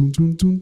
Salve 0.00 0.59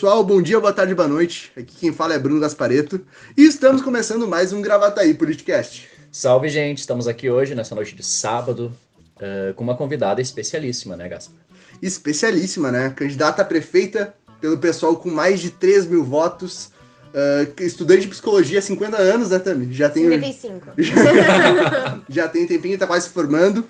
pessoal, 0.00 0.24
bom 0.24 0.40
dia, 0.40 0.58
boa 0.58 0.72
tarde, 0.72 0.94
boa 0.94 1.06
noite. 1.06 1.52
Aqui 1.54 1.76
quem 1.78 1.92
fala 1.92 2.14
é 2.14 2.18
Bruno 2.18 2.40
Gaspareto 2.40 3.02
e 3.36 3.44
estamos 3.44 3.82
começando 3.82 4.26
mais 4.26 4.50
um 4.50 4.62
Gravataí 4.62 5.12
Podcast. 5.12 5.90
Salve 6.10 6.48
gente, 6.48 6.78
estamos 6.78 7.06
aqui 7.06 7.28
hoje 7.28 7.54
nessa 7.54 7.74
noite 7.74 7.94
de 7.94 8.02
sábado 8.02 8.72
uh, 9.16 9.52
com 9.52 9.62
uma 9.62 9.76
convidada 9.76 10.22
especialíssima, 10.22 10.96
né, 10.96 11.06
Gaspar? 11.06 11.36
Especialíssima, 11.82 12.72
né? 12.72 12.88
Candidata 12.96 13.42
a 13.42 13.44
prefeita 13.44 14.14
pelo 14.40 14.56
pessoal 14.56 14.96
com 14.96 15.10
mais 15.10 15.38
de 15.38 15.50
3 15.50 15.84
mil 15.84 16.02
votos. 16.02 16.70
Uh, 17.12 17.62
estudante 17.62 18.00
de 18.00 18.08
psicologia 18.08 18.58
há 18.58 18.62
50 18.62 18.96
anos, 18.96 19.28
né, 19.28 19.38
Tami? 19.38 19.70
Já 19.70 19.90
tem. 19.90 20.04
55. 20.04 20.66
Já, 20.78 22.00
já 22.08 22.26
tem 22.26 22.46
tempinho, 22.46 22.78
tá 22.78 22.86
quase 22.86 23.08
se 23.08 23.12
formando. 23.12 23.66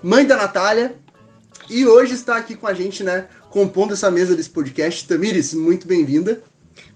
Mãe 0.00 0.24
da 0.24 0.36
Natália. 0.36 0.94
E 1.68 1.86
hoje 1.86 2.14
está 2.14 2.36
aqui 2.36 2.54
com 2.54 2.66
a 2.66 2.74
gente, 2.74 3.02
né? 3.02 3.26
Compondo 3.52 3.92
essa 3.92 4.10
mesa 4.10 4.34
desse 4.34 4.50
podcast. 4.50 5.06
Tamires, 5.06 5.52
muito 5.52 5.86
bem-vinda. 5.86 6.42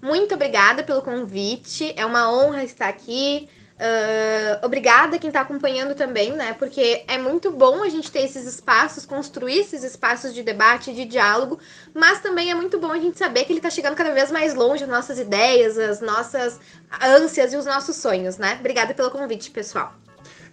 Muito 0.01 0.35
obrigada 0.35 0.83
pelo 0.83 1.03
convite. 1.03 1.93
É 1.97 2.05
uma 2.05 2.33
honra 2.33 2.65
estar 2.65 2.89
aqui. 2.89 3.47
Uh, 3.77 4.65
obrigada 4.65 5.19
quem 5.19 5.29
está 5.29 5.43
acompanhando 5.43 5.95
também, 5.95 6.33
né? 6.33 6.55
Porque 6.55 7.05
é 7.07 7.19
muito 7.19 7.51
bom 7.51 7.83
a 7.83 7.91
gente 7.91 8.11
ter 8.11 8.21
esses 8.21 8.47
espaços, 8.47 9.05
construir 9.05 9.59
esses 9.59 9.85
espaços 9.85 10.33
de 10.33 10.43
debate, 10.43 10.95
de 10.95 11.05
diálogo, 11.05 11.59
mas 11.93 12.21
também 12.21 12.51
é 12.51 12.55
muito 12.55 12.81
bom 12.81 12.91
a 12.91 12.99
gente 12.99 13.19
saber 13.19 13.45
que 13.45 13.53
ele 13.53 13.59
está 13.59 13.69
chegando 13.69 13.95
cada 13.95 14.13
vez 14.13 14.33
mais 14.33 14.55
longe 14.55 14.83
as 14.83 14.89
nossas 14.89 15.19
ideias, 15.19 15.77
as 15.77 16.01
nossas 16.01 16.59
ânsias 17.03 17.53
e 17.53 17.57
os 17.57 17.67
nossos 17.67 17.97
sonhos, 17.97 18.39
né? 18.39 18.57
Obrigada 18.59 18.95
pelo 18.95 19.11
convite, 19.11 19.51
pessoal. 19.51 19.93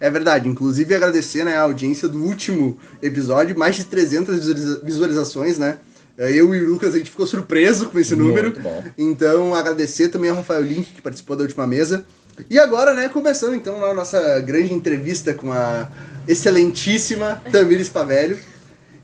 É 0.01 0.09
verdade, 0.09 0.49
inclusive 0.49 0.93
agradecer 0.93 1.45
né, 1.45 1.55
a 1.55 1.61
audiência 1.61 2.09
do 2.09 2.21
último 2.21 2.77
episódio, 3.01 3.57
mais 3.57 3.77
de 3.77 3.85
300 3.85 4.81
visualizações, 4.83 5.57
né? 5.57 5.79
É, 6.17 6.31
eu 6.31 6.53
e 6.53 6.63
o 6.63 6.69
Lucas, 6.69 6.93
a 6.93 6.97
gente 6.97 7.09
ficou 7.09 7.25
surpreso 7.25 7.89
com 7.89 7.99
esse 7.99 8.15
número. 8.15 8.53
Então, 8.97 9.55
agradecer 9.55 10.09
também 10.09 10.29
ao 10.29 10.35
Rafael 10.35 10.61
Link, 10.61 10.91
que 10.93 11.01
participou 11.01 11.35
da 11.35 11.43
última 11.43 11.65
mesa. 11.65 12.05
E 12.49 12.59
agora, 12.59 12.93
né, 12.93 13.09
começando 13.09 13.55
então 13.55 13.83
a 13.85 13.93
nossa 13.93 14.39
grande 14.39 14.73
entrevista 14.73 15.33
com 15.33 15.51
a 15.51 15.89
excelentíssima 16.27 17.41
Tamires 17.51 17.89
Pavelho. 17.89 18.39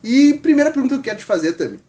E 0.04 0.36
primeira 0.36 0.72
pergunta 0.72 0.96
que 0.96 1.00
eu 1.00 1.04
quero 1.04 1.20
te 1.20 1.26
fazer, 1.26 1.54
Tami. 1.54 1.80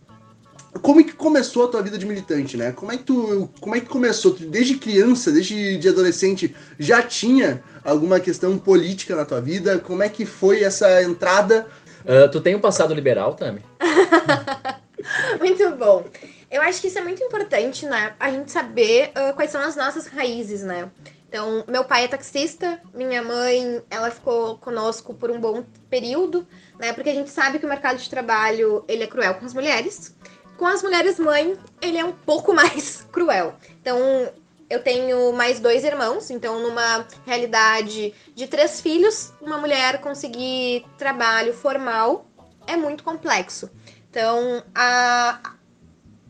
Como 0.83 1.01
é 1.01 1.03
que 1.03 1.13
começou 1.13 1.65
a 1.65 1.69
tua 1.69 1.83
vida 1.83 1.99
de 1.99 2.07
militante, 2.07 2.57
né? 2.57 2.73
Como 2.73 2.93
é 2.93 2.97
que 2.97 3.05
tu, 3.05 3.51
como 3.61 3.75
é 3.75 3.81
que 3.81 3.87
começou? 3.87 4.33
desde 4.33 4.77
criança, 4.77 5.33
desde 5.33 5.77
de 5.77 5.89
adolescente, 5.89 6.55
já 6.79 7.03
tinha 7.03 7.63
alguma 7.85 8.21
questão 8.21 8.57
política 8.57 9.17
na 9.17 9.25
tua 9.25 9.41
vida? 9.41 9.79
Como 9.79 10.03
é 10.03 10.09
que 10.09 10.25
foi 10.25 10.63
essa 10.63 11.03
entrada? 11.03 11.67
Uh, 12.05 12.31
tu 12.31 12.41
tem 12.41 12.55
um 12.55 12.61
passado 12.61 12.95
liberal, 12.95 13.35
Tami? 13.35 13.61
muito 15.39 15.71
bom. 15.77 16.05
Eu 16.51 16.63
acho 16.63 16.81
que 16.81 16.89
isso 16.89 16.99
é 16.99 17.03
muito 17.03 17.23
importante, 17.23 17.87
né? 17.87 18.15
A 18.19 18.31
gente 18.31 18.51
saber 18.51 19.11
uh, 19.11 19.35
quais 19.35 19.51
são 19.51 19.61
as 19.61 19.77
nossas 19.77 20.07
raízes, 20.07 20.63
né? 20.63 20.91
Então, 21.29 21.65
meu 21.69 21.85
pai 21.85 22.05
é 22.05 22.09
taxista, 22.09 22.81
minha 22.93 23.23
mãe, 23.23 23.81
ela 23.89 24.11
ficou 24.11 24.59
conosco 24.59 25.15
por 25.15 25.31
um 25.31 25.39
bom 25.39 25.65
período, 25.89 26.45
né? 26.77 26.93
Porque 26.93 27.09
a 27.09 27.15
gente 27.15 27.31
sabe 27.31 27.61
que 27.61 27.67
o 27.67 27.69
mercado 27.69 27.99
de 27.99 28.11
trabalho, 28.11 28.85
ele 28.89 29.05
é 29.05 29.07
cruel 29.07 29.35
com 29.35 29.47
as 29.47 29.55
mulheres. 29.55 30.17
Com 30.57 30.67
as 30.67 30.83
mulheres 30.83 31.21
mãe, 31.21 31.57
ele 31.81 31.99
é 31.99 32.05
um 32.05 32.13
pouco 32.13 32.53
mais 32.55 33.07
cruel. 33.13 33.55
Então, 33.81 34.29
eu 34.69 34.83
tenho 34.83 35.33
mais 35.33 35.61
dois 35.61 35.85
irmãos, 35.85 36.31
então 36.31 36.61
numa 36.61 37.07
realidade 37.27 38.15
de 38.35 38.47
três 38.47 38.81
filhos, 38.81 39.33
uma 39.41 39.59
mulher 39.59 40.01
conseguir 40.01 40.85
trabalho 40.97 41.53
formal 41.53 42.25
é 42.67 42.77
muito 42.77 43.03
complexo. 43.03 43.69
Então, 44.11 44.63
a, 44.75 45.39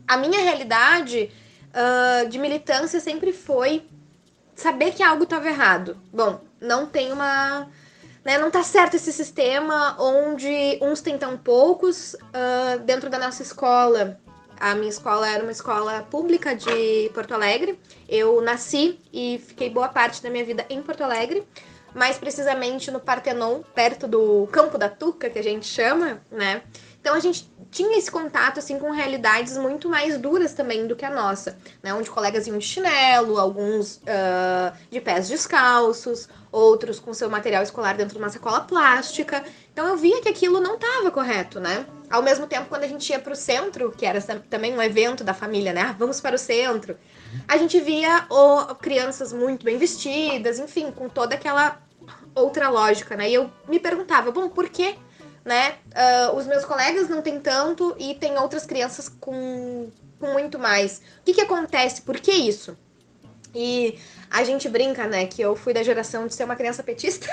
a 0.07 0.17
minha 0.17 0.39
realidade 0.39 1.31
uh, 1.71 2.29
de 2.29 2.37
militância 2.37 2.99
sempre 2.99 3.33
foi 3.33 3.83
saber 4.53 4.91
que 4.91 5.01
algo 5.01 5.23
estava 5.23 5.47
errado. 5.47 5.97
Bom, 6.13 6.41
não 6.59 6.85
tem 6.85 7.11
uma. 7.11 7.67
Né, 8.23 8.37
não 8.37 8.51
tá 8.51 8.61
certo 8.61 8.93
esse 8.93 9.11
sistema 9.11 9.95
onde 9.99 10.77
uns 10.79 11.01
têm 11.01 11.17
tão 11.17 11.35
poucos. 11.35 12.13
Uh, 12.13 12.79
dentro 12.85 13.09
da 13.09 13.17
nossa 13.17 13.41
escola, 13.41 14.19
a 14.59 14.75
minha 14.75 14.89
escola 14.89 15.27
era 15.27 15.41
uma 15.41 15.51
escola 15.51 16.03
pública 16.03 16.55
de 16.55 17.09
Porto 17.15 17.33
Alegre. 17.33 17.79
Eu 18.07 18.39
nasci 18.41 18.99
e 19.11 19.41
fiquei 19.47 19.71
boa 19.71 19.89
parte 19.89 20.21
da 20.21 20.29
minha 20.29 20.45
vida 20.45 20.63
em 20.69 20.83
Porto 20.83 21.03
Alegre, 21.03 21.43
mais 21.95 22.19
precisamente 22.19 22.91
no 22.91 22.99
Partenon, 22.99 23.63
perto 23.73 24.07
do 24.07 24.47
Campo 24.51 24.77
da 24.77 24.87
Tuca, 24.87 25.31
que 25.31 25.39
a 25.39 25.43
gente 25.43 25.65
chama, 25.65 26.21
né? 26.29 26.61
Então 27.01 27.15
a 27.15 27.19
gente 27.19 27.51
tinha 27.71 27.97
esse 27.97 28.11
contato 28.11 28.59
assim 28.59 28.77
com 28.77 28.91
realidades 28.91 29.57
muito 29.57 29.89
mais 29.89 30.17
duras 30.19 30.53
também 30.53 30.85
do 30.85 30.95
que 30.95 31.03
a 31.03 31.09
nossa, 31.09 31.57
né? 31.81 31.91
Onde 31.93 32.11
colegas 32.11 32.45
iam 32.45 32.59
de 32.59 32.65
chinelo, 32.65 33.39
alguns 33.39 33.97
uh, 33.97 34.77
de 34.91 35.01
pés 35.01 35.27
descalços, 35.27 36.29
outros 36.51 36.99
com 36.99 37.11
seu 37.11 37.27
material 37.27 37.63
escolar 37.63 37.97
dentro 37.97 38.13
de 38.13 38.19
uma 38.19 38.29
sacola 38.29 38.61
plástica. 38.61 39.43
Então 39.73 39.87
eu 39.87 39.97
via 39.97 40.21
que 40.21 40.29
aquilo 40.29 40.59
não 40.59 40.75
estava 40.75 41.09
correto, 41.09 41.59
né? 41.59 41.87
Ao 42.09 42.21
mesmo 42.21 42.45
tempo, 42.45 42.67
quando 42.69 42.83
a 42.83 42.87
gente 42.87 43.09
ia 43.09 43.19
para 43.19 43.33
o 43.33 43.35
centro, 43.35 43.91
que 43.91 44.05
era 44.05 44.21
também 44.21 44.73
um 44.73 44.81
evento 44.81 45.23
da 45.23 45.33
família, 45.33 45.73
né? 45.73 45.81
Ah, 45.81 45.95
vamos 45.97 46.21
para 46.21 46.35
o 46.35 46.39
centro. 46.39 46.97
A 47.47 47.57
gente 47.57 47.79
via 47.79 48.25
oh, 48.29 48.75
crianças 48.75 49.33
muito 49.33 49.65
bem 49.65 49.77
vestidas, 49.77 50.59
enfim, 50.59 50.91
com 50.91 51.09
toda 51.09 51.33
aquela 51.33 51.81
outra 52.35 52.69
lógica, 52.69 53.15
né? 53.15 53.29
E 53.29 53.33
eu 53.33 53.49
me 53.67 53.79
perguntava, 53.79 54.31
bom, 54.31 54.49
por 54.49 54.69
que 54.69 54.95
né? 55.43 55.75
Uh, 55.87 56.35
os 56.35 56.45
meus 56.45 56.65
colegas 56.65 57.09
não 57.09 57.21
têm 57.21 57.39
tanto 57.39 57.95
e 57.99 58.15
tem 58.15 58.37
outras 58.37 58.65
crianças 58.65 59.09
com, 59.09 59.89
com 60.19 60.27
muito 60.33 60.59
mais. 60.59 61.01
O 61.21 61.23
que, 61.25 61.33
que 61.33 61.41
acontece? 61.41 62.01
Por 62.01 62.19
que 62.19 62.31
isso? 62.31 62.77
E 63.53 63.97
a 64.29 64.43
gente 64.43 64.69
brinca, 64.69 65.07
né, 65.07 65.25
que 65.25 65.41
eu 65.41 65.55
fui 65.55 65.73
da 65.73 65.83
geração 65.83 66.25
de 66.25 66.33
ser 66.33 66.45
uma 66.45 66.55
criança 66.55 66.81
petista. 66.81 67.27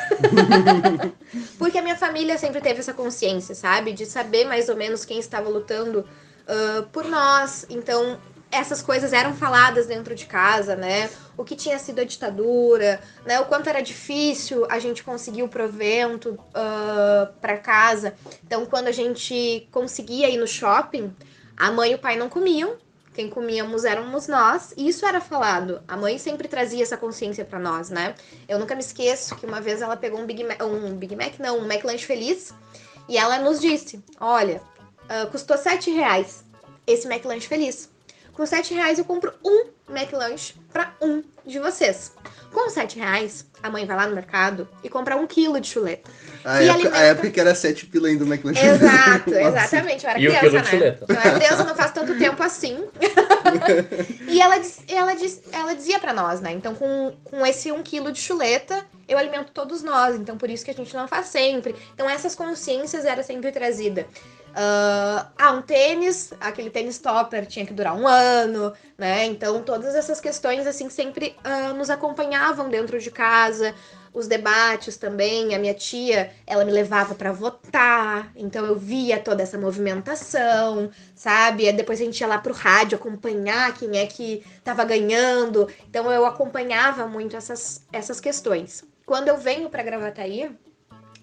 Porque 1.59 1.79
a 1.79 1.83
minha 1.83 1.97
família 1.97 2.37
sempre 2.37 2.61
teve 2.61 2.81
essa 2.81 2.93
consciência, 2.93 3.55
sabe? 3.55 3.93
De 3.93 4.05
saber 4.05 4.45
mais 4.45 4.69
ou 4.69 4.77
menos 4.77 5.05
quem 5.05 5.21
estava 5.21 5.49
lutando 5.49 6.01
uh, 6.01 6.83
por 6.91 7.05
nós. 7.05 7.67
Então, 7.71 8.19
essas 8.51 8.81
coisas 8.81 9.13
eram 9.13 9.35
faladas 9.35 9.87
dentro 9.87 10.15
de 10.15 10.27
casa, 10.27 10.75
né? 10.75 11.11
O 11.37 11.45
que 11.45 11.55
tinha 11.55 11.79
sido 11.79 12.01
a 12.01 12.05
ditadura, 12.05 13.01
né? 13.25 13.39
O 13.41 13.47
quanto 13.47 13.69
era 13.69 13.81
difícil 13.83 14.67
a 14.71 14.79
gente 14.79 15.05
conseguir 15.05 15.43
o 15.43 15.49
provento 15.49 16.31
uh, 16.31 16.39
ah, 16.55 17.33
para 17.41 17.59
casa. 17.59 18.15
Então, 18.45 18.65
quando 18.65 18.89
a 18.89 18.93
gente 18.93 19.69
conseguia 19.71 20.29
ir 20.31 20.39
no 20.39 20.47
shopping, 20.47 21.15
a 21.57 21.71
mãe 21.71 21.93
e 21.93 21.95
o 21.95 21.99
pai 21.99 22.17
não 22.17 22.29
comiam. 22.29 22.77
Quem 23.13 23.29
comíamos 23.29 23.85
éramos 23.85 24.29
nós, 24.29 24.73
e 24.77 24.89
isso 24.89 25.05
era 25.05 25.21
falado. 25.21 25.83
A 25.89 25.97
mãe 25.97 26.19
sempre 26.19 26.47
trazia 26.47 26.85
essa 26.85 26.97
consciência 26.97 27.45
para 27.45 27.59
nós, 27.59 27.91
né? 27.91 28.15
Eu 28.49 28.61
nunca 28.61 28.77
me 28.77 28.81
esqueço 28.81 29.35
que 29.35 29.45
uma 29.45 29.61
vez 29.61 29.83
ela 29.83 29.97
pegou 29.97 30.21
um 30.21 30.25
Big 30.25 30.45
Mac, 30.45 30.63
um 30.63 30.95
Big 30.95 31.17
Mac 31.17 31.37
não, 31.41 31.59
um 31.59 31.67
McLanche 31.67 32.07
Feliz, 32.07 32.55
e 33.09 33.19
ela 33.19 33.41
nos 33.41 33.61
disse: 33.61 34.01
Olha, 34.21 34.63
uh, 35.05 35.29
custou 35.33 35.59
sete 35.59 35.91
reais 35.91 36.45
esse 36.87 37.09
McLanche 37.09 37.49
Feliz. 37.49 37.91
Com 38.39 38.47
sete 38.47 38.73
reais 38.73 39.01
eu 39.01 39.05
compro 39.05 39.35
um 39.45 39.67
McLanche 39.91 40.55
para 40.73 40.95
um 41.03 41.25
de 41.45 41.59
vocês. 41.59 42.13
Com 42.53 42.71
sete 42.71 42.97
reais, 42.97 43.45
a 43.61 43.69
mãe 43.69 43.85
vai 43.85 43.97
lá 43.97 44.07
no 44.07 44.15
mercado 44.15 44.69
e 44.81 44.89
compra 44.89 45.17
um 45.17 45.27
quilo 45.27 45.61
de 45.61 45.67
chuleta. 45.67 46.09
A, 46.45 46.63
época, 46.63 46.73
alimenta... 46.73 46.97
a 46.97 47.01
época 47.01 47.31
que 47.31 47.41
era 47.41 47.53
sete 47.53 47.87
pila 47.87 48.07
ainda 48.07 48.25
o 48.25 48.29
McLanche. 48.29 48.65
Exato, 48.65 49.31
exatamente. 49.35 50.05
Eu 50.05 50.11
era 50.11 50.21
e 50.21 50.27
criança, 50.27 50.39
o 50.39 50.41
quilo 50.41 50.55
né? 50.55 50.61
De 50.61 50.69
chuleta. 50.69 51.07
Eu 51.09 51.17
era 51.17 51.35
criança, 51.35 51.65
não 51.65 51.75
faz 51.75 51.91
tanto 51.91 52.17
tempo 52.17 52.41
assim. 52.41 52.85
e 54.29 54.41
ela, 54.41 54.55
ela, 54.87 55.13
ela 55.51 55.75
dizia 55.75 55.99
para 55.99 56.13
nós, 56.13 56.41
né? 56.41 56.53
Então, 56.53 56.77
com, 56.77 57.17
com 57.25 57.45
esse 57.45 57.73
um 57.73 57.83
quilo 57.83 58.13
de 58.13 58.21
chuleta, 58.21 58.87
eu 59.09 59.19
alimento 59.19 59.51
todos 59.51 59.83
nós. 59.83 60.15
Então, 60.15 60.39
por 60.39 60.49
isso 60.49 60.65
que 60.65 60.71
a 60.71 60.75
gente 60.75 60.95
não 60.95 61.09
faz 61.09 61.27
sempre. 61.27 61.75
Então, 61.93 62.09
essas 62.09 62.37
consciências 62.37 63.05
eram 63.05 63.25
sempre 63.25 63.51
trazidas. 63.51 64.07
Uh, 64.51 65.27
ah, 65.39 65.53
um 65.53 65.63
tênis, 65.63 66.33
aquele 66.41 66.71
tênis 66.71 66.99
topper 66.99 67.47
tinha 67.47 67.65
que 67.65 67.73
durar 67.73 67.97
um 67.97 68.07
ano, 68.07 68.73
né? 68.97 69.25
Então, 69.27 69.63
todas 69.63 69.95
essas 69.95 70.21
questões, 70.21 70.67
assim, 70.67 70.91
sempre 70.91 71.37
uh, 71.45 71.75
nos 71.75 71.91
acompanhavam 71.91 72.69
dentro 72.69 72.99
de 72.99 73.11
casa. 73.11 73.75
Os 74.13 74.27
debates 74.27 74.97
também, 74.97 75.55
a 75.55 75.59
minha 75.59 75.75
tia, 75.75 76.33
ela 76.47 76.65
me 76.65 76.73
levava 76.73 77.15
para 77.15 77.31
votar, 77.31 78.33
então 78.35 78.65
eu 78.65 78.75
via 78.75 79.21
toda 79.21 79.43
essa 79.43 79.59
movimentação, 79.59 80.91
sabe? 81.15 81.71
Depois 81.73 82.01
a 82.01 82.05
gente 82.05 82.21
ia 82.21 82.27
lá 82.27 82.39
pro 82.39 82.55
rádio 82.55 82.97
acompanhar 82.97 83.75
quem 83.75 83.99
é 83.99 84.07
que 84.07 84.45
tava 84.65 84.85
ganhando. 84.85 85.69
Então 85.89 86.11
eu 86.11 86.25
acompanhava 86.25 87.07
muito 87.07 87.37
essas, 87.37 87.87
essas 87.93 88.19
questões. 88.19 88.83
Quando 89.07 89.29
eu 89.29 89.37
venho 89.37 89.71
para 89.71 89.83
Gravataí, 89.83 90.51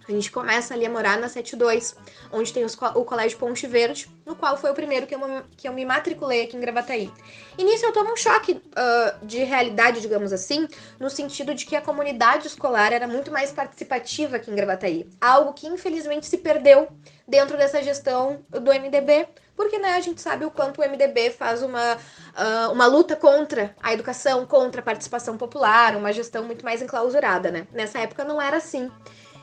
a 0.07 0.11
gente 0.11 0.31
começa 0.31 0.73
ali 0.73 0.85
a 0.85 0.89
morar 0.89 1.17
na 1.17 1.27
72, 1.27 1.95
onde 2.31 2.53
tem 2.53 2.63
os, 2.63 2.77
o 2.95 3.03
Colégio 3.03 3.37
Ponte 3.37 3.65
Verde, 3.65 4.07
no 4.25 4.35
qual 4.35 4.55
foi 4.57 4.69
o 4.69 4.73
primeiro 4.73 5.07
que 5.07 5.15
eu, 5.15 5.19
que 5.57 5.67
eu 5.67 5.73
me 5.73 5.85
matriculei 5.85 6.43
aqui 6.43 6.55
em 6.55 6.59
Gravataí. 6.59 7.11
E 7.57 7.63
nisso 7.63 7.85
eu 7.85 7.93
tomo 7.93 8.13
um 8.13 8.15
choque 8.15 8.53
uh, 8.53 9.25
de 9.25 9.43
realidade, 9.43 10.01
digamos 10.01 10.31
assim, 10.31 10.67
no 10.99 11.09
sentido 11.09 11.53
de 11.55 11.65
que 11.65 11.75
a 11.75 11.81
comunidade 11.81 12.47
escolar 12.47 12.93
era 12.93 13.07
muito 13.07 13.31
mais 13.31 13.51
participativa 13.51 14.35
aqui 14.35 14.51
em 14.51 14.55
Gravataí. 14.55 15.07
Algo 15.19 15.53
que 15.53 15.67
infelizmente 15.67 16.25
se 16.25 16.37
perdeu 16.37 16.87
dentro 17.27 17.57
dessa 17.57 17.81
gestão 17.81 18.45
do 18.49 18.71
MDB, 18.71 19.27
porque 19.55 19.79
né, 19.79 19.93
a 19.93 20.01
gente 20.01 20.21
sabe 20.21 20.45
o 20.45 20.51
quanto 20.51 20.81
o 20.81 20.83
MDB 20.83 21.31
faz 21.31 21.63
uma, 21.63 21.95
uh, 21.95 22.71
uma 22.71 22.85
luta 22.85 23.15
contra 23.15 23.73
a 23.81 23.93
educação, 23.93 24.45
contra 24.45 24.81
a 24.81 24.83
participação 24.83 25.37
popular, 25.37 25.95
uma 25.95 26.11
gestão 26.11 26.43
muito 26.43 26.63
mais 26.63 26.81
enclausurada, 26.81 27.49
né? 27.49 27.65
Nessa 27.71 27.99
época 27.99 28.23
não 28.23 28.41
era 28.41 28.57
assim. 28.57 28.91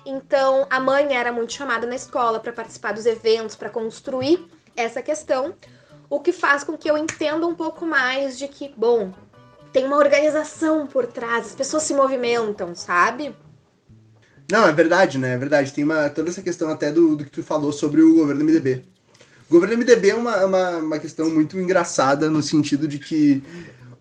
Então, 0.05 0.67
a 0.69 0.81
mãe 0.81 1.15
era 1.15 1.33
muito 1.33 1.53
chamada 1.53 1.87
na 1.87 1.95
escola 1.95 2.41
para 2.41 2.53
participar 2.53 2.93
dos 2.93 3.07
eventos, 3.07 3.55
para 3.55 3.71
construir 3.71 4.45
essa 4.77 5.01
questão, 5.03 5.55
o 6.11 6.21
que 6.21 6.33
faz 6.33 6.65
com 6.65 6.77
que 6.77 6.91
eu 6.91 6.99
entenda 6.99 7.47
um 7.47 7.55
pouco 7.55 7.87
mais 7.87 8.39
de 8.39 8.49
que, 8.49 8.73
bom, 8.77 9.13
tem 9.73 9.87
uma 9.87 9.97
organização 9.97 10.87
por 10.87 11.07
trás, 11.07 11.47
as 11.47 11.55
pessoas 11.55 11.85
se 11.85 11.95
movimentam, 11.95 12.75
sabe? 12.75 13.35
Não, 14.51 14.67
é 14.67 14.73
verdade, 14.73 15.17
né? 15.17 15.35
É 15.35 15.39
verdade. 15.39 15.73
Tem 15.73 15.85
uma, 15.85 16.11
toda 16.11 16.29
essa 16.29 16.43
questão 16.43 16.69
até 16.69 16.93
do, 16.93 17.17
do 17.17 17.25
que 17.25 17.31
tu 17.31 17.43
falou 17.43 17.73
sobre 17.73 18.03
o 18.03 18.17
governo 18.17 18.45
MDB. 18.45 18.85
O 19.49 19.53
governo 19.53 19.79
MDB 19.79 20.11
é 20.11 20.15
uma, 20.15 20.45
uma, 20.45 20.71
uma 20.79 20.99
questão 20.99 21.31
muito 21.31 21.59
engraçada 21.59 22.29
no 22.29 22.43
sentido 22.43 22.87
de 22.87 22.99
que 22.99 23.43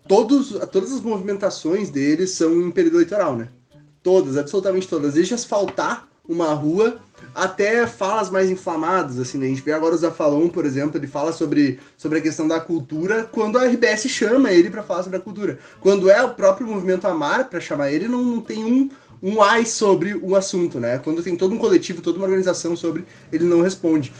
todos, 0.06 0.50
todas 0.70 0.92
as 0.92 1.00
movimentações 1.00 1.88
deles 1.88 2.32
são 2.32 2.60
em 2.60 2.70
período 2.70 2.96
eleitoral, 2.96 3.36
né? 3.36 3.48
Todas, 4.02 4.36
absolutamente 4.36 4.88
todas. 4.88 5.14
Desde 5.14 5.34
asfaltar 5.34 6.08
uma 6.28 6.52
rua 6.54 6.98
até 7.34 7.86
falas 7.86 8.30
mais 8.30 8.50
inflamadas, 8.50 9.18
assim, 9.18 9.38
né? 9.38 9.46
A 9.46 9.48
gente 9.48 9.62
vê 9.62 9.72
agora 9.72 9.94
o 9.94 9.98
Zafalon, 9.98 10.48
por 10.48 10.64
exemplo, 10.64 10.98
ele 10.98 11.06
fala 11.06 11.32
sobre, 11.32 11.78
sobre 11.96 12.18
a 12.18 12.20
questão 12.20 12.46
da 12.46 12.60
cultura 12.60 13.28
quando 13.30 13.58
a 13.58 13.64
RBS 13.64 14.08
chama 14.08 14.52
ele 14.52 14.70
para 14.70 14.82
falar 14.82 15.02
sobre 15.02 15.18
a 15.18 15.20
cultura. 15.20 15.58
Quando 15.80 16.10
é 16.10 16.22
o 16.22 16.34
próprio 16.34 16.66
movimento 16.66 17.06
Amar 17.06 17.48
para 17.48 17.60
chamar 17.60 17.90
ele, 17.92 18.08
não, 18.08 18.22
não 18.22 18.40
tem 18.40 18.64
um, 18.64 18.90
um 19.22 19.42
ai 19.42 19.64
sobre 19.64 20.14
o 20.14 20.34
assunto, 20.36 20.80
né? 20.80 20.98
Quando 20.98 21.22
tem 21.22 21.36
todo 21.36 21.54
um 21.54 21.58
coletivo, 21.58 22.02
toda 22.02 22.18
uma 22.18 22.26
organização 22.26 22.76
sobre, 22.76 23.04
ele 23.32 23.44
não 23.44 23.62
responde. 23.62 24.12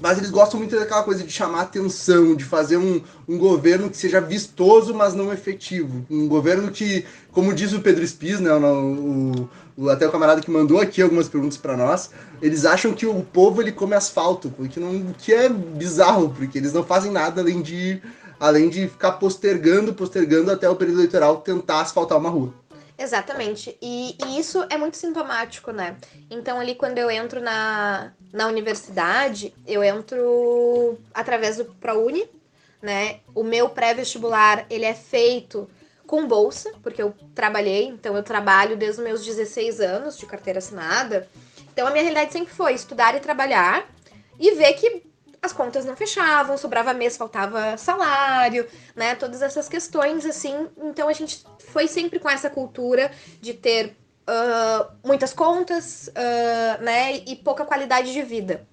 Mas 0.00 0.16
eles 0.18 0.30
gostam 0.30 0.60
muito 0.60 0.78
daquela 0.78 1.02
coisa 1.02 1.24
de 1.24 1.32
chamar 1.32 1.62
atenção, 1.62 2.34
de 2.36 2.44
fazer 2.44 2.76
um, 2.76 3.00
um 3.28 3.36
governo 3.36 3.90
que 3.90 3.96
seja 3.96 4.20
vistoso, 4.20 4.94
mas 4.94 5.12
não 5.12 5.32
efetivo. 5.32 6.06
Um 6.08 6.28
governo 6.28 6.70
que, 6.70 7.04
como 7.32 7.52
diz 7.52 7.72
o 7.72 7.80
Pedro 7.80 8.06
Spies, 8.06 8.38
né, 8.38 8.52
o, 8.52 9.48
o, 9.76 9.90
até 9.90 10.06
o 10.06 10.12
camarada 10.12 10.40
que 10.40 10.50
mandou 10.50 10.80
aqui 10.80 11.02
algumas 11.02 11.28
perguntas 11.28 11.56
para 11.56 11.76
nós, 11.76 12.10
eles 12.40 12.64
acham 12.64 12.92
que 12.92 13.06
o 13.06 13.22
povo 13.22 13.60
ele 13.60 13.72
come 13.72 13.94
asfalto, 13.94 14.50
porque 14.50 14.78
não, 14.78 15.12
que 15.18 15.32
é 15.32 15.48
bizarro, 15.48 16.30
porque 16.30 16.58
eles 16.58 16.72
não 16.72 16.84
fazem 16.84 17.10
nada 17.10 17.40
além 17.40 17.60
de, 17.60 18.00
além 18.38 18.68
de 18.68 18.86
ficar 18.86 19.12
postergando, 19.12 19.92
postergando 19.92 20.52
até 20.52 20.70
o 20.70 20.76
período 20.76 21.00
eleitoral 21.00 21.38
tentar 21.38 21.80
asfaltar 21.80 22.18
uma 22.18 22.30
rua. 22.30 22.52
Exatamente. 22.98 23.78
E, 23.80 24.16
e, 24.26 24.40
isso 24.40 24.66
é 24.68 24.76
muito 24.76 24.96
sintomático, 24.96 25.70
né? 25.70 25.96
Então, 26.28 26.58
ali, 26.58 26.74
quando 26.74 26.98
eu 26.98 27.08
entro 27.08 27.40
na, 27.40 28.12
na 28.32 28.48
universidade, 28.48 29.54
eu 29.64 29.84
entro 29.84 30.98
através 31.14 31.58
do 31.58 31.64
ProUni, 31.64 32.28
né? 32.82 33.20
O 33.36 33.44
meu 33.44 33.68
pré-vestibular, 33.68 34.66
ele 34.68 34.84
é 34.84 34.94
feito 34.94 35.70
com 36.08 36.26
bolsa, 36.26 36.72
porque 36.82 37.00
eu 37.00 37.14
trabalhei, 37.34 37.84
então 37.84 38.16
eu 38.16 38.22
trabalho 38.22 38.76
desde 38.76 39.00
os 39.00 39.06
meus 39.06 39.24
16 39.24 39.80
anos 39.80 40.18
de 40.18 40.26
carteira 40.26 40.58
assinada. 40.58 41.28
Então, 41.72 41.86
a 41.86 41.90
minha 41.90 42.02
realidade 42.02 42.32
sempre 42.32 42.52
foi 42.52 42.74
estudar 42.74 43.14
e 43.14 43.20
trabalhar 43.20 43.88
e 44.40 44.56
ver 44.56 44.72
que 44.72 45.02
as 45.42 45.52
contas 45.52 45.84
não 45.84 45.96
fechavam, 45.96 46.56
sobrava 46.58 46.92
mês, 46.92 47.16
faltava 47.16 47.76
salário, 47.76 48.66
né? 48.94 49.14
Todas 49.14 49.42
essas 49.42 49.68
questões, 49.68 50.26
assim. 50.26 50.68
Então 50.76 51.08
a 51.08 51.12
gente 51.12 51.44
foi 51.70 51.86
sempre 51.86 52.18
com 52.18 52.28
essa 52.28 52.50
cultura 52.50 53.10
de 53.40 53.54
ter 53.54 53.96
uh, 54.28 54.92
muitas 55.04 55.32
contas, 55.32 56.08
uh, 56.08 56.82
né? 56.82 57.16
E 57.26 57.36
pouca 57.36 57.64
qualidade 57.64 58.12
de 58.12 58.22
vida. 58.22 58.66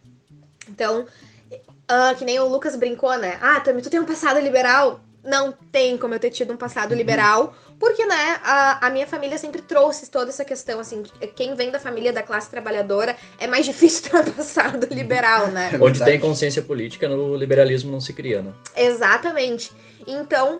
Então, 0.67 1.05
uh, 1.51 2.15
que 2.17 2.25
nem 2.25 2.39
o 2.39 2.47
Lucas 2.47 2.75
brincou, 2.75 3.15
né? 3.17 3.37
Ah, 3.41 3.59
também 3.59 3.81
tu 3.81 3.89
tem 3.89 3.99
um 3.99 4.05
passado 4.05 4.39
liberal? 4.39 4.99
Não 5.23 5.51
tem 5.51 5.97
como 5.97 6.13
eu 6.13 6.19
ter 6.19 6.29
tido 6.29 6.53
um 6.53 6.57
passado 6.57 6.91
uhum. 6.91 6.97
liberal, 6.97 7.55
porque, 7.79 8.05
né, 8.05 8.39
a, 8.43 8.87
a 8.87 8.89
minha 8.89 9.05
família 9.05 9.37
sempre 9.37 9.61
trouxe 9.61 10.09
toda 10.09 10.29
essa 10.29 10.45
questão, 10.45 10.79
assim, 10.79 11.03
quem 11.35 11.55
vem 11.55 11.71
da 11.71 11.79
família 11.79 12.13
da 12.13 12.23
classe 12.23 12.49
trabalhadora 12.49 13.15
é 13.39 13.47
mais 13.47 13.65
difícil 13.67 14.09
ter 14.09 14.17
um 14.17 14.31
passado 14.31 14.87
liberal, 14.91 15.47
né? 15.47 15.71
É 15.73 15.77
Onde 15.77 16.03
tem 16.03 16.19
consciência 16.19 16.61
política, 16.61 17.07
no 17.07 17.35
liberalismo 17.35 17.91
não 17.91 17.99
se 17.99 18.13
cria, 18.13 18.41
né? 18.41 18.53
Exatamente. 18.75 19.71
Então, 20.07 20.59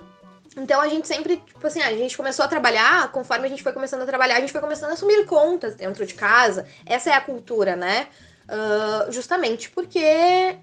então 0.57 0.79
a 0.79 0.87
gente 0.87 1.07
sempre, 1.07 1.37
tipo 1.37 1.65
assim, 1.65 1.81
a 1.81 1.91
gente 1.91 2.15
começou 2.15 2.45
a 2.45 2.47
trabalhar, 2.47 3.11
conforme 3.11 3.45
a 3.45 3.49
gente 3.49 3.63
foi 3.63 3.73
começando 3.73 4.01
a 4.01 4.05
trabalhar, 4.05 4.37
a 4.37 4.39
gente 4.39 4.51
foi 4.51 4.61
começando 4.61 4.91
a 4.91 4.93
assumir 4.93 5.25
contas 5.25 5.75
dentro 5.75 6.05
de 6.05 6.13
casa. 6.13 6.65
Essa 6.85 7.11
é 7.11 7.13
a 7.13 7.21
cultura, 7.21 7.75
né? 7.75 8.07
Uh, 8.47 9.11
justamente 9.11 9.69
porque 9.71 10.55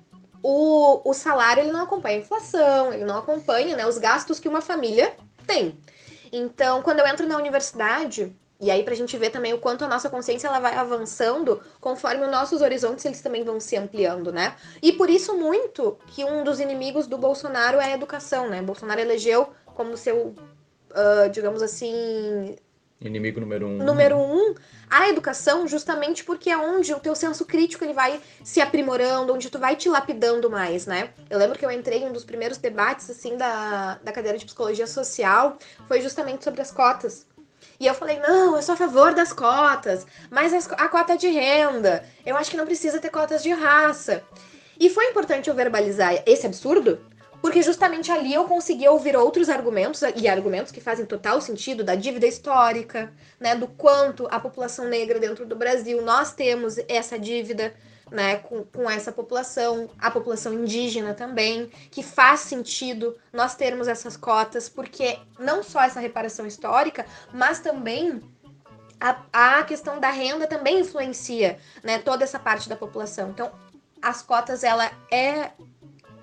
o, 0.42 1.08
o 1.08 1.12
salário 1.12 1.62
ele 1.62 1.72
não 1.72 1.82
acompanha 1.82 2.16
a 2.16 2.20
inflação, 2.20 2.92
ele 2.92 3.04
não 3.04 3.18
acompanha 3.18 3.76
né, 3.76 3.86
os 3.86 3.98
gastos 3.98 4.40
que 4.40 4.48
uma 4.48 4.60
família 4.60 5.14
tem. 5.46 5.78
Então, 6.32 6.82
quando 6.82 7.00
eu 7.00 7.06
entro 7.06 7.26
na 7.26 7.36
universidade, 7.36 8.34
e 8.58 8.70
aí 8.70 8.82
pra 8.84 8.94
gente 8.94 9.18
ver 9.18 9.30
também 9.30 9.52
o 9.52 9.58
quanto 9.58 9.84
a 9.84 9.88
nossa 9.88 10.08
consciência 10.08 10.46
ela 10.46 10.60
vai 10.60 10.74
avançando 10.74 11.60
conforme 11.80 12.24
os 12.24 12.30
nossos 12.30 12.62
horizontes 12.62 13.04
eles 13.04 13.20
também 13.20 13.44
vão 13.44 13.58
se 13.60 13.76
ampliando, 13.76 14.32
né? 14.32 14.56
E 14.80 14.92
por 14.92 15.10
isso 15.10 15.36
muito 15.36 15.98
que 16.06 16.24
um 16.24 16.44
dos 16.44 16.60
inimigos 16.60 17.08
do 17.08 17.18
Bolsonaro 17.18 17.78
é 17.78 17.86
a 17.86 17.94
educação, 17.94 18.48
né? 18.48 18.62
Bolsonaro 18.62 19.00
elegeu 19.00 19.50
como 19.66 19.96
seu, 19.96 20.28
uh, 20.28 21.28
digamos 21.30 21.60
assim, 21.60 22.56
Inimigo 23.04 23.40
número 23.40 23.66
um. 23.66 23.76
Número 23.78 24.16
um, 24.16 24.54
a 24.88 25.08
educação, 25.08 25.66
justamente 25.66 26.24
porque 26.24 26.50
é 26.50 26.56
onde 26.56 26.92
o 26.92 27.00
teu 27.00 27.14
senso 27.14 27.44
crítico 27.44 27.84
ele 27.84 27.92
vai 27.92 28.20
se 28.44 28.60
aprimorando, 28.60 29.32
onde 29.32 29.50
tu 29.50 29.58
vai 29.58 29.76
te 29.76 29.88
lapidando 29.88 30.50
mais, 30.50 30.86
né? 30.86 31.10
Eu 31.28 31.38
lembro 31.38 31.58
que 31.58 31.64
eu 31.64 31.70
entrei 31.70 32.00
em 32.00 32.08
um 32.08 32.12
dos 32.12 32.24
primeiros 32.24 32.58
debates, 32.58 33.10
assim, 33.10 33.36
da, 33.36 33.98
da 34.02 34.12
cadeira 34.12 34.38
de 34.38 34.44
psicologia 34.44 34.86
social, 34.86 35.58
foi 35.88 36.00
justamente 36.00 36.44
sobre 36.44 36.60
as 36.60 36.70
cotas. 36.70 37.26
E 37.78 37.86
eu 37.86 37.94
falei, 37.94 38.18
não, 38.20 38.56
eu 38.56 38.62
sou 38.62 38.74
a 38.74 38.76
favor 38.76 39.14
das 39.14 39.32
cotas, 39.32 40.06
mas 40.30 40.52
a 40.72 40.88
cota 40.88 41.16
de 41.16 41.28
renda, 41.28 42.04
eu 42.24 42.36
acho 42.36 42.50
que 42.50 42.56
não 42.56 42.66
precisa 42.66 43.00
ter 43.00 43.10
cotas 43.10 43.42
de 43.42 43.50
raça. 43.50 44.22
E 44.78 44.90
foi 44.90 45.06
importante 45.06 45.48
eu 45.48 45.54
verbalizar 45.54 46.22
esse 46.26 46.46
absurdo, 46.46 46.98
porque 47.42 47.60
justamente 47.60 48.10
ali 48.12 48.32
eu 48.32 48.44
consegui 48.44 48.86
ouvir 48.86 49.16
outros 49.16 49.48
argumentos, 49.48 50.00
e 50.14 50.28
argumentos 50.28 50.70
que 50.70 50.80
fazem 50.80 51.04
total 51.04 51.40
sentido, 51.40 51.82
da 51.82 51.96
dívida 51.96 52.24
histórica, 52.24 53.12
né, 53.40 53.56
do 53.56 53.66
quanto 53.66 54.28
a 54.30 54.38
população 54.38 54.86
negra 54.86 55.18
dentro 55.18 55.44
do 55.44 55.56
Brasil, 55.56 56.00
nós 56.02 56.32
temos 56.32 56.78
essa 56.88 57.18
dívida, 57.18 57.74
né, 58.12 58.36
com, 58.36 58.62
com 58.62 58.88
essa 58.88 59.10
população, 59.10 59.90
a 59.98 60.08
população 60.08 60.54
indígena 60.54 61.14
também, 61.14 61.68
que 61.90 62.00
faz 62.00 62.40
sentido 62.40 63.18
nós 63.32 63.56
termos 63.56 63.88
essas 63.88 64.16
cotas, 64.16 64.68
porque 64.68 65.18
não 65.36 65.64
só 65.64 65.82
essa 65.82 65.98
reparação 65.98 66.46
histórica, 66.46 67.04
mas 67.34 67.58
também 67.58 68.22
a, 69.00 69.58
a 69.58 69.62
questão 69.64 69.98
da 69.98 70.10
renda 70.10 70.46
também 70.46 70.78
influencia, 70.78 71.58
né, 71.82 71.98
toda 71.98 72.22
essa 72.22 72.38
parte 72.38 72.68
da 72.68 72.76
população. 72.76 73.30
Então, 73.30 73.50
as 74.00 74.22
cotas, 74.22 74.62
ela 74.62 74.88
é 75.10 75.50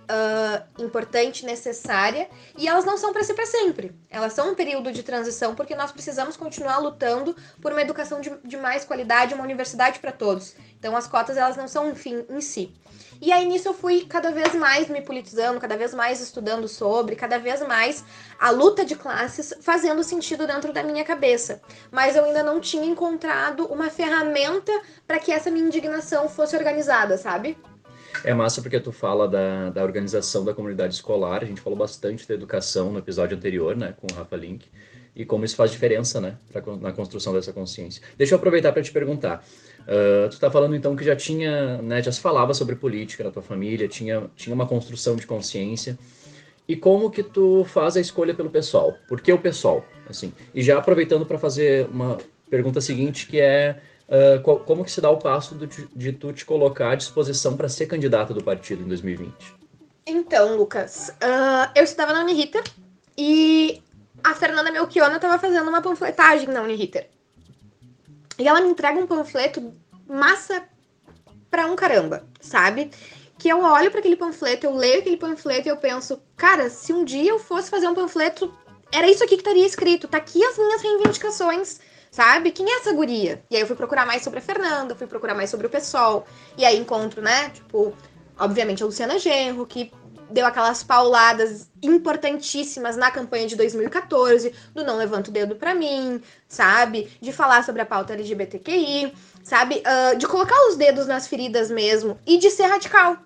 uh, 0.10 0.84
importante, 0.84 1.46
necessária, 1.46 2.28
e 2.58 2.68
elas 2.68 2.84
não 2.84 2.98
são 2.98 3.14
para 3.14 3.24
ser 3.24 3.36
para 3.36 3.46
sempre. 3.46 3.96
Elas 4.10 4.34
são 4.34 4.52
um 4.52 4.56
período 4.56 4.92
de 4.92 5.04
transição 5.04 5.54
porque 5.54 5.76
nós 5.76 5.92
precisamos 5.92 6.36
continuar 6.36 6.80
lutando 6.80 7.36
por 7.62 7.72
uma 7.72 7.82
educação 7.82 8.20
de, 8.20 8.32
de 8.44 8.58
mais 8.58 8.84
qualidade, 8.84 9.34
uma 9.34 9.44
universidade 9.44 10.00
para 10.00 10.12
todos. 10.12 10.56
Então 10.78 10.96
as 10.96 11.08
cotas 11.08 11.38
elas 11.38 11.56
não 11.56 11.68
são 11.68 11.90
um 11.90 11.96
fim 11.96 12.26
em 12.30 12.42
si. 12.42 12.74
E 13.22 13.34
aí 13.34 13.46
nisso 13.46 13.68
eu 13.68 13.74
fui 13.74 14.06
cada 14.06 14.32
vez 14.32 14.56
mais 14.56 14.88
me 14.88 15.02
politizando, 15.02 15.60
cada 15.60 15.76
vez 15.76 15.94
mais 15.94 16.22
estudando 16.22 16.68
sobre, 16.68 17.16
cada 17.16 17.38
vez 17.38 17.62
mais 17.62 18.04
a 18.40 18.50
luta 18.50 18.86
de 18.86 18.96
classes 18.96 19.54
fazendo 19.62 20.04
sentido 20.04 20.48
dentro 20.48 20.72
da 20.72 20.82
minha 20.82 21.04
cabeça. 21.04 21.62
Mas 21.92 22.16
eu 22.16 22.24
ainda 22.24 22.42
não 22.42 22.62
tinha 22.62 22.86
encontrado 22.86 23.66
uma 23.66 23.90
ferramenta 23.90 24.72
para 25.06 25.20
que 25.20 25.32
essa 25.34 25.52
minha 25.52 25.66
indignação 25.66 26.30
fosse 26.30 26.56
organizada, 26.56 27.18
sabe? 27.18 27.58
É 28.24 28.34
massa 28.34 28.62
porque 28.62 28.80
tu 28.80 28.92
fala 28.92 29.28
da, 29.28 29.70
da 29.70 29.84
organização 29.84 30.44
da 30.44 30.54
comunidade 30.54 30.94
escolar, 30.94 31.42
a 31.42 31.46
gente 31.46 31.62
falou 31.62 31.78
bastante 31.78 32.28
da 32.28 32.34
educação 32.34 32.92
no 32.92 33.00
episódio 33.00 33.38
anterior, 33.38 33.76
né, 33.76 33.94
com 33.98 34.08
o 34.12 34.16
Rafa 34.16 34.36
Link, 34.36 34.68
e 35.16 35.26
como 35.26 35.46
isso 35.46 35.56
faz 35.56 35.72
diferença, 35.72 36.20
né, 36.20 36.38
pra, 36.52 36.62
na 36.78 36.92
construção 36.92 37.34
dessa 37.34 37.54
consciência. 37.54 38.02
Deixa 38.18 38.34
eu 38.34 38.38
aproveitar 38.38 38.72
para 38.72 38.82
te 38.82 38.92
perguntar, 38.92 39.46
uh, 39.82 40.30
tu 40.30 40.34
está 40.34 40.52
falando 40.52 40.76
então 40.76 40.96
que 40.96 41.04
já 41.04 41.16
tinha, 41.16 41.82
né, 41.82 42.02
já 42.02 42.12
se 42.12 42.20
falava 42.20 42.54
sobre 42.54 42.76
política 42.76 43.24
na 43.24 43.32
tua 43.32 43.42
família, 43.42 43.88
tinha, 43.88 44.30
tinha 44.36 44.54
uma 44.54 44.68
construção 44.68 45.16
de 45.16 45.26
consciência, 45.26 45.98
e 46.68 46.76
como 46.76 47.10
que 47.10 47.24
tu 47.24 47.64
faz 47.66 47.98
a 47.98 48.00
escolha 48.00 48.34
pelo 48.34 48.50
pessoal? 48.50 48.94
Por 49.08 49.22
que 49.22 49.34
o 49.34 49.40
pessoal? 49.40 49.84
Assim, 50.08 50.32
e 50.54 50.62
já 50.62 50.78
aproveitando 50.78 51.26
para 51.26 51.40
fazer 51.40 51.88
uma 51.88 52.18
pergunta 52.50 52.80
seguinte, 52.80 53.28
que 53.28 53.40
é 53.40 53.80
Uh, 54.10 54.60
como 54.66 54.84
que 54.84 54.92
se 54.92 55.00
dá 55.00 55.10
o 55.12 55.18
passo 55.18 55.54
de, 55.54 55.88
de 55.96 56.12
tu 56.12 56.34
te 56.34 56.44
colocar 56.44 56.92
à 56.92 56.96
disposição 56.96 57.56
para 57.56 57.70
ser 57.70 57.86
candidata 57.86 58.34
do 58.34 58.44
partido 58.44 58.82
em 58.82 58.88
2020? 58.88 59.32
Então, 60.08 60.58
Lucas, 60.58 61.10
uh, 61.22 61.72
eu 61.76 61.84
estudava 61.84 62.14
na 62.14 62.22
Uniriter 62.22 62.64
e 63.16 63.84
a 64.24 64.34
Fernanda 64.34 64.72
Melchiona 64.72 65.18
estava 65.18 65.38
fazendo 65.38 65.70
uma 65.70 65.82
panfletagem 65.82 66.48
na 66.48 66.64
Uniriter. 66.64 67.08
E 68.40 68.48
ela 68.48 68.62
me 68.62 68.70
entrega 68.70 69.00
um 69.00 69.06
panfleto 69.06 69.72
massa 70.08 70.64
pra 71.52 71.68
um 71.68 71.76
caramba, 71.76 72.26
sabe? 72.42 72.90
Que 73.38 73.50
eu 73.50 73.62
olho 73.62 73.92
para 73.92 74.00
aquele 74.00 74.16
panfleto, 74.16 74.66
eu 74.66 74.74
leio 74.74 75.02
aquele 75.02 75.18
panfleto 75.18 75.68
e 75.68 75.72
eu 75.72 75.78
penso, 75.78 76.20
cara, 76.36 76.70
se 76.72 76.92
um 76.92 77.06
dia 77.06 77.30
eu 77.30 77.38
fosse 77.38 77.70
fazer 77.70 77.88
um 77.88 77.94
panfleto, 77.94 78.52
era 78.92 79.08
isso 79.08 79.24
aqui 79.24 79.36
que 79.36 79.42
estaria 79.42 79.66
escrito. 79.66 80.08
Tá 80.08 80.18
aqui 80.18 80.44
as 80.44 80.58
minhas 80.58 80.82
reivindicações 80.82 81.80
sabe? 82.12 82.52
Quem 82.52 82.70
é 82.70 82.78
essa 82.78 82.94
guria? 82.94 83.44
E 83.50 83.56
aí 83.56 83.62
eu 83.62 83.68
fui 83.68 83.76
procurar 83.76 84.06
mais 84.06 84.24
sobre 84.24 84.40
a 84.40 84.42
Fernanda, 84.42 84.96
fui 84.96 85.08
procurar 85.08 85.36
mais 85.36 85.50
sobre 85.50 85.68
o 85.68 85.70
pessoal. 85.70 86.26
E 86.58 86.66
aí 86.66 86.78
encontro, 86.78 87.22
né, 87.22 87.50
tipo, 87.50 87.94
obviamente 88.38 88.84
a 88.84 88.86
Luciana 88.86 89.20
Genro, 89.20 89.66
que 89.66 89.92
deu 90.30 90.46
aquelas 90.46 90.84
pauladas 90.84 91.70
importantíssimas 91.82 92.96
na 92.96 93.10
campanha 93.10 93.48
de 93.48 93.56
2014, 93.56 94.54
do 94.74 94.84
não 94.84 94.96
levanta 94.96 95.30
o 95.30 95.34
dedo 95.34 95.56
para 95.56 95.74
mim, 95.74 96.22
sabe? 96.48 97.12
De 97.20 97.34
falar 97.34 97.64
sobre 97.64 97.82
a 97.82 97.86
pauta 97.86 98.14
LGBTQI, 98.14 99.14
sabe? 99.44 99.82
Uh, 99.86 100.18
de 100.18 100.28
colocar 100.28 100.56
os 100.68 100.76
dedos 100.76 101.08
nas 101.08 101.28
feridas 101.28 101.72
mesmo 101.72 102.20
e 102.26 102.38
de 102.38 102.52
ser 102.52 102.68
radical, 102.68 103.18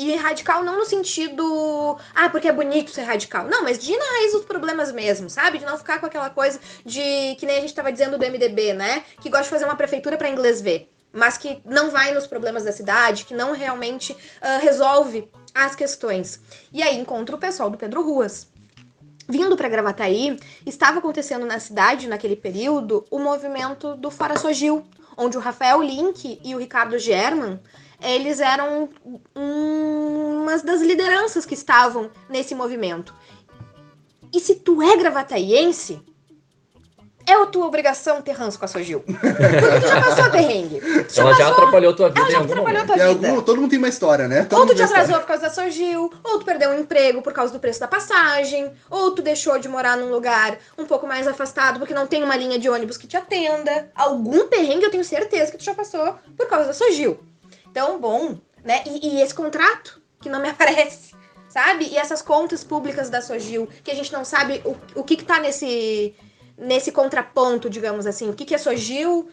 e 0.00 0.16
radical 0.16 0.64
não 0.64 0.78
no 0.78 0.84
sentido, 0.86 1.98
ah, 2.14 2.30
porque 2.30 2.48
é 2.48 2.52
bonito 2.52 2.90
ser 2.90 3.02
radical. 3.02 3.46
Não, 3.46 3.62
mas 3.62 3.78
de 3.78 3.92
ir 3.92 3.98
na 3.98 4.04
raiz 4.04 4.34
problemas 4.44 4.90
mesmo, 4.92 5.28
sabe? 5.28 5.58
De 5.58 5.64
não 5.66 5.76
ficar 5.76 6.00
com 6.00 6.06
aquela 6.06 6.30
coisa 6.30 6.58
de 6.86 7.36
que 7.38 7.44
nem 7.44 7.58
a 7.58 7.60
gente 7.60 7.74
tava 7.74 7.92
dizendo 7.92 8.16
do 8.16 8.24
MDB, 8.24 8.72
né? 8.72 9.04
Que 9.20 9.28
gosta 9.28 9.44
de 9.44 9.50
fazer 9.50 9.66
uma 9.66 9.76
prefeitura 9.76 10.16
para 10.16 10.30
inglês 10.30 10.62
ver, 10.62 10.90
mas 11.12 11.36
que 11.36 11.60
não 11.66 11.90
vai 11.90 12.14
nos 12.14 12.26
problemas 12.26 12.64
da 12.64 12.72
cidade, 12.72 13.26
que 13.26 13.34
não 13.34 13.52
realmente 13.52 14.12
uh, 14.12 14.60
resolve 14.62 15.28
as 15.54 15.76
questões. 15.76 16.40
E 16.72 16.82
aí 16.82 16.98
encontra 16.98 17.36
o 17.36 17.38
pessoal 17.38 17.68
do 17.68 17.76
Pedro 17.76 18.02
Ruas. 18.02 18.48
Vindo 19.28 19.56
para 19.56 19.68
Gravataí, 19.68 20.40
estava 20.66 20.98
acontecendo 20.98 21.46
na 21.46 21.60
cidade, 21.60 22.08
naquele 22.08 22.36
período, 22.36 23.04
o 23.10 23.18
movimento 23.18 23.94
do 23.96 24.10
Fora 24.10 24.36
Sogil, 24.36 24.84
onde 25.16 25.36
o 25.36 25.40
Rafael 25.40 25.82
Link 25.82 26.40
e 26.42 26.54
o 26.54 26.58
Ricardo 26.58 26.98
German 26.98 27.60
eles 28.02 28.40
eram 28.40 28.88
umas 29.34 30.62
das 30.62 30.80
lideranças 30.80 31.44
que 31.46 31.54
estavam 31.54 32.10
nesse 32.28 32.54
movimento. 32.54 33.14
E 34.32 34.38
se 34.40 34.54
tu 34.56 34.80
é 34.80 34.96
gravataiense, 34.96 36.00
é 37.26 37.34
a 37.34 37.46
tua 37.46 37.66
obrigação 37.66 38.22
ter 38.22 38.32
ranço 38.32 38.58
com 38.58 38.64
a 38.64 38.68
Sogil. 38.68 39.00
Porque 39.00 39.16
tu 39.80 39.88
já 39.88 40.00
passou 40.00 40.30
perrengue. 40.30 40.80
Tu 40.80 41.20
Ela 41.20 41.32
já, 41.32 41.38
já 41.38 41.48
atrapalhou 41.48 41.94
tua 41.94 42.08
vida 42.08 42.20
Ela 42.20 42.30
já 42.30 42.38
em 42.38 42.40
algum 42.40 42.52
atrapalhou 42.52 42.80
momento. 42.82 42.98
tua 42.98 43.14
vida. 43.14 43.28
Algum, 43.28 43.42
todo 43.42 43.60
mundo 43.60 43.70
tem 43.70 43.78
uma 43.78 43.88
história, 43.88 44.28
né? 44.28 44.44
Todo 44.44 44.60
ou 44.60 44.66
tu 44.66 44.74
te 44.74 44.82
atrasou 44.82 45.02
história. 45.02 45.20
por 45.20 45.26
causa 45.28 45.42
da 45.42 45.50
Sogil, 45.50 46.12
ou 46.24 46.38
tu 46.38 46.44
perdeu 46.44 46.70
um 46.70 46.78
emprego 46.80 47.22
por 47.22 47.32
causa 47.32 47.52
do 47.52 47.60
preço 47.60 47.80
da 47.80 47.88
passagem, 47.88 48.72
ou 48.88 49.12
tu 49.12 49.22
deixou 49.22 49.58
de 49.58 49.68
morar 49.68 49.96
num 49.96 50.10
lugar 50.10 50.58
um 50.78 50.84
pouco 50.84 51.06
mais 51.06 51.26
afastado 51.28 51.78
porque 51.78 51.94
não 51.94 52.06
tem 52.06 52.22
uma 52.22 52.36
linha 52.36 52.58
de 52.58 52.68
ônibus 52.68 52.96
que 52.96 53.06
te 53.06 53.16
atenda. 53.16 53.90
Algum 53.94 54.48
perrengue 54.48 54.84
eu 54.84 54.90
tenho 54.90 55.04
certeza 55.04 55.50
que 55.52 55.58
tu 55.58 55.64
já 55.64 55.74
passou 55.74 56.16
por 56.36 56.46
causa 56.46 56.66
da 56.66 56.72
Sogil 56.72 57.18
tão 57.72 58.00
bom, 58.00 58.38
né? 58.64 58.82
E, 58.86 59.08
e, 59.08 59.20
esse 59.20 59.34
contrato 59.34 60.00
que 60.20 60.28
não 60.28 60.40
me 60.40 60.48
aparece, 60.50 61.14
sabe? 61.48 61.86
E 61.86 61.96
essas 61.96 62.22
contas 62.22 62.64
públicas 62.64 63.10
da 63.10 63.20
Sogil, 63.20 63.68
que 63.82 63.90
a 63.90 63.94
gente 63.94 64.12
não 64.12 64.24
sabe 64.24 64.62
o, 64.64 65.00
o 65.00 65.04
que, 65.04 65.16
que 65.16 65.24
tá 65.24 65.40
nesse, 65.40 66.14
nesse 66.56 66.92
contraponto, 66.92 67.70
digamos 67.70 68.06
assim. 68.06 68.28
O 68.28 68.34
que, 68.34 68.44
que 68.44 68.54
é 68.54 68.58
Sogil, 68.58 69.28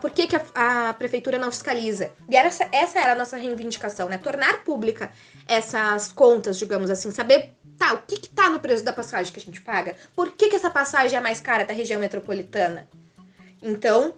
por 0.00 0.10
que, 0.10 0.26
que 0.26 0.36
a, 0.36 0.88
a 0.88 0.94
prefeitura 0.94 1.38
não 1.38 1.50
fiscaliza. 1.50 2.10
E 2.28 2.36
era 2.36 2.48
essa, 2.48 2.98
era 2.98 3.12
a 3.12 3.16
nossa 3.16 3.36
reivindicação, 3.36 4.08
né? 4.08 4.18
Tornar 4.18 4.64
pública 4.64 5.12
essas 5.46 6.12
contas, 6.12 6.58
digamos 6.58 6.90
assim, 6.90 7.10
saber 7.10 7.54
tá, 7.78 7.94
o 7.94 8.02
que, 8.02 8.16
que 8.16 8.28
tá 8.28 8.48
no 8.48 8.60
preço 8.60 8.84
da 8.84 8.92
passagem 8.92 9.32
que 9.32 9.40
a 9.40 9.42
gente 9.42 9.60
paga? 9.60 9.96
Por 10.14 10.32
que, 10.32 10.48
que 10.48 10.56
essa 10.56 10.70
passagem 10.70 11.18
é 11.18 11.20
mais 11.20 11.40
cara 11.40 11.64
da 11.64 11.72
região 11.72 12.00
metropolitana? 12.00 12.88
Então, 13.60 14.14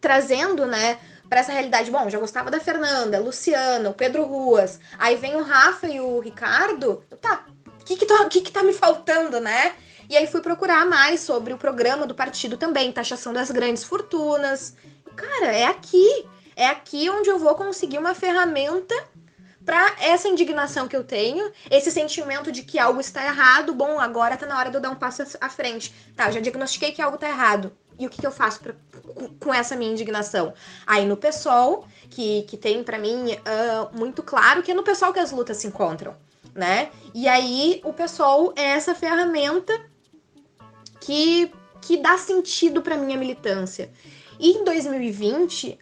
trazendo, 0.00 0.66
né, 0.66 0.98
para 1.30 1.40
essa 1.40 1.52
realidade. 1.52 1.90
Bom, 1.92 2.10
já 2.10 2.18
gostava 2.18 2.50
da 2.50 2.58
Fernanda, 2.58 3.20
Luciana, 3.20 3.88
o 3.88 3.94
Pedro 3.94 4.24
Ruas. 4.24 4.80
Aí 4.98 5.14
vem 5.14 5.36
o 5.36 5.42
Rafa 5.42 5.86
e 5.86 6.00
o 6.00 6.18
Ricardo. 6.18 7.04
Tá, 7.20 7.46
o 7.80 7.84
que 7.84 7.96
que, 7.96 8.04
tô, 8.04 8.28
que 8.28 8.40
que 8.40 8.50
tá 8.50 8.64
me 8.64 8.72
faltando, 8.72 9.38
né? 9.40 9.72
E 10.08 10.16
aí 10.16 10.26
fui 10.26 10.40
procurar 10.40 10.84
mais 10.84 11.20
sobre 11.20 11.54
o 11.54 11.58
programa 11.58 12.04
do 12.04 12.16
partido 12.16 12.56
também, 12.56 12.90
taxação 12.90 13.32
das 13.32 13.48
grandes 13.52 13.84
fortunas. 13.84 14.74
Cara, 15.14 15.54
é 15.54 15.66
aqui. 15.66 16.26
É 16.56 16.66
aqui 16.66 17.08
onde 17.08 17.30
eu 17.30 17.38
vou 17.38 17.54
conseguir 17.54 17.98
uma 17.98 18.12
ferramenta 18.12 18.94
para 19.64 19.94
essa 20.00 20.26
indignação 20.26 20.88
que 20.88 20.96
eu 20.96 21.04
tenho, 21.04 21.52
esse 21.70 21.92
sentimento 21.92 22.50
de 22.50 22.64
que 22.64 22.76
algo 22.76 23.00
está 23.00 23.24
errado. 23.24 23.72
Bom, 23.72 24.00
agora 24.00 24.36
tá 24.36 24.46
na 24.46 24.58
hora 24.58 24.68
de 24.68 24.76
eu 24.76 24.80
dar 24.80 24.90
um 24.90 24.96
passo 24.96 25.22
à 25.40 25.48
frente. 25.48 25.94
Tá, 26.16 26.28
já 26.30 26.40
diagnostiquei 26.40 26.90
que 26.90 27.00
algo 27.00 27.16
tá 27.16 27.28
errado. 27.28 27.72
E 28.00 28.06
o 28.06 28.10
que, 28.10 28.18
que 28.18 28.26
eu 28.26 28.32
faço 28.32 28.60
pra, 28.60 28.74
com 29.38 29.52
essa 29.52 29.76
minha 29.76 29.92
indignação? 29.92 30.54
Aí 30.86 31.04
no 31.04 31.18
PSOL, 31.18 31.86
que, 32.08 32.42
que 32.44 32.56
tem 32.56 32.82
para 32.82 32.98
mim 32.98 33.34
uh, 33.34 33.94
muito 33.96 34.22
claro 34.22 34.62
que 34.62 34.70
é 34.70 34.74
no 34.74 34.82
PSOL 34.82 35.12
que 35.12 35.20
as 35.20 35.30
lutas 35.30 35.58
se 35.58 35.66
encontram, 35.66 36.16
né? 36.54 36.90
E 37.14 37.28
aí 37.28 37.82
o 37.84 37.92
PSOL 37.92 38.54
é 38.56 38.70
essa 38.70 38.94
ferramenta 38.94 39.78
que, 40.98 41.52
que 41.82 41.98
dá 41.98 42.16
sentido 42.16 42.80
para 42.80 42.96
minha 42.96 43.18
militância. 43.18 43.92
E 44.38 44.52
em 44.52 44.64
2020, 44.64 45.78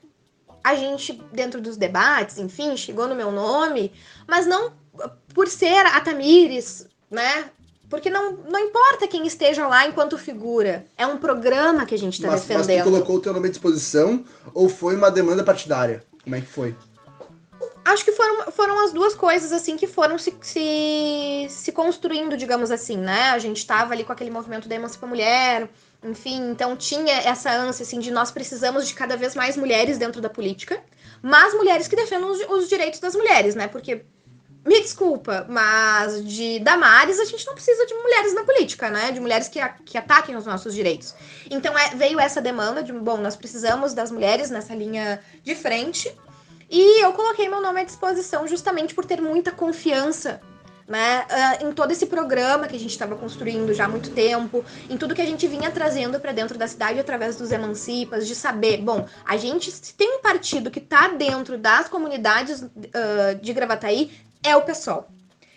a 0.65 0.75
gente, 0.75 1.13
dentro 1.33 1.61
dos 1.61 1.77
debates, 1.77 2.37
enfim, 2.39 2.77
chegou 2.77 3.07
no 3.07 3.15
meu 3.15 3.31
nome, 3.31 3.93
mas 4.27 4.45
não 4.45 4.73
por 5.33 5.47
ser 5.47 5.87
a 5.87 6.01
Tamires, 6.01 6.89
né? 7.09 7.53
Porque 7.89 8.11
não, 8.11 8.33
não 8.33 8.61
importa 8.61 9.09
quem 9.09 9.27
esteja 9.27 9.67
lá 9.67 9.87
enquanto 9.87 10.19
figura. 10.19 10.85
É 10.97 11.07
um 11.07 11.17
programa 11.17 11.87
que 11.87 11.95
a 11.95 11.99
gente 11.99 12.15
está 12.15 12.35
defendendo. 12.35 12.67
Mas 12.67 12.85
tu 12.85 12.85
colocou 12.85 13.17
o 13.17 13.21
teu 13.21 13.33
nome 13.33 13.49
à 13.49 13.51
disposição 13.51 14.25
ou 14.53 14.69
foi 14.69 14.95
uma 14.95 15.11
demanda 15.11 15.43
partidária? 15.43 16.05
Como 16.23 16.37
é 16.37 16.41
que 16.41 16.47
foi? 16.47 16.77
Acho 17.85 18.05
que 18.05 18.13
foram, 18.13 18.53
foram 18.53 18.85
as 18.85 18.93
duas 18.93 19.15
coisas, 19.15 19.51
assim, 19.51 19.79
que 19.79 19.87
foram 19.87 20.19
se, 20.19 20.35
se, 20.43 21.47
se 21.49 21.73
construindo, 21.73 22.37
digamos 22.37 22.71
assim, 22.71 22.99
né? 22.99 23.31
A 23.31 23.39
gente 23.39 23.57
estava 23.57 23.95
ali 23.95 24.05
com 24.05 24.13
aquele 24.13 24.31
movimento 24.31 24.69
da 24.69 24.75
Emancipa 24.75 25.07
Mulher, 25.07 25.71
enfim, 26.05 26.51
então 26.51 26.77
tinha 26.77 27.15
essa 27.15 27.51
ânsia, 27.51 27.85
assim, 27.85 27.99
de 27.99 28.11
nós 28.11 28.31
precisamos 28.31 28.87
de 28.87 28.93
cada 28.93 29.17
vez 29.17 29.35
mais 29.35 29.57
mulheres 29.57 29.97
dentro 29.97 30.21
da 30.21 30.29
política, 30.29 30.83
mas 31.23 31.55
mulheres 31.55 31.89
que 31.89 31.97
defendam 31.97 32.31
os, 32.31 32.41
os 32.51 32.69
direitos 32.69 33.01
das 33.01 33.17
mulheres, 33.17 33.55
né? 33.55 33.67
Porque 33.67 34.05
me 34.65 34.81
desculpa, 34.83 35.47
mas 35.49 36.25
de 36.25 36.59
Damares 36.61 37.19
a 37.19 37.25
gente 37.25 37.47
não 37.47 37.55
precisa 37.55 37.87
de 37.87 37.95
mulheres 37.95 38.35
na 38.35 38.45
política, 38.45 38.91
né? 38.91 39.11
De 39.11 39.21
mulheres 39.21 39.49
que, 39.49 39.59
a, 39.59 39.69
que 39.69 39.97
ataquem 39.97 40.37
os 40.37 40.47
nossos 40.47 40.75
direitos. 40.75 41.15
Então 41.51 41.77
é, 41.79 41.95
veio 41.95 42.21
essa 42.21 42.41
demanda 42.41 42.83
de, 42.83 42.93
bom, 42.93 43.17
nós 43.17 43.37
precisamos 43.37 43.95
das 43.95 44.11
mulheres 44.11 44.51
nessa 44.51 44.75
linha 44.75 45.21
de 45.43 45.55
frente. 45.55 46.15
E 46.71 47.03
eu 47.03 47.13
coloquei 47.15 47.49
meu 47.49 47.63
nome 47.63 47.81
à 47.81 47.85
disposição 47.85 48.47
justamente 48.47 48.95
por 48.95 49.07
ter 49.07 49.23
muita 49.23 49.51
confiança 49.51 50.41
né, 50.89 51.27
uh, 51.61 51.67
em 51.67 51.73
todo 51.73 51.91
esse 51.91 52.07
programa 52.07 52.67
que 52.67 52.75
a 52.75 52.79
gente 52.79 52.91
estava 52.91 53.15
construindo 53.15 53.75
já 53.75 53.85
há 53.85 53.89
muito 53.89 54.11
tempo, 54.11 54.65
em 54.89 54.97
tudo 54.97 55.15
que 55.15 55.21
a 55.21 55.27
gente 55.27 55.47
vinha 55.47 55.71
trazendo 55.71 56.19
para 56.19 56.33
dentro 56.33 56.57
da 56.57 56.67
cidade 56.67 56.99
através 56.99 57.37
dos 57.37 57.53
emancipas, 57.53 58.27
de 58.27 58.35
saber, 58.35 58.79
bom, 58.79 59.07
a 59.27 59.37
gente 59.37 59.71
tem 59.95 60.17
um 60.17 60.23
partido 60.23 60.71
que 60.71 60.79
está 60.79 61.09
dentro 61.09 61.59
das 61.59 61.89
comunidades 61.89 62.63
uh, 62.63 63.39
de 63.41 63.53
Gravataí, 63.53 64.11
é 64.43 64.57
o 64.57 64.63
pessoal. 64.63 65.09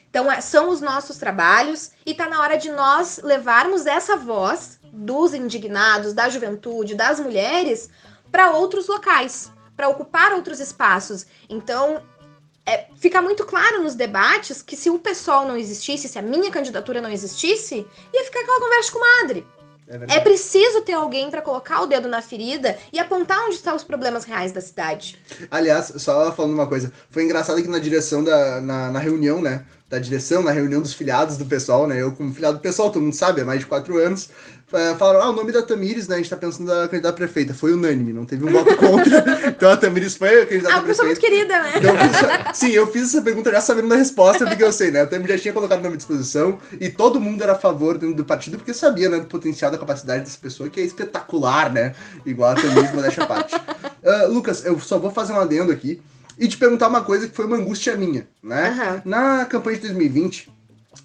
Então, 0.10 0.30
é, 0.30 0.42
são 0.42 0.70
os 0.70 0.82
nossos 0.82 1.18
trabalhos 1.18 1.92
e 2.06 2.12
está 2.12 2.28
na 2.28 2.42
hora 2.42 2.58
de 2.58 2.70
nós 2.70 3.20
levarmos 3.24 3.86
essa 3.86 4.18
voz 4.18 4.80
dos 4.92 5.34
indignados, 5.34 6.14
da 6.14 6.30
juventude, 6.30 6.96
das 6.96 7.20
mulheres 7.20 7.90
para 8.30 8.52
outros 8.52 8.88
locais, 8.88 9.52
para 9.76 9.88
ocupar 9.88 10.34
outros 10.34 10.60
espaços. 10.60 11.26
Então, 11.50 12.04
é, 12.66 12.88
fica 12.96 13.22
muito 13.22 13.46
claro 13.46 13.82
nos 13.82 13.96
debates 13.96 14.62
que 14.62 14.76
se 14.76 14.90
o 14.90 15.00
pessoal 15.00 15.46
não 15.46 15.58
existisse, 15.58 16.10
se 16.10 16.20
a 16.20 16.22
minha 16.22 16.52
candidatura 16.52 17.02
não 17.02 17.10
existisse, 17.10 17.88
ia 18.14 18.24
ficar 18.26 18.42
aquela 18.42 18.60
conversa 18.60 18.92
com 18.92 19.00
madre. 19.00 19.48
É, 20.08 20.18
é 20.18 20.20
preciso 20.20 20.82
ter 20.82 20.94
alguém 20.94 21.30
para 21.30 21.42
colocar 21.42 21.82
o 21.82 21.86
dedo 21.86 22.08
na 22.08 22.22
ferida 22.22 22.78
e 22.94 23.00
apontar 23.00 23.40
onde 23.46 23.56
estão 23.56 23.76
os 23.76 23.84
problemas 23.84 24.24
reais 24.24 24.52
da 24.52 24.62
cidade. 24.62 25.20
Aliás, 25.50 25.94
só 25.98 26.32
falando 26.32 26.54
uma 26.54 26.68
coisa, 26.68 26.92
foi 27.10 27.24
engraçado 27.24 27.62
que 27.62 27.68
na 27.68 27.80
direção 27.80 28.24
da 28.24 28.62
na, 28.62 28.92
na 28.92 29.00
reunião, 29.00 29.42
né, 29.42 29.66
da 29.92 30.00
direção, 30.00 30.42
na 30.42 30.52
reunião 30.52 30.82
dos 30.82 30.94
filiados 30.94 31.36
do 31.36 31.46
pessoal, 31.46 31.86
né? 31.86 32.02
Eu, 32.02 32.14
como 32.14 32.34
filiado 32.34 32.58
do 32.58 32.62
pessoal, 32.62 32.90
todo 32.90 33.04
mundo 33.04 33.14
sabe, 33.14 33.42
há 33.42 33.46
mais 33.46 33.60
de 33.60 33.66
quatro 33.66 33.98
anos, 33.98 34.30
falaram, 34.98 35.22
ah, 35.22 35.30
o 35.32 35.34
nome 35.34 35.52
da 35.52 35.62
Tamires, 35.62 36.08
né? 36.08 36.16
A 36.16 36.18
gente 36.20 36.30
tá 36.30 36.38
pensando 36.38 36.68
na 36.74 36.88
candidata 36.88 37.10
a 37.10 37.14
prefeita. 37.14 37.54
Foi 37.54 37.74
unânime, 37.74 38.14
não 38.14 38.24
teve 38.24 38.46
um 38.46 38.52
voto 38.54 38.74
contra. 38.78 39.26
então 39.50 39.70
a 39.70 39.76
Tamires 39.76 40.16
foi 40.16 40.44
a 40.44 40.46
candidata 40.46 40.76
ah, 40.76 40.78
a 40.78 40.82
prefeita. 40.82 40.82
Ah, 40.82 40.88
pessoa 40.88 41.06
muito 41.08 41.20
querida, 41.20 41.62
né? 41.62 41.74
Então, 41.76 41.94
eu 41.94 42.54
sim, 42.56 42.70
eu 42.70 42.88
fiz 42.88 43.04
essa 43.04 43.22
pergunta 43.22 43.52
já 43.52 43.60
sabendo 43.60 43.90
da 43.90 43.98
resposta, 43.98 44.46
porque 44.46 44.64
eu 44.64 44.72
sei, 44.72 44.92
né? 44.92 45.02
A 45.02 45.08
Tamires 45.08 45.36
já 45.36 45.42
tinha 45.42 45.54
colocado 45.54 45.80
o 45.80 45.84
nome 45.84 45.96
à 45.96 45.98
disposição 45.98 46.58
e 46.80 46.88
todo 46.88 47.20
mundo 47.20 47.44
era 47.44 47.52
a 47.52 47.60
favor 47.60 47.98
dentro 47.98 48.16
do 48.16 48.24
partido, 48.24 48.58
porque 48.58 48.74
sabia, 48.74 49.10
né, 49.10 49.20
do 49.20 49.26
potencial, 49.26 49.72
da 49.72 49.78
capacidade 49.78 50.24
dessa 50.24 50.40
pessoa, 50.40 50.70
que 50.70 50.80
é 50.80 50.84
espetacular, 50.84 51.70
né? 51.70 51.94
Igual 52.26 52.52
a 52.52 52.56
Tamires, 52.56 52.94
modéstia 52.94 53.24
à 53.24 53.28
parte. 53.28 53.56
Uh, 53.56 54.32
Lucas, 54.32 54.64
eu 54.64 54.80
só 54.80 54.98
vou 54.98 55.12
fazer 55.12 55.34
um 55.34 55.40
adendo 55.42 55.70
aqui 55.70 56.02
e 56.38 56.48
te 56.48 56.58
perguntar 56.58 56.88
uma 56.88 57.04
coisa 57.04 57.28
que 57.28 57.36
foi 57.36 57.46
uma 57.46 57.58
angústia 57.58 57.96
minha, 57.96 58.28
né? 58.42 59.02
Uhum. 59.06 59.12
Na 59.12 59.46
campanha 59.46 59.78
de 59.78 59.84
2020, 59.84 60.52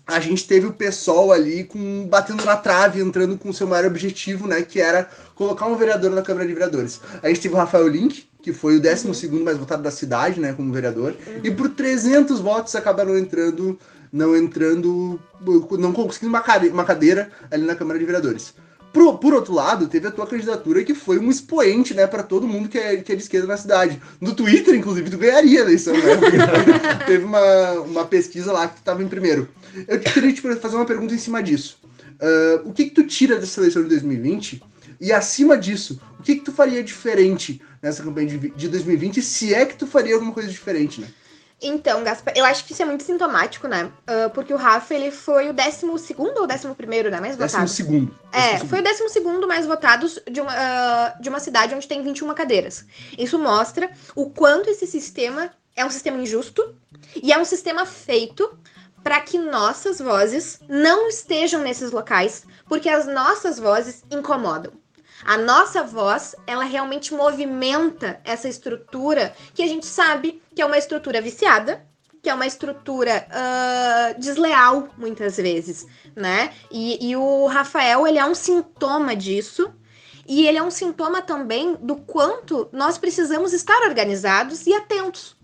a 0.06 0.20
gente 0.20 0.46
teve 0.46 0.66
o 0.66 0.72
pessoal 0.72 1.32
ali 1.32 1.64
com 1.64 2.06
batendo 2.08 2.44
na 2.44 2.56
trave, 2.56 3.00
entrando 3.00 3.36
com 3.36 3.50
o 3.50 3.54
seu 3.54 3.66
maior 3.66 3.86
objetivo, 3.86 4.46
né, 4.46 4.62
que 4.62 4.80
era 4.80 5.08
colocar 5.34 5.66
um 5.66 5.76
vereador 5.76 6.10
na 6.10 6.22
Câmara 6.22 6.46
de 6.46 6.52
Vereadores. 6.52 7.00
A 7.22 7.28
gente 7.28 7.40
teve 7.40 7.54
o 7.54 7.58
Rafael 7.58 7.88
Link, 7.88 8.26
que 8.42 8.52
foi 8.52 8.76
o 8.76 8.80
12 8.80 9.14
segundo 9.14 9.44
mais 9.44 9.58
votado 9.58 9.82
da 9.82 9.90
cidade, 9.90 10.40
né, 10.40 10.52
como 10.52 10.72
vereador, 10.72 11.14
uhum. 11.26 11.40
e 11.42 11.50
por 11.50 11.68
300 11.70 12.40
votos 12.40 12.74
acabaram 12.74 13.18
entrando, 13.18 13.78
não 14.12 14.36
entrando, 14.36 15.20
não 15.78 15.92
conseguindo 15.92 16.32
uma 16.32 16.84
cadeira 16.84 17.30
ali 17.50 17.64
na 17.64 17.74
Câmara 17.74 17.98
de 17.98 18.04
Vereadores. 18.04 18.54
Por, 18.96 19.18
por 19.18 19.34
outro 19.34 19.52
lado, 19.52 19.88
teve 19.88 20.08
a 20.08 20.10
tua 20.10 20.26
candidatura 20.26 20.82
que 20.82 20.94
foi 20.94 21.18
um 21.18 21.28
expoente, 21.28 21.92
né, 21.92 22.06
para 22.06 22.22
todo 22.22 22.48
mundo 22.48 22.66
que 22.66 22.78
é, 22.78 22.96
que 22.96 23.12
é 23.12 23.14
de 23.14 23.20
esquerda 23.20 23.46
na 23.46 23.58
cidade. 23.58 24.00
No 24.18 24.34
Twitter, 24.34 24.74
inclusive, 24.74 25.10
tu 25.10 25.18
ganharia 25.18 25.60
a 25.60 25.64
eleição, 25.64 25.92
né? 25.92 26.16
teve 27.06 27.22
uma, 27.22 27.72
uma 27.80 28.04
pesquisa 28.06 28.50
lá 28.50 28.66
que 28.66 28.76
tu 28.76 28.82
tava 28.82 29.02
em 29.02 29.06
primeiro. 29.06 29.50
Eu 29.86 30.00
queria 30.00 30.32
te 30.32 30.40
fazer 30.40 30.76
uma 30.76 30.86
pergunta 30.86 31.14
em 31.14 31.18
cima 31.18 31.42
disso. 31.42 31.78
Uh, 32.14 32.70
o 32.70 32.72
que 32.72 32.84
que 32.84 32.94
tu 32.94 33.04
tira 33.06 33.38
dessa 33.38 33.60
eleição 33.60 33.82
de 33.82 33.90
2020? 33.90 34.62
E 34.98 35.12
acima 35.12 35.58
disso, 35.58 36.00
o 36.18 36.22
que 36.22 36.36
que 36.36 36.44
tu 36.46 36.52
faria 36.52 36.82
diferente 36.82 37.60
nessa 37.82 38.02
campanha 38.02 38.28
de, 38.28 38.48
de 38.48 38.66
2020, 38.66 39.20
se 39.20 39.52
é 39.52 39.66
que 39.66 39.76
tu 39.76 39.86
faria 39.86 40.14
alguma 40.14 40.32
coisa 40.32 40.48
diferente, 40.48 41.02
né? 41.02 41.08
Então, 41.60 42.04
Gaspar, 42.04 42.34
eu 42.36 42.44
acho 42.44 42.64
que 42.64 42.72
isso 42.72 42.82
é 42.82 42.84
muito 42.84 43.02
sintomático, 43.02 43.66
né? 43.66 43.84
Uh, 43.84 44.28
porque 44.34 44.52
o 44.52 44.58
Rafa, 44.58 44.94
ele 44.94 45.10
foi 45.10 45.48
o 45.48 45.54
12 45.54 45.86
ou 45.86 45.94
11 45.94 46.74
primeiro, 46.76 47.10
né? 47.10 47.18
Mais 47.18 47.34
votado. 47.34 47.62
Décimo 47.62 47.68
segundo. 47.68 48.18
É, 48.30 48.58
foi 48.58 48.80
o 48.80 48.82
12 48.82 49.08
segundo 49.08 49.48
mais 49.48 49.64
votados 49.64 50.18
de 50.30 50.40
uma, 50.40 50.52
uh, 50.52 51.22
de 51.22 51.28
uma 51.30 51.40
cidade 51.40 51.74
onde 51.74 51.88
tem 51.88 52.02
21 52.02 52.34
cadeiras. 52.34 52.84
Isso 53.16 53.38
mostra 53.38 53.90
o 54.14 54.28
quanto 54.28 54.68
esse 54.68 54.86
sistema 54.86 55.50
é 55.74 55.84
um 55.84 55.90
sistema 55.90 56.18
injusto 56.18 56.74
e 57.22 57.32
é 57.32 57.38
um 57.38 57.44
sistema 57.44 57.86
feito 57.86 58.58
para 59.02 59.20
que 59.20 59.38
nossas 59.38 59.98
vozes 59.98 60.58
não 60.68 61.08
estejam 61.08 61.62
nesses 61.62 61.90
locais, 61.90 62.44
porque 62.68 62.88
as 62.88 63.06
nossas 63.06 63.58
vozes 63.58 64.04
incomodam. 64.10 64.72
A 65.24 65.36
nossa 65.38 65.82
voz, 65.82 66.34
ela 66.46 66.64
realmente 66.64 67.14
movimenta 67.14 68.20
essa 68.24 68.48
estrutura 68.48 69.34
que 69.54 69.62
a 69.62 69.66
gente 69.66 69.86
sabe 69.86 70.42
que 70.54 70.60
é 70.60 70.66
uma 70.66 70.78
estrutura 70.78 71.20
viciada, 71.20 71.84
que 72.22 72.28
é 72.28 72.34
uma 72.34 72.46
estrutura 72.46 73.26
uh, 73.30 74.20
desleal, 74.20 74.88
muitas 74.98 75.36
vezes, 75.36 75.86
né? 76.14 76.52
E, 76.70 77.10
e 77.10 77.16
o 77.16 77.46
Rafael, 77.46 78.06
ele 78.06 78.18
é 78.18 78.26
um 78.26 78.34
sintoma 78.34 79.14
disso, 79.14 79.72
e 80.28 80.46
ele 80.46 80.58
é 80.58 80.62
um 80.62 80.70
sintoma 80.70 81.22
também 81.22 81.76
do 81.76 81.96
quanto 81.96 82.68
nós 82.72 82.98
precisamos 82.98 83.52
estar 83.52 83.80
organizados 83.82 84.66
e 84.66 84.74
atentos, 84.74 85.36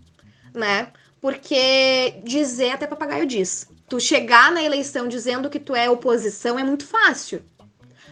né? 0.53 0.91
Porque 1.21 2.19
dizer 2.23 2.71
até 2.71 2.85
papagaio 2.85 3.25
diz. 3.25 3.65
Tu 3.87 3.99
chegar 3.99 4.51
na 4.51 4.61
eleição 4.61 5.07
dizendo 5.07 5.49
que 5.49 5.59
tu 5.59 5.73
é 5.73 5.89
oposição 5.89 6.59
é 6.59 6.63
muito 6.63 6.85
fácil. 6.85 7.43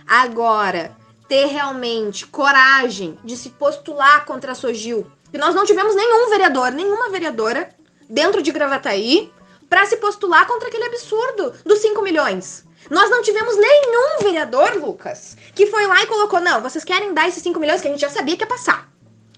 Agora, 0.08 0.96
ter 1.32 1.46
realmente 1.46 2.28
coragem 2.28 3.18
de 3.24 3.38
se 3.38 3.52
postular 3.52 4.26
contra 4.26 4.52
a 4.52 4.56
Sogil. 4.56 5.10
E 5.32 5.38
nós 5.38 5.56
não 5.56 5.64
tivemos 5.64 5.96
nenhum 5.96 6.30
vereador, 6.30 6.74
nenhuma 6.74 7.10
vereadora 7.10 7.70
dentro 8.10 8.42
de 8.42 8.52
Gravataí 8.52 9.32
para 9.70 9.86
se 9.86 9.96
postular 9.96 10.46
contra 10.46 10.68
aquele 10.68 10.84
absurdo 10.84 11.54
dos 11.66 11.80
5 11.80 12.02
milhões. 12.02 12.66
Nós 12.90 13.10
não 13.10 13.22
tivemos 13.22 13.56
nenhum 13.56 14.24
vereador, 14.24 14.76
Lucas, 14.76 15.38
que 15.56 15.68
foi 15.68 15.88
lá 15.88 16.04
e 16.04 16.08
colocou: 16.08 16.42
não, 16.42 16.60
vocês 16.62 16.84
querem 16.84 17.14
dar 17.14 17.30
esses 17.30 17.42
5 17.42 17.58
milhões 17.62 17.80
que 17.80 17.88
a 17.88 17.92
gente 17.92 18.02
já 18.02 18.10
sabia 18.10 18.36
que 18.36 18.44
ia 18.44 18.48
passar. 18.48 18.92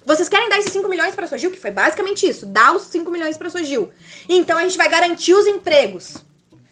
Vocês 0.03 0.27
querem 0.27 0.49
dar 0.49 0.57
esses 0.57 0.73
5 0.73 0.89
milhões 0.89 1.13
para 1.13 1.25
a 1.25 1.27
Sogil, 1.27 1.51
que 1.51 1.59
foi 1.59 1.69
basicamente 1.69 2.27
isso, 2.27 2.47
dar 2.47 2.75
os 2.75 2.81
5 2.85 3.11
milhões 3.11 3.37
para 3.37 3.49
a 3.49 3.51
Sogil. 3.51 3.91
Então 4.27 4.57
a 4.57 4.63
gente 4.63 4.79
vai 4.79 4.89
garantir 4.89 5.35
os 5.35 5.45
empregos 5.45 6.25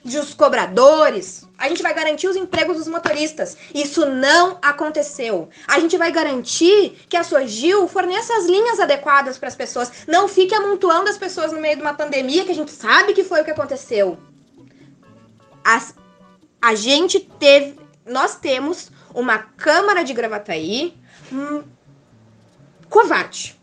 dos 0.03 0.33
cobradores, 0.33 1.47
a 1.57 1.69
gente 1.69 1.83
vai 1.83 1.93
garantir 1.93 2.27
os 2.27 2.35
empregos 2.35 2.77
dos 2.77 2.87
motoristas. 2.87 3.55
Isso 3.73 4.05
não 4.05 4.57
aconteceu. 4.61 5.49
A 5.67 5.79
gente 5.79 5.95
vai 5.95 6.11
garantir 6.11 7.05
que 7.07 7.15
a 7.15 7.23
Sogil 7.23 7.87
forneça 7.87 8.35
as 8.35 8.45
linhas 8.45 8.79
adequadas 8.79 9.37
para 9.37 9.47
as 9.47 9.55
pessoas. 9.55 9.91
Não 10.07 10.27
fique 10.27 10.55
amontoando 10.55 11.09
as 11.09 11.17
pessoas 11.17 11.51
no 11.51 11.61
meio 11.61 11.75
de 11.75 11.81
uma 11.81 11.93
pandemia 11.93 12.43
que 12.43 12.51
a 12.51 12.55
gente 12.55 12.71
sabe 12.71 13.13
que 13.13 13.23
foi 13.23 13.41
o 13.41 13.45
que 13.45 13.51
aconteceu. 13.51 14.17
As, 15.63 15.93
a 16.59 16.73
gente 16.73 17.19
teve. 17.19 17.79
Nós 18.03 18.35
temos 18.35 18.91
uma 19.13 19.37
Câmara 19.37 20.03
de 20.03 20.13
Gravataí 20.13 20.97
hum, 21.31 21.63
covarde. 22.89 23.59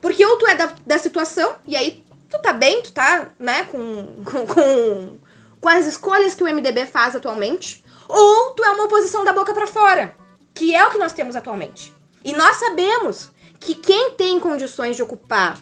Porque 0.00 0.24
ou 0.26 0.36
tu 0.36 0.46
é 0.48 0.56
da, 0.56 0.72
da 0.84 0.98
situação, 0.98 1.54
e 1.64 1.76
aí 1.76 2.04
tu 2.28 2.38
tá 2.40 2.52
bem, 2.52 2.82
tu 2.82 2.92
tá, 2.92 3.30
né, 3.38 3.64
com, 3.64 4.24
com, 4.24 4.46
com 4.46 5.18
com 5.66 5.70
as 5.70 5.84
escolhas 5.84 6.32
que 6.32 6.44
o 6.44 6.46
MDB 6.46 6.86
faz 6.86 7.16
atualmente, 7.16 7.84
ou 8.08 8.52
tu 8.52 8.62
é 8.62 8.70
uma 8.70 8.84
oposição 8.84 9.24
da 9.24 9.32
boca 9.32 9.52
para 9.52 9.66
fora, 9.66 10.14
que 10.54 10.72
é 10.72 10.86
o 10.86 10.92
que 10.92 10.96
nós 10.96 11.12
temos 11.12 11.34
atualmente. 11.34 11.92
E 12.24 12.32
nós 12.32 12.58
sabemos 12.58 13.32
que 13.58 13.74
quem 13.74 14.12
tem 14.12 14.38
condições 14.38 14.94
de 14.94 15.02
ocupar 15.02 15.60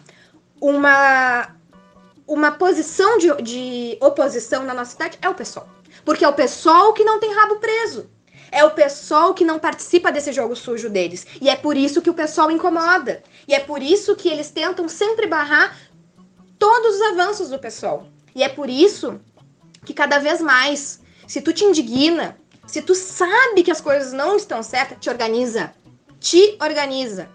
uma, 0.61 1.55
uma 2.27 2.51
posição 2.51 3.17
de, 3.17 3.33
de 3.41 3.97
oposição 3.99 4.61
na 4.61 4.75
nossa 4.75 4.91
cidade 4.91 5.17
é 5.23 5.27
o 5.27 5.33
PSOL. 5.33 5.67
Porque 6.05 6.23
é 6.23 6.27
o 6.27 6.33
PSOL 6.33 6.93
que 6.93 7.03
não 7.03 7.19
tem 7.19 7.33
rabo 7.33 7.55
preso. 7.55 8.07
É 8.51 8.63
o 8.63 8.69
PSOL 8.69 9.33
que 9.33 9.43
não 9.43 9.57
participa 9.57 10.11
desse 10.11 10.31
jogo 10.31 10.55
sujo 10.55 10.87
deles. 10.87 11.25
E 11.41 11.49
é 11.49 11.55
por 11.55 11.75
isso 11.75 11.99
que 11.99 12.11
o 12.11 12.13
PSOL 12.13 12.51
incomoda. 12.51 13.23
E 13.47 13.55
é 13.55 13.59
por 13.59 13.81
isso 13.81 14.15
que 14.15 14.29
eles 14.29 14.51
tentam 14.51 14.87
sempre 14.87 15.25
barrar 15.25 15.75
todos 16.59 16.97
os 16.97 17.01
avanços 17.01 17.49
do 17.49 17.57
PSOL. 17.57 18.05
E 18.35 18.43
é 18.43 18.49
por 18.49 18.69
isso 18.69 19.19
que 19.85 19.93
cada 19.93 20.19
vez 20.19 20.41
mais, 20.41 20.99
se 21.27 21.41
tu 21.41 21.53
te 21.53 21.63
indigna, 21.63 22.37
se 22.65 22.81
tu 22.81 22.95
sabe 22.95 23.63
que 23.63 23.71
as 23.71 23.79
coisas 23.79 24.11
não 24.11 24.35
estão 24.35 24.61
certas, 24.63 24.97
te 24.99 25.09
organiza. 25.09 25.73
Te 26.19 26.57
organiza. 26.59 27.29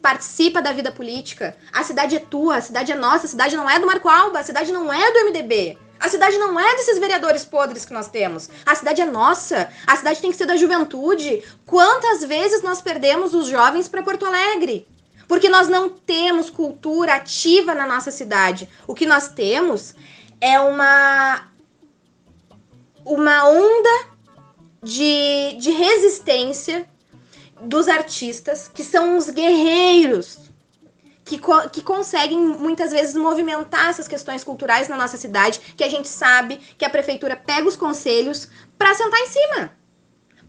Participa 0.00 0.60
da 0.60 0.72
vida 0.72 0.90
política. 0.90 1.56
A 1.72 1.84
cidade 1.84 2.16
é 2.16 2.18
tua, 2.18 2.56
a 2.56 2.60
cidade 2.60 2.90
é 2.90 2.96
nossa, 2.96 3.26
a 3.26 3.28
cidade 3.28 3.56
não 3.56 3.68
é 3.68 3.78
do 3.78 3.86
Marco 3.86 4.08
Alba, 4.08 4.40
a 4.40 4.44
cidade 4.44 4.72
não 4.72 4.92
é 4.92 5.12
do 5.12 5.26
MDB. 5.26 5.78
A 6.00 6.08
cidade 6.08 6.36
não 6.36 6.58
é 6.58 6.74
desses 6.74 6.98
vereadores 6.98 7.44
podres 7.44 7.84
que 7.84 7.92
nós 7.92 8.08
temos. 8.08 8.50
A 8.66 8.74
cidade 8.74 9.00
é 9.00 9.04
nossa. 9.04 9.68
A 9.86 9.94
cidade 9.94 10.20
tem 10.20 10.32
que 10.32 10.36
ser 10.36 10.46
da 10.46 10.56
juventude. 10.56 11.44
Quantas 11.64 12.24
vezes 12.24 12.60
nós 12.60 12.82
perdemos 12.82 13.34
os 13.34 13.46
jovens 13.46 13.86
para 13.86 14.02
Porto 14.02 14.26
Alegre? 14.26 14.88
Porque 15.28 15.48
nós 15.48 15.68
não 15.68 15.88
temos 15.88 16.50
cultura 16.50 17.14
ativa 17.14 17.72
na 17.72 17.86
nossa 17.86 18.10
cidade. 18.10 18.68
O 18.84 18.94
que 18.94 19.06
nós 19.06 19.28
temos 19.28 19.94
é 20.40 20.58
uma 20.58 21.51
uma 23.04 23.48
onda 23.48 24.06
de, 24.82 25.56
de 25.58 25.70
resistência 25.70 26.88
dos 27.60 27.88
artistas, 27.88 28.68
que 28.68 28.82
são 28.82 29.16
os 29.16 29.30
guerreiros, 29.30 30.38
que, 31.24 31.38
co 31.38 31.68
que 31.70 31.82
conseguem 31.82 32.38
muitas 32.38 32.90
vezes 32.90 33.14
movimentar 33.14 33.90
essas 33.90 34.08
questões 34.08 34.42
culturais 34.42 34.88
na 34.88 34.96
nossa 34.96 35.16
cidade, 35.16 35.60
que 35.76 35.84
a 35.84 35.88
gente 35.88 36.08
sabe 36.08 36.56
que 36.76 36.84
a 36.84 36.90
prefeitura 36.90 37.36
pega 37.36 37.68
os 37.68 37.76
conselhos 37.76 38.48
para 38.76 38.94
sentar 38.94 39.20
em 39.20 39.28
cima, 39.28 39.72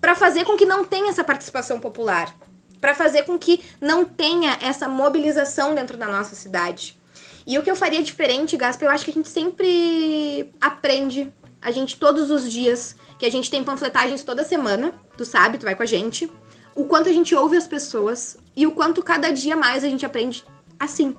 para 0.01 0.15
fazer 0.15 0.43
com 0.45 0.57
que 0.57 0.65
não 0.65 0.83
tenha 0.83 1.09
essa 1.09 1.23
participação 1.23 1.79
popular, 1.79 2.35
para 2.81 2.95
fazer 2.95 3.23
com 3.23 3.37
que 3.37 3.63
não 3.79 4.03
tenha 4.03 4.57
essa 4.61 4.87
mobilização 4.87 5.75
dentro 5.75 5.95
da 5.95 6.07
nossa 6.07 6.35
cidade. 6.35 6.99
E 7.45 7.57
o 7.59 7.63
que 7.63 7.69
eu 7.69 7.75
faria 7.75 8.01
diferente, 8.01 8.57
Gaspa, 8.57 8.85
eu 8.85 8.89
acho 8.89 9.05
que 9.05 9.11
a 9.11 9.13
gente 9.13 9.29
sempre 9.29 10.51
aprende 10.59 11.31
a 11.63 11.71
gente 11.71 11.97
todos 11.97 12.29
os 12.29 12.51
dias, 12.51 12.95
que 13.17 13.25
a 13.25 13.31
gente 13.31 13.49
tem 13.49 13.63
panfletagens 13.63 14.23
toda 14.23 14.43
semana, 14.43 14.93
tu 15.17 15.25
sabe, 15.25 15.57
tu 15.57 15.63
vai 15.63 15.75
com 15.75 15.83
a 15.83 15.85
gente, 15.85 16.31
o 16.75 16.85
quanto 16.85 17.09
a 17.09 17.13
gente 17.13 17.33
ouve 17.33 17.55
as 17.55 17.67
pessoas 17.67 18.37
e 18.55 18.67
o 18.67 18.71
quanto 18.71 19.01
cada 19.01 19.31
dia 19.31 19.55
mais 19.55 19.83
a 19.83 19.89
gente 19.89 20.05
aprende 20.05 20.43
assim, 20.79 21.15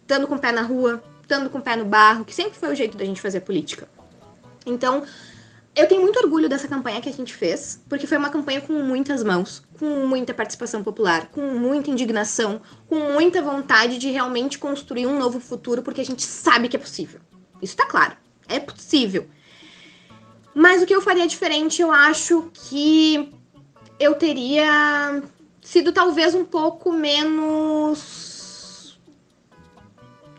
estando 0.00 0.26
com 0.26 0.36
o 0.36 0.38
pé 0.38 0.52
na 0.52 0.62
rua, 0.62 1.02
estando 1.22 1.50
com 1.50 1.58
o 1.58 1.62
pé 1.62 1.76
no 1.76 1.84
barro, 1.84 2.24
que 2.24 2.34
sempre 2.34 2.58
foi 2.58 2.72
o 2.72 2.74
jeito 2.74 2.96
da 2.96 3.04
gente 3.04 3.20
fazer 3.20 3.40
política. 3.40 3.88
Então, 4.66 5.04
eu 5.74 5.86
tenho 5.86 6.02
muito 6.02 6.18
orgulho 6.18 6.48
dessa 6.48 6.66
campanha 6.66 7.00
que 7.00 7.08
a 7.08 7.12
gente 7.12 7.32
fez, 7.32 7.80
porque 7.88 8.06
foi 8.06 8.18
uma 8.18 8.28
campanha 8.28 8.60
com 8.60 8.72
muitas 8.72 9.22
mãos, 9.22 9.62
com 9.78 10.06
muita 10.06 10.34
participação 10.34 10.82
popular, 10.82 11.28
com 11.28 11.40
muita 11.40 11.90
indignação, 11.90 12.60
com 12.88 12.96
muita 13.12 13.40
vontade 13.40 13.96
de 13.96 14.10
realmente 14.10 14.58
construir 14.58 15.06
um 15.06 15.18
novo 15.18 15.40
futuro, 15.40 15.82
porque 15.82 16.00
a 16.00 16.04
gente 16.04 16.22
sabe 16.22 16.68
que 16.68 16.76
é 16.76 16.80
possível. 16.80 17.20
Isso 17.62 17.76
tá 17.76 17.86
claro. 17.86 18.16
É 18.48 18.58
possível. 18.58 19.28
Mas 20.54 20.82
o 20.82 20.86
que 20.86 20.94
eu 20.94 21.00
faria 21.00 21.26
diferente, 21.26 21.80
eu 21.80 21.92
acho 21.92 22.50
que 22.52 23.32
eu 23.98 24.14
teria 24.14 25.22
sido 25.62 25.92
talvez 25.92 26.34
um 26.34 26.44
pouco 26.44 26.92
menos 26.92 28.18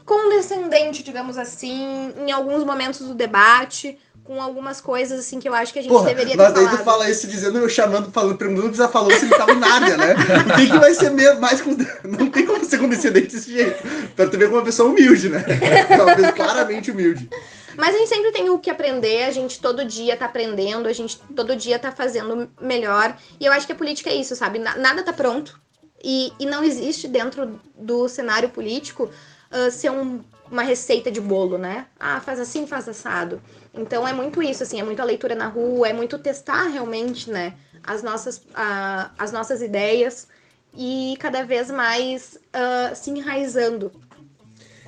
condescendente, 0.06 1.04
digamos 1.04 1.38
assim, 1.38 2.14
em 2.18 2.32
alguns 2.32 2.66
momentos 2.66 3.00
do 3.00 3.14
debate, 3.14 3.98
com 4.24 4.42
algumas 4.42 4.82
coisas 4.82 5.20
assim 5.20 5.40
que 5.40 5.48
eu 5.48 5.54
acho 5.54 5.72
que 5.72 5.80
a 5.80 5.82
gente 5.82 5.92
Porra, 5.92 6.08
deveria 6.08 6.32
ter 6.32 6.38
mas 6.38 6.48
falado. 6.48 6.64
Mas 6.64 6.72
daí 6.72 6.80
tu 6.80 6.86
fala 6.86 7.10
isso 7.10 7.28
dizendo, 7.28 7.70
chamando, 7.70 8.12
falando, 8.12 8.38
perguntando, 8.38 8.76
já 8.76 8.88
falou 8.88 9.12
se 9.12 9.26
ele 9.26 9.36
tava 9.36 9.54
nada, 9.56 9.98
né? 9.98 10.16
O 10.52 10.56
que, 10.58 10.70
que 10.70 10.78
vai 10.78 10.94
ser 10.94 11.12
mesmo, 11.12 11.40
mais 11.40 11.64
Não 12.04 12.30
tem 12.30 12.46
como 12.46 12.64
ser 12.64 12.78
condescendente 12.78 13.34
desse 13.34 13.52
jeito. 13.52 13.82
Pra 14.16 14.28
tu 14.28 14.38
ver 14.38 14.46
como 14.46 14.58
uma 14.58 14.66
pessoa 14.66 14.90
humilde, 14.90 15.30
né? 15.30 15.44
Uma 15.90 16.16
pessoa 16.16 16.32
claramente 16.34 16.92
humilde. 16.92 17.30
Mas 17.78 17.96
a 17.96 17.98
gente 17.98 18.10
sempre 18.10 18.32
tem 18.32 18.50
o 18.50 18.60
que 18.60 18.70
aprender, 18.70 19.24
a 19.24 19.32
gente 19.32 19.60
todo 19.60 19.86
dia 19.86 20.18
tá 20.18 20.26
aprendendo, 20.26 20.88
a 20.88 20.94
gente 20.94 21.20
todo 21.36 21.56
dia 21.56 21.80
tá 21.80 21.92
fazendo 21.92 22.50
melhor. 22.60 23.18
E 23.40 23.46
eu 23.46 23.52
acho 23.52 23.66
que 23.66 23.74
a 23.74 23.76
política 23.76 24.10
é 24.10 24.16
isso, 24.16 24.36
sabe? 24.36 24.60
Nada 24.60 25.04
tá 25.04 25.14
pronto. 25.14 25.60
E, 26.04 26.34
e 26.40 26.46
não 26.46 26.64
existe 26.64 27.08
dentro 27.08 27.60
do 27.76 28.08
cenário 28.08 28.50
político 28.50 29.10
uh, 29.52 29.72
ser 29.72 29.92
um, 29.92 30.22
uma 30.50 30.64
receita 30.64 31.12
de 31.12 31.22
bolo, 31.22 31.58
né? 31.58 31.86
Ah, 32.00 32.20
faz 32.20 32.40
assim, 32.40 32.66
faz 32.66 32.90
assado. 32.90 33.42
Então 33.74 34.08
é 34.08 34.14
muito 34.14 34.42
isso, 34.42 34.64
assim, 34.64 34.80
é 34.80 34.84
muita 34.84 35.04
leitura 35.04 35.36
na 35.36 35.48
rua, 35.48 35.88
é 35.88 35.94
muito 35.94 36.18
testar 36.18 36.68
realmente, 36.68 37.30
né? 37.30 37.54
As 37.84 38.04
nossas, 38.04 38.38
uh, 38.38 39.10
as 39.18 39.32
nossas 39.32 39.62
ideias 39.62 40.28
e 40.74 41.16
cada 41.20 41.44
vez 41.44 41.70
mais 41.70 42.38
uh, 42.56 42.96
se 42.96 43.10
enraizando 43.10 43.92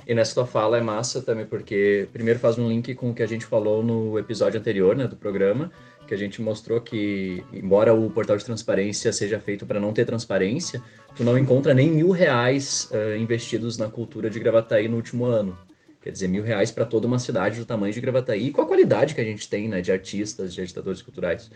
e 0.06 0.14
nessa 0.14 0.34
tua 0.34 0.46
fala 0.46 0.78
é 0.78 0.80
massa 0.80 1.22
também, 1.22 1.46
porque 1.46 2.08
primeiro 2.12 2.38
faz 2.38 2.58
um 2.58 2.68
link 2.68 2.94
com 2.94 3.10
o 3.10 3.14
que 3.14 3.22
a 3.22 3.26
gente 3.26 3.46
falou 3.46 3.82
no 3.82 4.18
episódio 4.18 4.60
anterior, 4.60 4.94
né, 4.94 5.06
do 5.06 5.16
programa, 5.16 5.70
que 6.06 6.14
a 6.14 6.16
gente 6.16 6.42
mostrou 6.42 6.80
que, 6.80 7.42
embora 7.52 7.94
o 7.94 8.10
portal 8.10 8.36
de 8.36 8.44
transparência 8.44 9.12
seja 9.12 9.40
feito 9.40 9.64
para 9.64 9.80
não 9.80 9.92
ter 9.92 10.04
transparência, 10.04 10.82
tu 11.16 11.24
não 11.24 11.38
encontra 11.38 11.72
nem 11.72 11.90
mil 11.90 12.10
reais 12.10 12.90
uh, 12.90 13.16
investidos 13.16 13.78
na 13.78 13.88
cultura 13.88 14.28
de 14.28 14.38
Gravataí 14.38 14.88
no 14.88 14.96
último 14.96 15.24
ano. 15.24 15.56
Quer 16.02 16.10
dizer, 16.10 16.28
mil 16.28 16.42
reais 16.42 16.70
para 16.70 16.84
toda 16.84 17.06
uma 17.06 17.18
cidade 17.18 17.58
do 17.58 17.64
tamanho 17.64 17.94
de 17.94 18.00
Gravataí, 18.00 18.48
e 18.48 18.50
com 18.50 18.60
a 18.60 18.66
qualidade 18.66 19.14
que 19.14 19.20
a 19.22 19.24
gente 19.24 19.48
tem, 19.48 19.68
né, 19.68 19.80
de 19.80 19.90
artistas, 19.90 20.52
de 20.52 20.60
agitadores 20.60 21.00
culturais. 21.00 21.50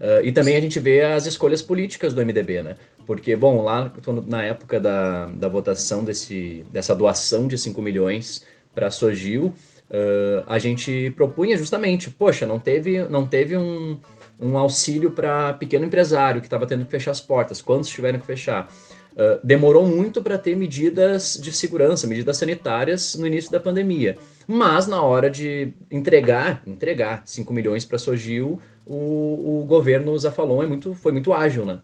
Uh, 0.00 0.24
e 0.24 0.30
também 0.30 0.56
a 0.56 0.60
gente 0.60 0.78
vê 0.78 1.02
as 1.02 1.26
escolhas 1.26 1.62
políticas 1.62 2.12
do 2.12 2.24
MDB, 2.24 2.62
né? 2.62 2.76
Porque, 3.06 3.34
bom, 3.34 3.62
lá 3.62 3.90
na 4.26 4.42
época 4.42 4.78
da, 4.78 5.26
da 5.26 5.48
votação 5.48 6.04
desse, 6.04 6.66
dessa 6.70 6.94
doação 6.94 7.46
de 7.46 7.56
5 7.56 7.80
milhões 7.80 8.44
para 8.74 8.88
a 8.88 8.90
Sogil, 8.90 9.46
uh, 9.46 10.44
a 10.46 10.58
gente 10.58 11.12
propunha 11.16 11.56
justamente, 11.56 12.10
poxa, 12.10 12.44
não 12.44 12.58
teve, 12.58 13.04
não 13.08 13.26
teve 13.26 13.56
um, 13.56 13.98
um 14.38 14.58
auxílio 14.58 15.12
para 15.12 15.54
pequeno 15.54 15.86
empresário 15.86 16.40
que 16.40 16.46
estava 16.46 16.66
tendo 16.66 16.84
que 16.84 16.90
fechar 16.90 17.12
as 17.12 17.20
portas, 17.20 17.62
quantos 17.62 17.88
tiveram 17.88 18.18
que 18.18 18.26
fechar? 18.26 18.68
Uh, 19.12 19.40
demorou 19.42 19.86
muito 19.86 20.20
para 20.20 20.36
ter 20.36 20.54
medidas 20.54 21.40
de 21.40 21.50
segurança, 21.50 22.06
medidas 22.06 22.36
sanitárias 22.36 23.14
no 23.14 23.26
início 23.26 23.50
da 23.50 23.58
pandemia. 23.58 24.18
Mas 24.46 24.86
na 24.86 25.00
hora 25.00 25.30
de 25.30 25.72
entregar, 25.90 26.62
entregar 26.66 27.22
5 27.24 27.50
milhões 27.50 27.84
para 27.84 27.96
a 27.96 27.98
Sogil, 27.98 28.60
o, 28.86 29.62
o 29.62 29.64
governo 29.66 30.16
Zafalon 30.16 30.62
é 30.62 30.66
muito, 30.66 30.94
foi 30.94 31.12
muito 31.12 31.32
ágil, 31.32 31.66
né? 31.66 31.80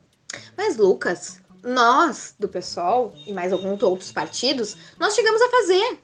Mas, 0.57 0.77
Lucas, 0.77 1.41
nós, 1.63 2.35
do 2.39 2.49
PSOL 2.49 3.13
e 3.27 3.33
mais 3.33 3.53
alguns 3.53 3.83
outros 3.83 4.13
partidos, 4.13 4.77
nós 4.99 5.15
chegamos 5.15 5.43
a 5.43 5.49
fazer 5.49 5.99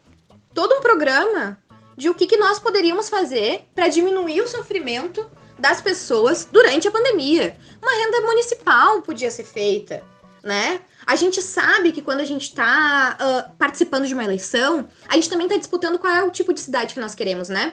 todo 0.52 0.74
um 0.74 0.80
programa 0.80 1.58
de 1.96 2.08
o 2.08 2.14
que, 2.14 2.26
que 2.26 2.36
nós 2.36 2.58
poderíamos 2.58 3.08
fazer 3.08 3.64
para 3.74 3.88
diminuir 3.88 4.40
o 4.40 4.48
sofrimento 4.48 5.28
das 5.58 5.80
pessoas 5.80 6.48
durante 6.50 6.86
a 6.86 6.90
pandemia. 6.90 7.56
Uma 7.82 7.92
renda 7.92 8.20
municipal 8.20 9.02
podia 9.02 9.30
ser 9.30 9.44
feita, 9.44 10.04
né? 10.42 10.80
A 11.04 11.16
gente 11.16 11.42
sabe 11.42 11.90
que 11.90 12.02
quando 12.02 12.20
a 12.20 12.24
gente 12.24 12.42
está 12.42 13.16
uh, 13.20 13.56
participando 13.56 14.06
de 14.06 14.14
uma 14.14 14.22
eleição, 14.22 14.88
a 15.08 15.14
gente 15.14 15.28
também 15.28 15.46
está 15.46 15.58
disputando 15.58 15.98
qual 15.98 16.12
é 16.12 16.22
o 16.22 16.30
tipo 16.30 16.52
de 16.52 16.60
cidade 16.60 16.94
que 16.94 17.00
nós 17.00 17.14
queremos, 17.14 17.48
né? 17.48 17.72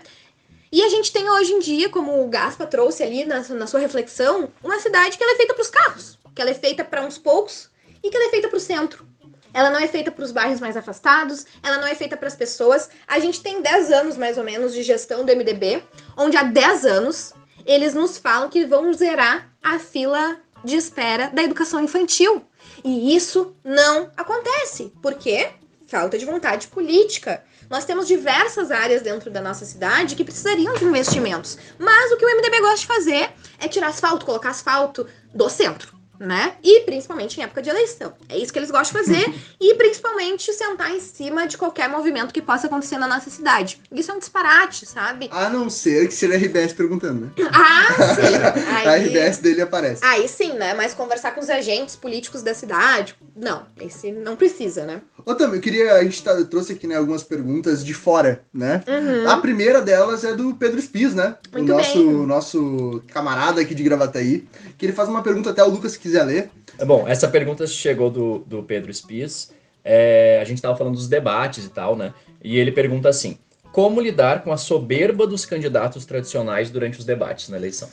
E 0.72 0.82
a 0.84 0.90
gente 0.90 1.12
tem 1.12 1.30
hoje 1.30 1.54
em 1.54 1.60
dia, 1.60 1.90
como 1.90 2.24
o 2.24 2.28
Gaspa 2.28 2.66
trouxe 2.66 3.04
ali 3.04 3.26
na, 3.26 3.42
na 3.42 3.68
sua 3.68 3.80
reflexão, 3.80 4.52
uma 4.64 4.80
cidade 4.80 5.18
que 5.18 5.24
ela 5.24 5.34
é 5.34 5.38
feita 5.38 5.54
para 5.54 5.62
os 5.62 5.70
carros, 5.70 6.20
que 6.34 6.42
ela 6.42 6.52
é 6.52 6.56
feita 6.56 6.84
para 6.84 7.06
uns 7.06 7.18
poucos 7.18 7.70
e 8.04 8.10
que 8.10 8.16
ela 8.16 8.28
é 8.28 8.30
feita 8.30 8.48
para 8.48 8.58
o 8.58 8.60
centro. 8.60 9.06
Ela 9.54 9.70
não 9.70 9.80
é 9.80 9.88
feita 9.88 10.12
para 10.12 10.26
os 10.26 10.34
bairros 10.34 10.60
mais 10.60 10.76
afastados, 10.76 11.46
ela 11.64 11.78
não 11.78 11.88
é 11.88 11.96
feita 11.96 12.18
para 12.18 12.28
as 12.28 12.36
pessoas. 12.36 12.90
A 13.08 13.20
gente 13.20 13.42
tem 13.42 13.62
10 13.62 13.90
anos 13.92 14.18
mais 14.18 14.38
ou 14.38 14.44
menos 14.44 14.74
de 14.74 14.84
gestão 14.84 15.24
do 15.24 15.34
MDB, 15.34 15.82
onde 16.18 16.36
há 16.36 16.44
10 16.44 16.86
anos 16.86 17.34
eles 17.66 17.94
nos 17.94 18.18
falam 18.18 18.50
que 18.50 18.66
vão 18.66 18.94
zerar 18.94 19.50
a 19.64 19.80
fila 19.80 20.38
de 20.64 20.76
espera 20.76 21.30
da 21.34 21.42
educação 21.42 21.82
infantil. 21.82 22.44
E 22.84 23.16
isso 23.16 23.56
não 23.64 24.12
acontece. 24.18 24.92
Por 25.02 25.14
quê? 25.16 25.52
Falta 25.88 26.18
de 26.18 26.26
vontade 26.26 26.68
política. 26.68 27.44
Nós 27.70 27.86
temos 27.86 28.08
diversas 28.08 28.72
áreas 28.72 29.02
dentro 29.02 29.30
da 29.30 29.42
nossa 29.42 29.66
cidade 29.66 30.16
que 30.16 30.24
precisariam 30.24 30.74
de 30.74 30.84
investimentos. 30.84 31.58
Mas 31.78 32.12
o 32.12 32.18
que 32.18 32.26
o 32.26 32.36
MDB 32.36 32.60
gosta 32.60 32.80
de 32.80 32.88
fazer 32.88 33.30
é 33.60 33.68
tirar 33.68 33.88
asfalto, 33.88 34.26
colocar 34.26 34.50
asfalto 34.50 35.08
do 35.34 35.48
centro 35.50 35.95
né? 36.20 36.56
E 36.64 36.82
principalmente 36.82 37.40
em 37.40 37.44
época 37.44 37.62
de 37.62 37.70
eleição. 37.70 38.14
É 38.30 38.38
isso 38.38 38.52
que 38.52 38.60
eles 38.60 38.72
gostam 38.72 39.02
de 39.02 39.08
fazer 39.08 39.34
e 39.60 39.76
principalmente 39.76 40.52
sentar 40.54 40.92
em 40.92 41.00
cima 41.00 41.48
de 41.48 41.58
qualquer 41.58 41.90
movimento 41.90 42.34
que 42.34 42.42
possa 42.42 42.68
acontecer 42.68 42.98
na 42.98 43.08
nossa 43.08 43.30
cidade. 43.30 43.82
Isso 43.92 44.12
é 44.12 44.14
um 44.14 44.20
disparate, 44.20 44.86
sabe? 44.86 45.30
A 45.32 45.50
não 45.50 45.70
ser 45.70 46.08
que 46.08 46.14
seja 46.14 46.34
a 46.34 46.38
RBS 46.38 46.74
perguntando, 46.74 47.22
né? 47.26 47.32
Ah, 47.56 48.16
sim. 48.16 48.62
Aí... 48.76 48.88
a 48.88 48.96
RBS 48.98 49.38
dele 49.40 49.62
aparece. 49.62 50.04
Aí 50.04 50.28
sim, 50.28 50.54
né? 50.54 50.74
Mas 50.74 50.94
conversar 50.94 51.34
com 51.34 51.42
os 51.42 51.50
agentes 51.50 51.96
políticos 51.96 52.42
da 52.42 52.54
cidade, 52.54 53.16
não. 53.36 53.66
Esse 53.80 54.12
não 54.12 54.36
precisa, 54.36 54.86
né? 54.86 55.02
Ô, 55.26 55.34
também, 55.34 55.56
eu 55.56 55.62
queria. 55.62 55.94
A 55.96 56.04
gente 56.04 56.24
tá, 56.24 56.36
trouxe 56.44 56.74
aqui 56.74 56.86
né, 56.86 56.96
algumas 56.96 57.24
perguntas 57.24 57.84
de 57.84 57.94
fora, 57.94 58.44
né? 58.54 58.84
Uhum. 58.88 59.30
A 59.30 59.38
primeira 59.38 59.82
delas 59.82 60.24
é 60.24 60.34
do 60.36 60.54
Pedro 60.54 60.80
Spies, 60.80 61.16
né? 61.16 61.36
Muito 61.52 61.72
o 61.72 61.76
nosso, 61.76 61.98
bem. 61.98 62.28
nosso 62.28 63.04
camarada 63.08 63.62
aqui 63.62 63.74
de 63.74 63.84
Gravataí. 63.84 64.48
Que 64.78 64.86
ele 64.86 64.94
faz 64.94 65.10
uma 65.10 65.24
pergunta 65.24 65.50
até 65.50 65.64
o 65.64 65.70
Lucas 65.70 65.98
quiser 66.06 66.24
ler. 66.24 66.52
Bom, 66.86 67.08
essa 67.08 67.28
pergunta 67.28 67.66
chegou 67.66 68.12
do, 68.12 68.40
do 68.40 68.62
Pedro 68.62 68.94
Spies. 68.94 69.52
É, 69.84 70.40
a 70.40 70.46
gente 70.46 70.58
estava 70.58 70.78
falando 70.78 70.96
dos 70.96 71.08
debates 71.08 71.66
e 71.66 71.70
tal, 71.70 71.96
né? 71.96 72.14
E 72.44 72.58
ele 72.58 72.72
pergunta 72.72 73.10
assim: 73.10 73.40
como 73.72 74.00
lidar 74.00 74.44
com 74.44 74.52
a 74.52 74.58
soberba 74.58 75.26
dos 75.26 75.46
candidatos 75.46 76.06
tradicionais 76.06 76.70
durante 76.70 77.00
os 77.00 77.06
debates 77.06 77.50
na 77.50 77.58
eleição? 77.58 77.90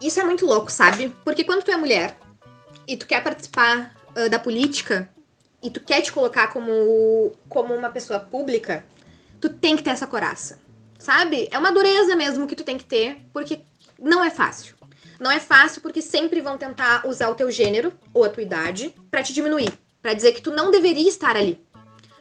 Isso 0.00 0.20
é 0.20 0.24
muito 0.24 0.44
louco, 0.44 0.70
sabe? 0.70 1.14
Porque 1.24 1.44
quando 1.44 1.62
tu 1.62 1.70
é 1.70 1.76
mulher 1.76 2.16
e 2.86 2.96
tu 2.96 3.06
quer 3.06 3.22
participar 3.22 3.94
uh, 4.16 4.28
da 4.28 4.38
política 4.38 5.08
e 5.62 5.70
tu 5.70 5.80
quer 5.80 6.00
te 6.02 6.12
colocar 6.12 6.48
como, 6.48 7.32
como 7.48 7.74
uma 7.74 7.90
pessoa 7.90 8.20
pública, 8.20 8.84
tu 9.40 9.48
tem 9.48 9.76
que 9.76 9.82
ter 9.82 9.90
essa 9.90 10.06
coraça, 10.06 10.58
sabe? 10.98 11.48
É 11.50 11.58
uma 11.58 11.72
dureza 11.72 12.16
mesmo 12.16 12.46
que 12.46 12.56
tu 12.56 12.64
tem 12.64 12.78
que 12.78 12.84
ter, 12.84 13.18
porque 13.32 13.60
não 13.98 14.24
é 14.24 14.30
fácil. 14.30 14.79
Não 15.20 15.30
é 15.30 15.38
fácil 15.38 15.82
porque 15.82 16.00
sempre 16.00 16.40
vão 16.40 16.56
tentar 16.56 17.06
usar 17.06 17.28
o 17.28 17.34
teu 17.34 17.50
gênero 17.50 17.92
ou 18.14 18.24
a 18.24 18.30
tua 18.30 18.42
idade 18.42 18.94
para 19.10 19.22
te 19.22 19.34
diminuir, 19.34 19.70
para 20.00 20.14
dizer 20.14 20.32
que 20.32 20.40
tu 20.40 20.50
não 20.50 20.70
deveria 20.70 21.06
estar 21.06 21.36
ali. 21.36 21.62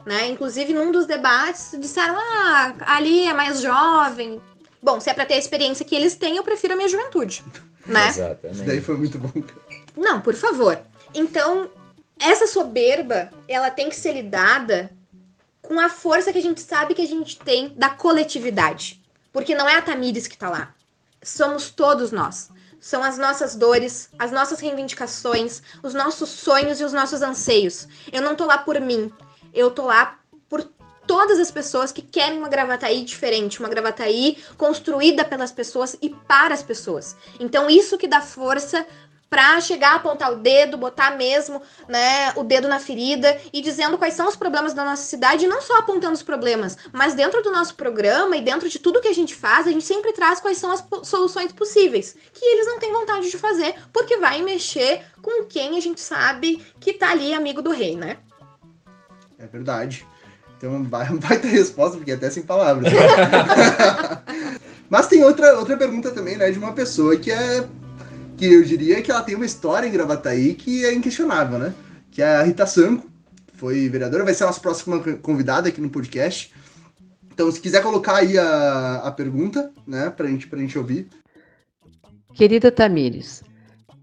Né? 0.06 0.28
Inclusive, 0.28 0.74
num 0.74 0.92
dos 0.92 1.06
debates, 1.06 1.72
disseram: 1.80 2.18
ah, 2.18 2.76
ali 2.82 3.24
é 3.24 3.34
mais 3.34 3.62
jovem. 3.62 4.42
Bom, 4.84 5.00
se 5.00 5.10
é 5.10 5.14
para 5.14 5.26
ter 5.26 5.36
a 5.36 5.40
experiência 5.40 5.86
que 5.86 5.96
eles 5.96 6.16
têm, 6.16 6.36
eu 6.36 6.44
prefiro 6.44 6.74
a 6.74 6.76
minha 6.76 6.90
juventude. 6.90 7.44
Né? 7.88 8.08
Exatamente. 8.08 8.58
Isso 8.58 8.66
daí 8.66 8.82
foi 8.82 8.98
muito 8.98 9.18
bom. 9.18 9.32
Não, 9.98 10.22
por 10.22 10.36
favor. 10.36 10.80
Então, 11.12 11.72
essa 12.20 12.46
soberba, 12.46 13.32
ela 13.48 13.72
tem 13.72 13.90
que 13.90 13.96
ser 13.96 14.14
lidada 14.14 14.92
com 15.64 15.80
a 15.80 15.90
força 15.90 16.32
que 16.32 16.38
a 16.38 16.42
gente 16.42 16.62
sabe 16.62 16.94
que 16.94 17.02
a 17.02 17.08
gente 17.08 17.40
tem 17.40 17.70
da 17.70 17.90
coletividade. 17.90 19.02
Porque 19.34 19.56
não 19.56 19.68
é 19.68 19.76
a 19.76 19.82
Tamires 19.82 20.28
que 20.28 20.38
tá 20.38 20.52
lá. 20.52 20.76
Somos 21.24 21.72
todos 21.72 22.12
nós 22.12 22.52
são 22.80 23.04
as 23.04 23.18
nossas 23.18 23.56
dores, 23.56 24.10
as 24.18 24.32
nossas 24.32 24.60
reivindicações, 24.60 25.62
os 25.84 25.94
nossos 25.94 26.30
sonhos 26.30 26.80
e 26.80 26.84
os 26.84 26.94
nossos 26.94 27.22
anseios. 27.22 27.88
Eu 28.12 28.22
não 28.22 28.36
tô 28.36 28.46
lá 28.46 28.58
por 28.58 28.80
mim, 28.80 29.12
eu 29.54 29.72
tô 29.72 29.86
lá 29.86 30.20
por 30.48 30.64
todas 31.06 31.40
as 31.40 31.50
pessoas 31.50 31.92
que 31.92 32.04
querem 32.04 32.38
uma 32.38 32.48
Gravataí 32.48 33.04
diferente, 33.04 33.60
uma 33.60 33.68
Gravataí 33.68 34.38
construída 34.58 35.26
pelas 35.26 35.52
pessoas 35.52 35.98
e 36.02 36.10
para 36.10 36.54
as 36.54 36.62
pessoas. 36.62 37.16
Então 37.40 37.70
isso 37.70 37.98
que 37.98 38.08
dá 38.08 38.22
força 38.22 38.86
para 39.30 39.62
chegar 39.62 39.92
a 39.92 39.96
apontar 39.96 40.32
o 40.32 40.38
dedo, 40.38 40.78
botar 40.78 41.16
mesmo, 41.16 41.62
né, 41.88 42.34
o 42.36 42.44
dedo 42.44 42.68
na 42.68 42.80
ferida 42.80 43.38
e 43.54 43.62
dizendo 43.62 43.98
quais 43.98 44.14
são 44.14 44.28
os 44.28 44.36
problemas 44.36 44.74
da 44.74 44.84
nossa 44.84 45.04
cidade, 45.04 45.46
e 45.46 45.48
não 45.48 45.62
só 45.62 45.78
apontando 45.78 46.14
os 46.14 46.24
problemas, 46.24 46.78
mas 46.92 47.14
dentro 47.14 47.42
do 47.44 47.52
nosso 47.52 47.76
programa 47.76 48.36
e 48.36 48.42
dentro 48.42 48.68
de 48.68 48.80
tudo 48.80 49.02
que 49.02 49.08
a 49.08 49.14
gente 49.14 49.36
faz, 49.36 49.68
a 49.68 49.72
gente 49.72 49.86
sempre 49.86 50.12
traz 50.14 50.40
quais 50.40 50.58
são 50.58 50.72
as 50.72 50.84
soluções 51.04 51.52
possíveis, 51.52 52.16
que 52.34 52.44
eles 52.44 52.66
não 52.66 52.80
têm 52.80 52.92
vontade 52.92 53.30
de 53.30 53.38
fazer, 53.38 53.76
porque 53.94 54.18
vai 54.18 54.42
mexer 54.42 55.04
com 55.22 55.46
quem 55.46 55.78
a 55.78 55.82
gente 55.82 56.02
sabe 56.02 56.66
que 56.80 56.94
tá 56.94 57.12
ali 57.12 57.34
amigo 57.34 57.62
do 57.62 57.72
rei, 57.72 57.96
né? 57.96 58.18
É 59.38 59.46
verdade. 59.46 60.06
Então 60.58 60.84
vai, 60.84 61.06
vai 61.08 61.40
ter 61.40 61.48
resposta, 61.48 61.98
porque 61.98 62.12
é 62.12 62.16
até 62.16 62.30
sem 62.30 62.44
palavras. 62.44 62.92
Mas 64.90 65.08
tem 65.08 65.24
outra, 65.24 65.58
outra 65.58 65.78
pergunta 65.78 66.12
também, 66.12 66.36
né, 66.36 66.50
de 66.50 66.58
uma 66.58 66.74
pessoa 66.74 67.16
que 67.16 67.32
é 67.32 67.68
que 68.40 68.46
eu 68.46 68.64
diria 68.64 69.02
que 69.02 69.12
ela 69.12 69.22
tem 69.22 69.36
uma 69.36 69.46
história 69.46 69.86
em 69.86 69.92
Gravataí 69.92 70.54
que 70.54 70.86
é 70.86 70.94
inquestionável, 70.94 71.60
né? 71.60 71.74
Que 72.10 72.22
é 72.22 72.38
a 72.38 72.44
Rita 72.44 72.66
Sanco, 72.66 73.12
foi 73.54 73.90
vereadora, 73.90 74.24
vai 74.24 74.34
ser 74.34 74.46
a 74.46 74.48
nossa 74.48 74.62
próxima 74.62 74.98
convidada 75.22 75.68
aqui 75.68 75.82
no 75.82 75.90
podcast. 75.90 76.54
Então, 77.34 77.52
se 77.52 77.60
quiser 77.60 77.84
colocar 77.84 78.16
aí 78.16 78.38
a, 78.38 79.02
a 79.04 79.12
pergunta, 79.12 79.72
né, 79.86 80.10
pra 80.10 80.28
gente, 80.28 80.48
pra 80.48 80.58
gente 80.58 80.78
ouvir. 80.78 81.10
Querida 82.34 82.72
Tamires, 82.72 83.44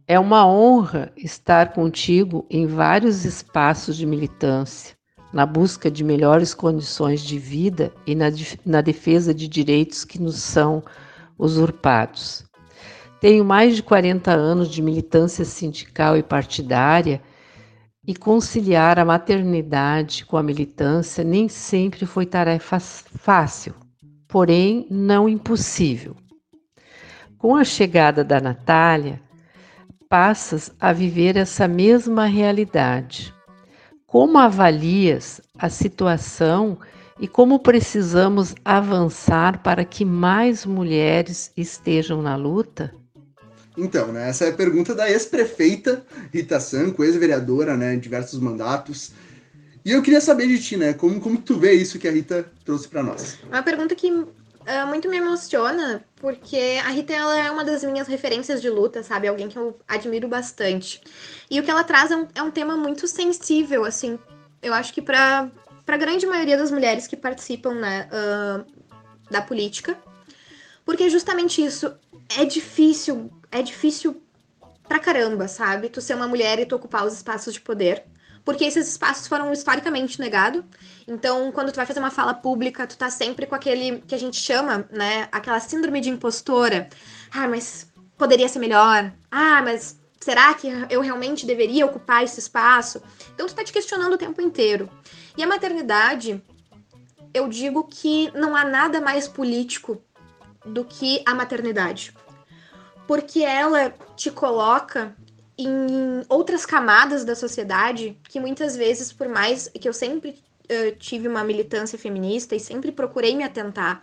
é 0.06 0.20
uma 0.20 0.46
honra 0.46 1.10
estar 1.16 1.72
contigo 1.72 2.46
em 2.50 2.66
vários 2.66 3.24
espaços 3.24 3.96
de 3.96 4.04
militância, 4.04 4.94
na 5.32 5.46
busca 5.46 5.90
de 5.90 6.04
melhores 6.04 6.52
condições 6.52 7.22
de 7.22 7.38
vida 7.38 7.90
e 8.06 8.14
na, 8.14 8.26
na 8.66 8.82
defesa 8.82 9.32
de 9.32 9.48
direitos 9.48 10.04
que 10.04 10.20
nos 10.20 10.36
são 10.36 10.82
usurpados. 11.38 12.45
Tenho 13.20 13.44
mais 13.44 13.76
de 13.76 13.82
40 13.82 14.30
anos 14.30 14.68
de 14.68 14.82
militância 14.82 15.44
sindical 15.44 16.16
e 16.18 16.22
partidária 16.22 17.22
e 18.06 18.14
conciliar 18.14 18.98
a 18.98 19.04
maternidade 19.04 20.24
com 20.24 20.36
a 20.36 20.42
militância 20.42 21.24
nem 21.24 21.48
sempre 21.48 22.04
foi 22.04 22.26
tarefa 22.26 22.78
fácil, 22.78 23.74
porém 24.28 24.86
não 24.90 25.28
impossível. 25.28 26.14
Com 27.38 27.56
a 27.56 27.64
chegada 27.64 28.22
da 28.22 28.40
Natália, 28.40 29.20
passas 30.08 30.70
a 30.78 30.92
viver 30.92 31.36
essa 31.36 31.66
mesma 31.66 32.26
realidade. 32.26 33.34
Como 34.06 34.38
avalias 34.38 35.40
a 35.58 35.68
situação 35.68 36.78
e 37.18 37.26
como 37.26 37.58
precisamos 37.58 38.54
avançar 38.64 39.62
para 39.62 39.84
que 39.84 40.04
mais 40.04 40.66
mulheres 40.66 41.50
estejam 41.56 42.20
na 42.20 42.36
luta? 42.36 42.94
Então, 43.76 44.12
né, 44.12 44.28
essa 44.28 44.46
é 44.46 44.50
a 44.50 44.54
pergunta 44.54 44.94
da 44.94 45.10
ex-prefeita 45.10 46.04
Rita 46.32 46.58
Sanco, 46.58 47.04
ex-vereadora, 47.04 47.76
né, 47.76 47.94
em 47.94 47.98
diversos 47.98 48.40
mandatos. 48.40 49.12
E 49.84 49.92
eu 49.92 50.02
queria 50.02 50.20
saber 50.20 50.48
de 50.48 50.58
ti, 50.60 50.76
né, 50.76 50.94
como, 50.94 51.20
como 51.20 51.38
tu 51.38 51.58
vê 51.58 51.72
isso 51.72 51.98
que 51.98 52.08
a 52.08 52.10
Rita 52.10 52.50
trouxe 52.64 52.88
para 52.88 53.02
nós? 53.02 53.38
Uma 53.48 53.62
pergunta 53.62 53.94
que 53.94 54.10
uh, 54.10 54.86
muito 54.88 55.08
me 55.08 55.18
emociona, 55.18 56.04
porque 56.16 56.80
a 56.84 56.88
Rita 56.88 57.12
ela 57.12 57.38
é 57.38 57.50
uma 57.50 57.64
das 57.64 57.84
minhas 57.84 58.08
referências 58.08 58.60
de 58.60 58.68
luta, 58.68 59.02
sabe? 59.02 59.28
Alguém 59.28 59.48
que 59.48 59.58
eu 59.58 59.78
admiro 59.86 60.26
bastante. 60.26 61.00
E 61.50 61.60
o 61.60 61.62
que 61.62 61.70
ela 61.70 61.84
traz 61.84 62.10
é 62.10 62.16
um, 62.16 62.26
é 62.34 62.42
um 62.42 62.50
tema 62.50 62.76
muito 62.76 63.06
sensível, 63.06 63.84
assim. 63.84 64.18
Eu 64.62 64.74
acho 64.74 64.92
que 64.92 65.02
para 65.02 65.50
a 65.86 65.96
grande 65.96 66.26
maioria 66.26 66.56
das 66.56 66.70
mulheres 66.70 67.06
que 67.06 67.16
participam 67.16 67.74
né, 67.74 68.08
uh, 68.10 68.64
da 69.30 69.42
política. 69.42 69.96
Porque 70.84 71.10
justamente 71.10 71.62
isso. 71.64 71.92
É 72.36 72.44
difícil 72.44 73.30
é 73.58 73.62
difícil 73.62 74.22
pra 74.88 74.98
caramba, 74.98 75.48
sabe? 75.48 75.88
Tu 75.88 76.00
ser 76.00 76.14
uma 76.14 76.28
mulher 76.28 76.58
e 76.58 76.66
tu 76.66 76.76
ocupar 76.76 77.06
os 77.06 77.14
espaços 77.14 77.54
de 77.54 77.60
poder. 77.60 78.04
Porque 78.44 78.64
esses 78.64 78.88
espaços 78.88 79.26
foram 79.26 79.52
historicamente 79.52 80.20
negados. 80.20 80.62
Então, 81.06 81.50
quando 81.50 81.72
tu 81.72 81.76
vai 81.76 81.86
fazer 81.86 81.98
uma 81.98 82.12
fala 82.12 82.32
pública, 82.32 82.86
tu 82.86 82.96
tá 82.96 83.10
sempre 83.10 83.44
com 83.46 83.54
aquele 83.54 84.00
que 84.06 84.14
a 84.14 84.18
gente 84.18 84.36
chama, 84.36 84.88
né? 84.90 85.28
Aquela 85.32 85.58
síndrome 85.58 86.00
de 86.00 86.10
impostora. 86.10 86.88
Ah, 87.32 87.48
mas 87.48 87.92
poderia 88.16 88.48
ser 88.48 88.60
melhor. 88.60 89.12
Ah, 89.30 89.62
mas 89.62 89.98
será 90.20 90.54
que 90.54 90.68
eu 90.88 91.00
realmente 91.00 91.44
deveria 91.44 91.86
ocupar 91.86 92.22
esse 92.22 92.38
espaço? 92.38 93.02
Então, 93.34 93.48
tu 93.48 93.54
tá 93.54 93.64
te 93.64 93.72
questionando 93.72 94.12
o 94.12 94.18
tempo 94.18 94.40
inteiro. 94.40 94.88
E 95.36 95.42
a 95.42 95.46
maternidade, 95.46 96.40
eu 97.34 97.48
digo 97.48 97.82
que 97.82 98.30
não 98.32 98.54
há 98.54 98.64
nada 98.64 99.00
mais 99.00 99.26
político 99.26 100.00
do 100.64 100.84
que 100.84 101.20
a 101.26 101.34
maternidade 101.34 102.15
porque 103.06 103.42
ela 103.42 103.90
te 104.16 104.30
coloca 104.30 105.14
em 105.58 106.22
outras 106.28 106.66
camadas 106.66 107.24
da 107.24 107.34
sociedade 107.34 108.18
que 108.28 108.38
muitas 108.38 108.76
vezes, 108.76 109.12
por 109.12 109.28
mais 109.28 109.68
que 109.68 109.88
eu 109.88 109.92
sempre 109.92 110.30
uh, 110.64 110.96
tive 110.96 111.28
uma 111.28 111.42
militância 111.42 111.98
feminista 111.98 112.54
e 112.54 112.60
sempre 112.60 112.92
procurei 112.92 113.34
me 113.34 113.44
atentar 113.44 114.02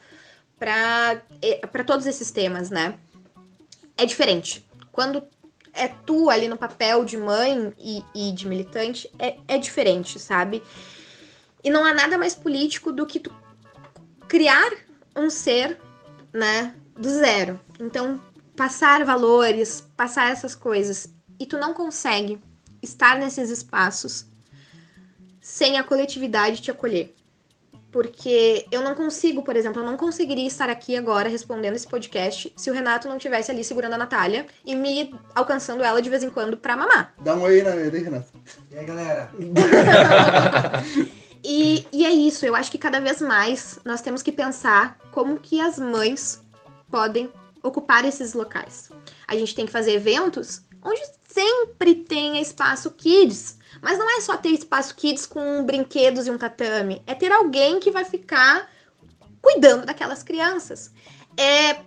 para 0.58 1.84
todos 1.86 2.06
esses 2.06 2.32
temas, 2.32 2.70
né? 2.70 2.98
É 3.98 4.06
diferente. 4.06 4.66
Quando 4.92 5.24
é 5.74 5.88
tu 5.88 6.30
ali 6.30 6.48
no 6.48 6.58
papel 6.58 7.04
de 7.04 7.18
mãe 7.18 7.74
e, 7.78 8.04
e 8.16 8.32
de 8.32 8.48
militante, 8.48 9.12
é, 9.20 9.38
é 9.48 9.58
diferente, 9.58 10.20
sabe? 10.20 10.64
E 11.64 11.70
não 11.70 11.84
há 11.84 11.94
nada 11.94 12.18
mais 12.18 12.34
político 12.34 12.92
do 12.92 13.06
que 13.06 13.20
tu 13.20 13.34
criar 14.28 14.72
um 15.16 15.30
ser, 15.30 15.80
né, 16.32 16.76
do 16.98 17.10
zero. 17.10 17.60
Então, 17.80 18.20
passar 18.56 19.04
valores, 19.04 19.82
passar 19.96 20.32
essas 20.32 20.56
coisas, 20.56 21.10
e 21.40 21.46
tu 21.46 21.58
não 21.58 21.74
consegue 21.74 22.40
estar 22.82 23.18
nesses 23.18 23.50
espaços 23.50 24.26
sem 25.42 25.78
a 25.78 25.84
coletividade 25.84 26.62
te 26.62 26.72
acolher. 26.72 27.14
Porque 27.92 28.66
eu 28.72 28.82
não 28.82 28.96
consigo, 28.96 29.44
por 29.44 29.56
exemplo, 29.56 29.82
eu 29.82 29.86
não 29.86 29.96
conseguiria 29.96 30.48
estar 30.48 30.68
aqui 30.68 30.96
agora 30.96 31.30
respondendo 31.30 31.76
esse 31.76 31.88
podcast 31.88 32.52
se 32.56 32.72
o 32.72 32.74
Renato 32.74 33.08
não 33.08 33.20
tivesse 33.20 33.52
ali 33.52 33.64
segurando 33.64 33.94
a 33.94 33.98
Natália 33.98 34.48
e 34.66 34.74
me 34.74 35.14
alcançando 35.36 35.84
ela 35.84 36.02
de 36.02 36.10
vez 36.10 36.24
em 36.24 36.30
quando 36.32 36.58
pra 36.58 36.76
mamar. 36.76 37.14
Dá 37.20 37.36
um 37.36 37.44
oi 37.44 37.62
na 37.62 37.76
né, 37.76 37.90
Renato. 37.90 38.32
E 38.72 38.78
aí, 38.78 38.86
galera? 38.86 39.30
e, 41.44 41.86
e 41.92 42.04
é 42.04 42.10
isso, 42.10 42.48
eu 42.48 42.56
acho 42.56 42.72
que 42.72 42.80
cada 42.80 43.00
vez 43.00 43.22
mais 43.22 43.80
nós 43.86 44.02
temos 44.02 44.24
que 44.24 44.32
pensar 44.32 44.98
como 45.12 45.40
que 45.40 45.62
as 45.62 45.78
mães 45.78 46.42
podem 46.90 47.30
ocupar 47.64 48.06
esses 48.06 48.34
locais. 48.34 48.90
A 49.28 49.36
gente 49.36 49.56
tem 49.56 49.66
que 49.66 49.72
fazer 49.72 49.94
eventos 49.94 50.62
onde 50.84 51.02
sempre 51.28 51.96
tenha 51.96 52.42
espaço 52.42 52.92
kids. 52.92 53.58
Mas 53.82 53.98
não 53.98 54.18
é 54.18 54.22
só 54.22 54.38
ter 54.38 54.50
espaço 54.50 54.94
kids 54.96 55.26
com 55.26 55.66
brinquedos 55.66 56.28
e 56.28 56.32
um 56.32 56.38
tatame. 56.38 57.02
É 57.08 57.16
ter 57.16 57.32
alguém 57.32 57.80
que 57.80 57.90
vai 57.90 58.06
ficar 58.06 58.70
cuidando 59.42 59.86
daquelas 59.86 60.22
crianças. 60.22 60.92
É 61.38 61.82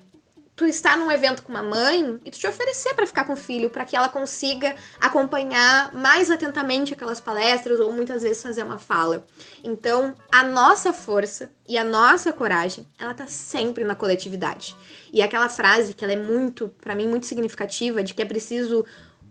tu 0.57 0.65
estar 0.65 0.97
num 0.97 1.13
evento 1.13 1.43
com 1.43 1.53
uma 1.53 1.63
mãe 1.63 2.19
e 2.25 2.31
tu 2.31 2.39
te 2.39 2.47
oferecer 2.47 2.95
para 2.95 3.07
ficar 3.07 3.25
com 3.25 3.35
o 3.35 3.37
filho, 3.37 3.69
para 3.69 3.85
que 3.85 3.95
ela 3.95 4.09
consiga 4.09 4.75
acompanhar 4.99 5.93
mais 5.93 6.31
atentamente 6.31 6.95
aquelas 6.95 7.21
palestras 7.21 7.79
ou 7.79 7.93
muitas 7.93 8.23
vezes 8.23 8.43
fazer 8.43 8.63
uma 8.63 8.79
fala. 8.79 9.27
Então, 9.63 10.15
a 10.33 10.43
nossa 10.43 10.95
força 10.95 11.51
e 11.69 11.77
a 11.77 11.85
nossa 11.85 12.33
coragem, 12.33 12.89
ela 12.99 13.13
tá 13.13 13.27
sempre 13.27 13.85
na 13.85 13.95
coletividade. 13.95 14.75
E 15.13 15.21
aquela 15.21 15.51
frase 15.51 15.93
que 15.93 16.03
ela 16.03 16.15
é 16.15 16.17
muito, 16.17 16.69
para 16.81 16.95
mim, 16.95 17.07
muito 17.07 17.27
significativa 17.27 18.03
de 18.03 18.15
que 18.15 18.23
é 18.23 18.27
preciso 18.27 18.83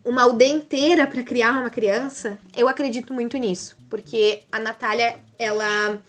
uma 0.04 0.22
aldeia 0.22 0.54
inteira 0.54 1.08
para 1.08 1.24
criar 1.24 1.54
uma 1.54 1.72
criança, 1.72 2.38
eu 2.56 2.68
acredito 2.68 3.12
muito 3.12 3.36
nisso, 3.38 3.76
porque 3.90 4.44
a 4.52 4.60
Natália, 4.60 5.20
ela 5.40 6.00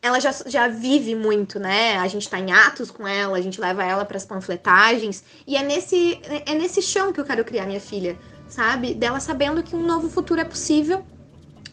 ela 0.00 0.20
já, 0.20 0.32
já 0.46 0.68
vive 0.68 1.14
muito, 1.14 1.58
né? 1.58 1.96
A 1.98 2.06
gente 2.06 2.28
tá 2.28 2.38
em 2.38 2.52
atos 2.52 2.90
com 2.90 3.06
ela, 3.06 3.36
a 3.36 3.40
gente 3.40 3.60
leva 3.60 3.84
ela 3.84 4.04
para 4.04 4.16
as 4.16 4.24
panfletagens, 4.24 5.24
e 5.46 5.56
é 5.56 5.62
nesse, 5.62 6.20
é 6.46 6.54
nesse 6.54 6.80
chão 6.80 7.12
que 7.12 7.20
eu 7.20 7.24
quero 7.24 7.44
criar 7.44 7.66
minha 7.66 7.80
filha, 7.80 8.18
sabe? 8.48 8.94
Dela 8.94 9.20
sabendo 9.20 9.62
que 9.62 9.74
um 9.74 9.84
novo 9.84 10.08
futuro 10.08 10.40
é 10.40 10.44
possível, 10.44 11.04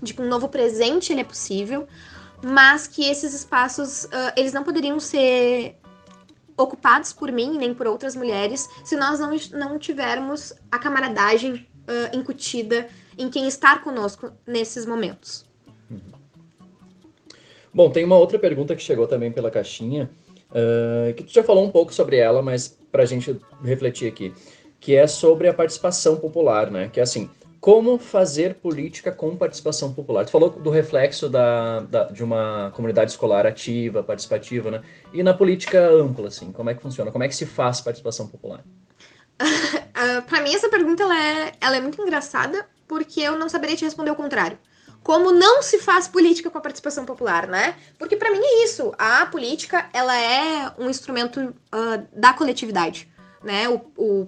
de 0.02 0.14
que 0.14 0.22
um 0.22 0.28
novo 0.28 0.50
presente 0.50 1.14
ele 1.14 1.22
é 1.22 1.26
possível, 1.26 1.88
mas 2.44 2.88
que 2.88 3.04
esses 3.04 3.34
espaços, 3.34 4.06
uh, 4.06 4.34
eles 4.36 4.54
não 4.54 4.64
poderiam 4.64 5.00
ser 5.00 5.78
ocupados 6.58 7.12
por 7.12 7.32
mim 7.32 7.58
nem 7.58 7.74
por 7.74 7.86
outras 7.86 8.16
mulheres 8.16 8.70
se 8.84 8.96
nós 8.96 9.20
não, 9.20 9.32
não 9.54 9.78
tivermos 9.78 10.54
a 10.72 10.80
camaradagem 10.80 11.54
uh, 11.54 12.16
incutida 12.18 12.88
em 13.18 13.30
quem 13.30 13.48
está 13.48 13.78
conosco 13.80 14.32
nesses 14.46 14.86
momentos. 14.86 15.46
Bom, 17.76 17.90
tem 17.90 18.06
uma 18.06 18.18
outra 18.18 18.40
pergunta 18.40 18.74
que 18.74 18.82
chegou 18.82 19.06
também 19.06 19.34
pela 19.34 19.52
caixinha, 19.52 20.10
uh, 20.50 21.14
que 21.14 21.26
tu 21.26 21.34
já 21.34 21.44
falou 21.44 21.66
um 21.66 21.70
pouco 21.70 21.94
sobre 21.94 22.16
ela, 22.16 22.42
mas 22.42 22.70
para 22.90 23.04
a 23.04 23.06
gente 23.06 23.38
refletir 23.62 24.08
aqui, 24.08 24.34
que 24.80 24.96
é 24.96 25.06
sobre 25.06 25.50
a 25.50 25.54
participação 25.54 26.16
popular, 26.16 26.72
né? 26.72 26.88
Que 26.88 27.02
é 27.02 27.04
assim, 27.04 27.30
como 27.60 27.98
fazer 27.98 28.56
política 28.56 29.12
com 29.12 29.36
participação 29.36 29.92
popular? 29.94 30.24
Tu 30.24 30.32
falou 30.32 30.52
do 30.52 30.70
reflexo 30.70 31.28
da, 31.28 31.82
da, 31.82 32.04
de 32.06 32.24
uma 32.24 32.72
comunidade 32.74 33.12
escolar 33.12 33.46
ativa, 33.46 34.02
participativa, 34.02 34.72
né? 34.72 34.82
E 35.12 35.22
na 35.22 35.34
política 35.34 35.86
ampla, 35.86 36.30
assim, 36.30 36.54
como 36.54 36.70
é 36.70 36.74
que 36.74 36.82
funciona? 36.82 37.12
Como 37.12 37.26
é 37.26 37.28
que 37.28 37.36
se 37.36 37.46
faz 37.46 37.82
participação 37.82 38.26
popular? 38.30 38.64
uh, 39.44 40.22
para 40.30 40.42
mim 40.42 40.56
essa 40.56 40.70
pergunta 40.70 41.04
ela 41.04 41.22
é, 41.22 41.52
ela 41.60 41.76
é 41.76 41.82
muito 41.82 42.02
engraçada 42.02 42.66
porque 42.88 43.20
eu 43.20 43.38
não 43.38 43.50
saberia 43.50 43.76
te 43.76 43.84
responder 43.84 44.12
o 44.12 44.16
contrário. 44.16 44.58
Como 45.06 45.32
não 45.32 45.62
se 45.62 45.78
faz 45.78 46.08
política 46.08 46.50
com 46.50 46.58
a 46.58 46.62
participação 46.62 47.06
popular, 47.06 47.46
né? 47.46 47.76
Porque 48.00 48.18
para 48.18 48.32
mim 48.32 48.40
é 48.42 48.64
isso. 48.64 48.92
A 48.98 49.28
política 49.28 49.88
ela 49.94 50.20
é 50.20 50.72
um 50.80 50.90
instrumento 50.90 51.42
uh, 51.42 52.08
da 52.12 52.34
coletividade 52.34 53.08
né, 53.44 53.70
o, 53.70 53.80
o 53.96 54.28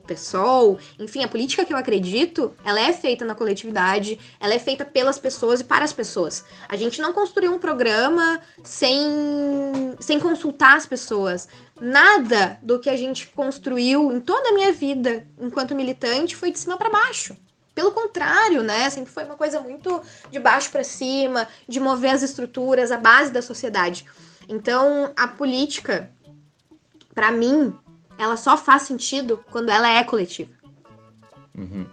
enfim, 0.99 1.23
a 1.23 1.27
política 1.27 1.65
que 1.65 1.73
eu 1.73 1.77
acredito, 1.77 2.53
ela 2.63 2.79
é 2.79 2.93
feita 2.93 3.25
na 3.25 3.33
coletividade, 3.33 4.19
ela 4.39 4.53
é 4.53 4.59
feita 4.59 4.85
pelas 4.85 5.17
pessoas 5.17 5.59
e 5.59 5.63
para 5.63 5.83
as 5.83 5.91
pessoas. 5.91 6.45
A 6.69 6.75
gente 6.75 7.01
não 7.01 7.11
construiu 7.11 7.51
um 7.51 7.57
programa 7.57 8.39
sem, 8.63 9.95
sem 9.99 10.19
consultar 10.19 10.77
as 10.77 10.85
pessoas. 10.85 11.47
Nada 11.81 12.59
do 12.61 12.79
que 12.79 12.91
a 12.91 12.95
gente 12.95 13.25
construiu 13.27 14.11
em 14.11 14.19
toda 14.19 14.49
a 14.49 14.53
minha 14.53 14.71
vida 14.71 15.27
enquanto 15.39 15.73
militante 15.73 16.35
foi 16.35 16.51
de 16.51 16.59
cima 16.59 16.77
para 16.77 16.91
baixo. 16.91 17.35
Pelo 17.77 17.91
contrário, 17.91 18.63
né? 18.63 18.89
Sempre 18.89 19.11
foi 19.11 19.23
uma 19.23 19.35
coisa 19.35 19.61
muito 19.61 20.01
de 20.31 20.39
baixo 20.39 20.71
para 20.71 20.83
cima, 20.83 21.47
de 21.67 21.79
mover 21.79 22.09
as 22.09 22.23
estruturas, 22.23 22.91
a 22.91 22.97
base 22.97 23.31
da 23.31 23.39
sociedade. 23.39 24.03
Então, 24.49 25.13
a 25.15 25.27
política, 25.27 26.09
para 27.13 27.31
mim, 27.31 27.71
ela 28.17 28.35
só 28.35 28.57
faz 28.57 28.81
sentido 28.81 29.45
quando 29.51 29.69
ela 29.69 29.87
é 29.87 30.03
coletiva. 30.03 30.51
Uhum. 31.55 31.85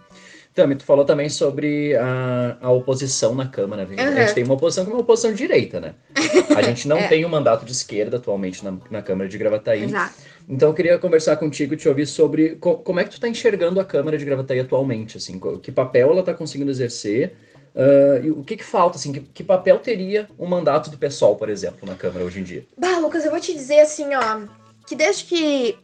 Tami, 0.55 0.77
tu 0.77 0.85
falou 0.85 1.03
também 1.03 1.27
sobre 1.27 1.93
a, 1.97 2.57
a 2.61 2.71
oposição 2.71 3.35
na 3.35 3.45
Câmara. 3.45 3.83
Uhum. 3.83 3.99
A 3.99 4.21
gente 4.21 4.33
tem 4.33 4.43
uma 4.45 4.53
oposição 4.53 4.85
que 4.85 4.91
é 4.91 4.93
uma 4.93 5.01
oposição 5.01 5.31
de 5.31 5.37
direita, 5.37 5.81
né? 5.81 5.95
A 6.55 6.61
gente 6.61 6.87
não 6.87 6.95
é. 6.97 7.07
tem 7.09 7.25
um 7.25 7.29
mandato 7.29 7.65
de 7.65 7.73
esquerda 7.73 8.15
atualmente 8.15 8.63
na, 8.63 8.73
na 8.89 9.01
Câmara 9.01 9.27
de 9.27 9.37
Gravataí. 9.37 9.83
Exato. 9.83 10.13
Então 10.47 10.69
eu 10.69 10.73
queria 10.73 10.97
conversar 10.97 11.35
contigo, 11.35 11.75
te 11.75 11.89
ouvir 11.89 12.05
sobre 12.05 12.55
co 12.55 12.77
como 12.77 13.01
é 13.01 13.03
que 13.03 13.09
tu 13.09 13.13
está 13.13 13.27
enxergando 13.27 13.81
a 13.81 13.85
Câmara 13.85 14.17
de 14.17 14.23
Gravataí 14.23 14.61
atualmente, 14.61 15.17
assim, 15.17 15.39
que 15.61 15.71
papel 15.73 16.09
ela 16.09 16.21
está 16.21 16.33
conseguindo 16.33 16.71
exercer, 16.71 17.35
uh, 17.75 18.23
e 18.25 18.31
o 18.31 18.43
que, 18.43 18.55
que 18.55 18.63
falta, 18.63 18.97
assim, 18.97 19.11
que, 19.11 19.19
que, 19.19 19.43
papel 19.43 19.79
teria 19.79 20.29
um 20.39 20.45
mandato 20.45 20.89
do 20.89 20.97
PSOL, 20.97 21.35
por 21.35 21.49
exemplo, 21.49 21.79
na 21.85 21.95
Câmara 21.95 22.23
hoje 22.23 22.39
em 22.39 22.43
dia? 22.43 22.65
Bah, 22.77 22.99
Lucas, 22.99 23.25
eu 23.25 23.31
vou 23.31 23.39
te 23.39 23.53
dizer 23.53 23.79
assim, 23.79 24.05
ó, 24.13 24.41
que 24.87 24.95
desde 24.95 25.25
que 25.25 25.77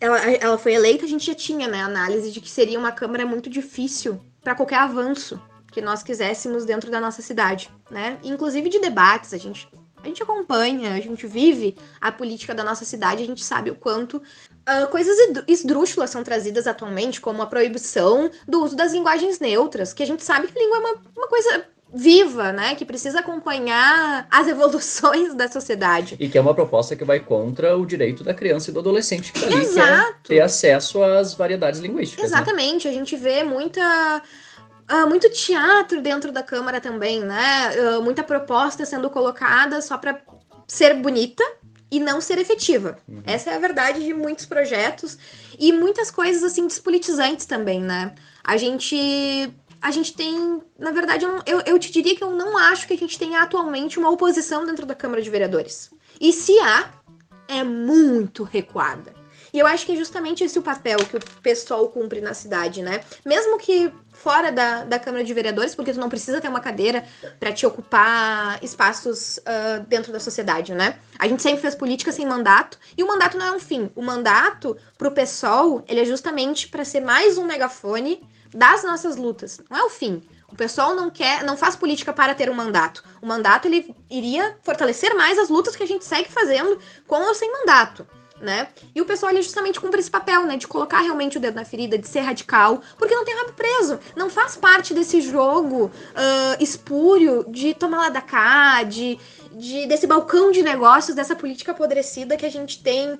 ela, 0.00 0.18
ela 0.18 0.58
foi 0.58 0.74
eleita, 0.74 1.04
a 1.04 1.08
gente 1.08 1.26
já 1.26 1.34
tinha 1.34 1.68
né, 1.68 1.82
análise 1.82 2.30
de 2.30 2.40
que 2.40 2.50
seria 2.50 2.78
uma 2.78 2.92
Câmara 2.92 3.24
muito 3.24 3.48
difícil 3.48 4.20
para 4.42 4.54
qualquer 4.54 4.78
avanço 4.78 5.40
que 5.72 5.80
nós 5.80 6.02
quiséssemos 6.02 6.64
dentro 6.64 6.90
da 6.90 7.00
nossa 7.00 7.20
cidade, 7.20 7.70
né? 7.90 8.18
Inclusive 8.22 8.68
de 8.68 8.78
debates, 8.78 9.34
a 9.34 9.36
gente, 9.36 9.68
a 10.02 10.06
gente 10.06 10.22
acompanha, 10.22 10.94
a 10.94 11.00
gente 11.00 11.26
vive 11.26 11.76
a 12.00 12.10
política 12.10 12.54
da 12.54 12.64
nossa 12.64 12.84
cidade, 12.84 13.22
a 13.22 13.26
gente 13.26 13.44
sabe 13.44 13.70
o 13.70 13.74
quanto 13.74 14.16
uh, 14.16 14.88
coisas 14.90 15.16
esdrúxulas 15.46 16.10
são 16.10 16.22
trazidas 16.22 16.66
atualmente, 16.66 17.20
como 17.20 17.42
a 17.42 17.46
proibição 17.46 18.30
do 18.48 18.62
uso 18.62 18.74
das 18.74 18.92
linguagens 18.92 19.38
neutras, 19.38 19.92
que 19.92 20.02
a 20.02 20.06
gente 20.06 20.24
sabe 20.24 20.46
que 20.46 20.58
língua 20.58 20.76
é 20.76 20.80
uma, 20.80 20.94
uma 21.14 21.28
coisa 21.28 21.66
viva, 21.92 22.52
né? 22.52 22.74
Que 22.74 22.84
precisa 22.84 23.20
acompanhar 23.20 24.26
as 24.30 24.48
evoluções 24.48 25.34
da 25.34 25.48
sociedade. 25.48 26.16
E 26.18 26.28
que 26.28 26.36
é 26.36 26.40
uma 26.40 26.54
proposta 26.54 26.96
que 26.96 27.04
vai 27.04 27.20
contra 27.20 27.76
o 27.76 27.86
direito 27.86 28.24
da 28.24 28.34
criança 28.34 28.70
e 28.70 28.72
do 28.72 28.80
adolescente 28.80 29.32
que 29.32 29.40
tá 29.40 29.46
ali, 29.46 29.62
Exato. 29.62 30.16
que 30.22 30.34
é 30.34 30.36
ter 30.36 30.40
acesso 30.40 31.02
às 31.02 31.34
variedades 31.34 31.80
linguísticas. 31.80 32.30
Né? 32.30 32.36
Exatamente. 32.36 32.88
Né? 32.88 32.94
A 32.94 32.96
gente 32.96 33.16
vê 33.16 33.44
muita. 33.44 34.22
Uh, 34.88 35.08
muito 35.08 35.28
teatro 35.30 36.00
dentro 36.00 36.30
da 36.30 36.44
Câmara 36.44 36.80
também, 36.80 37.20
né? 37.20 37.72
Uh, 37.74 38.02
muita 38.02 38.22
proposta 38.22 38.84
sendo 38.84 39.10
colocada 39.10 39.82
só 39.82 39.98
para 39.98 40.20
ser 40.68 40.94
bonita 40.94 41.42
e 41.90 41.98
não 41.98 42.20
ser 42.20 42.38
efetiva. 42.38 42.96
Uhum. 43.08 43.20
Essa 43.26 43.50
é 43.50 43.56
a 43.56 43.58
verdade 43.58 44.04
de 44.04 44.14
muitos 44.14 44.46
projetos 44.46 45.18
e 45.58 45.72
muitas 45.72 46.08
coisas 46.10 46.44
assim 46.44 46.68
despolitizantes 46.68 47.46
também, 47.46 47.80
né? 47.80 48.14
A 48.44 48.56
gente 48.56 49.52
a 49.80 49.90
gente 49.90 50.14
tem, 50.14 50.62
na 50.78 50.90
verdade, 50.90 51.24
eu, 51.24 51.42
eu, 51.46 51.60
eu, 51.66 51.78
te 51.78 51.92
diria 51.92 52.16
que 52.16 52.24
eu 52.24 52.30
não 52.30 52.56
acho 52.56 52.86
que 52.86 52.94
a 52.94 52.98
gente 52.98 53.18
tenha 53.18 53.42
atualmente 53.42 53.98
uma 53.98 54.10
oposição 54.10 54.64
dentro 54.64 54.86
da 54.86 54.94
Câmara 54.94 55.22
de 55.22 55.30
Vereadores. 55.30 55.90
E 56.20 56.32
se 56.32 56.58
há, 56.60 56.90
é 57.48 57.62
muito 57.62 58.42
recuada. 58.42 59.14
E 59.52 59.58
eu 59.58 59.66
acho 59.66 59.86
que 59.86 59.92
é 59.92 59.96
justamente 59.96 60.44
esse 60.44 60.58
o 60.58 60.62
papel 60.62 60.98
que 60.98 61.16
o 61.16 61.20
pessoal 61.42 61.88
cumpre 61.88 62.20
na 62.20 62.34
cidade, 62.34 62.82
né? 62.82 63.00
Mesmo 63.24 63.58
que 63.58 63.90
fora 64.12 64.50
da, 64.50 64.84
da 64.84 64.98
Câmara 64.98 65.24
de 65.24 65.32
Vereadores, 65.32 65.74
porque 65.74 65.92
tu 65.92 66.00
não 66.00 66.08
precisa 66.08 66.40
ter 66.40 66.48
uma 66.48 66.60
cadeira 66.60 67.04
para 67.40 67.52
te 67.52 67.64
ocupar 67.64 68.62
espaços 68.62 69.38
uh, 69.38 69.82
dentro 69.86 70.12
da 70.12 70.20
sociedade, 70.20 70.74
né? 70.74 70.98
A 71.18 71.26
gente 71.26 71.42
sempre 71.42 71.60
fez 71.60 71.74
política 71.74 72.12
sem 72.12 72.26
mandato, 72.26 72.78
e 72.98 73.02
o 73.02 73.08
mandato 73.08 73.38
não 73.38 73.46
é 73.46 73.52
um 73.52 73.60
fim. 73.60 73.90
O 73.94 74.02
mandato, 74.02 74.76
pro 74.98 75.10
pessoal, 75.10 75.82
ele 75.88 76.00
é 76.00 76.04
justamente 76.04 76.68
para 76.68 76.84
ser 76.84 77.00
mais 77.00 77.38
um 77.38 77.44
megafone 77.44 78.22
das 78.54 78.82
nossas 78.84 79.16
lutas. 79.16 79.60
Não 79.70 79.78
é 79.78 79.84
o 79.84 79.90
fim. 79.90 80.22
O 80.48 80.54
pessoal 80.54 80.94
não 80.94 81.10
quer, 81.10 81.42
não 81.42 81.56
faz 81.56 81.74
política 81.74 82.12
para 82.12 82.34
ter 82.34 82.48
um 82.48 82.54
mandato. 82.54 83.02
O 83.20 83.26
mandato 83.26 83.66
ele 83.66 83.94
iria 84.08 84.56
fortalecer 84.62 85.14
mais 85.14 85.38
as 85.38 85.48
lutas 85.48 85.74
que 85.74 85.82
a 85.82 85.86
gente 85.86 86.04
segue 86.04 86.30
fazendo 86.30 86.78
com 87.06 87.20
ou 87.20 87.34
sem 87.34 87.50
mandato. 87.52 88.06
Né? 88.38 88.68
E 88.94 89.00
o 89.00 89.06
pessoal 89.06 89.32
ele 89.32 89.40
justamente 89.40 89.80
cumpre 89.80 89.98
esse 89.98 90.10
papel, 90.10 90.44
né? 90.44 90.58
De 90.58 90.68
colocar 90.68 91.00
realmente 91.00 91.38
o 91.38 91.40
dedo 91.40 91.54
na 91.54 91.64
ferida, 91.64 91.96
de 91.96 92.06
ser 92.06 92.20
radical, 92.20 92.82
porque 92.98 93.14
não 93.14 93.24
tem 93.24 93.34
rabo 93.34 93.54
preso. 93.54 93.98
Não 94.14 94.28
faz 94.28 94.56
parte 94.56 94.92
desse 94.92 95.22
jogo 95.22 95.86
uh, 95.86 96.62
espúrio 96.62 97.46
de 97.48 97.72
tomar 97.72 97.96
lá 97.96 98.08
da 98.10 98.20
cá, 98.20 98.82
de, 98.82 99.18
de, 99.52 99.86
desse 99.86 100.06
balcão 100.06 100.50
de 100.50 100.62
negócios, 100.62 101.16
dessa 101.16 101.34
política 101.34 101.72
apodrecida 101.72 102.36
que 102.36 102.44
a 102.44 102.50
gente 102.50 102.82
tem 102.82 103.18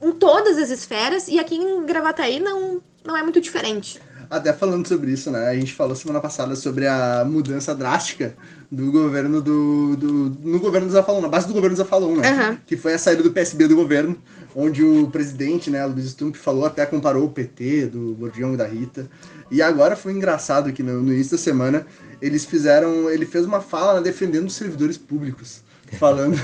em 0.00 0.12
todas 0.12 0.56
as 0.56 0.70
esferas, 0.70 1.28
e 1.28 1.38
aqui 1.38 1.56
em 1.56 1.84
Gravataí 1.84 2.40
não, 2.40 2.80
não 3.04 3.16
é 3.16 3.22
muito 3.22 3.40
diferente. 3.40 4.00
Até 4.30 4.52
falando 4.52 4.86
sobre 4.86 5.12
isso, 5.12 5.30
né? 5.30 5.48
A 5.48 5.54
gente 5.54 5.72
falou 5.72 5.96
semana 5.96 6.20
passada 6.20 6.54
sobre 6.54 6.86
a 6.86 7.24
mudança 7.24 7.74
drástica 7.74 8.36
do 8.70 8.92
governo 8.92 9.40
do. 9.40 9.96
do 9.96 10.36
no 10.42 10.60
governo 10.60 10.86
do 10.86 10.92
Zafalon, 10.92 11.22
na 11.22 11.28
base 11.28 11.46
do 11.46 11.54
governo 11.54 11.74
do 11.74 11.78
Zafalon, 11.78 12.16
né? 12.16 12.30
Uhum. 12.30 12.58
Que 12.66 12.76
foi 12.76 12.92
a 12.92 12.98
saída 12.98 13.22
do 13.22 13.30
PSB 13.30 13.66
do 13.66 13.76
governo, 13.76 14.16
onde 14.54 14.84
o 14.84 15.08
presidente, 15.08 15.70
né, 15.70 15.84
Luiz 15.86 16.10
Stump, 16.10 16.36
falou, 16.36 16.66
até 16.66 16.84
comparou 16.84 17.24
o 17.24 17.30
PT, 17.30 17.86
do 17.86 18.14
Bordião 18.14 18.52
e 18.52 18.56
da 18.56 18.66
Rita. 18.66 19.08
E 19.50 19.62
agora 19.62 19.96
foi 19.96 20.12
engraçado 20.12 20.72
que 20.72 20.82
no, 20.82 21.02
no 21.02 21.12
início 21.12 21.36
da 21.36 21.42
semana 21.42 21.86
eles 22.20 22.44
fizeram. 22.44 23.08
Ele 23.08 23.24
fez 23.24 23.46
uma 23.46 23.60
fala 23.60 23.94
né, 23.94 24.02
defendendo 24.02 24.46
os 24.46 24.54
servidores 24.54 24.98
públicos 24.98 25.62
falando, 25.96 26.36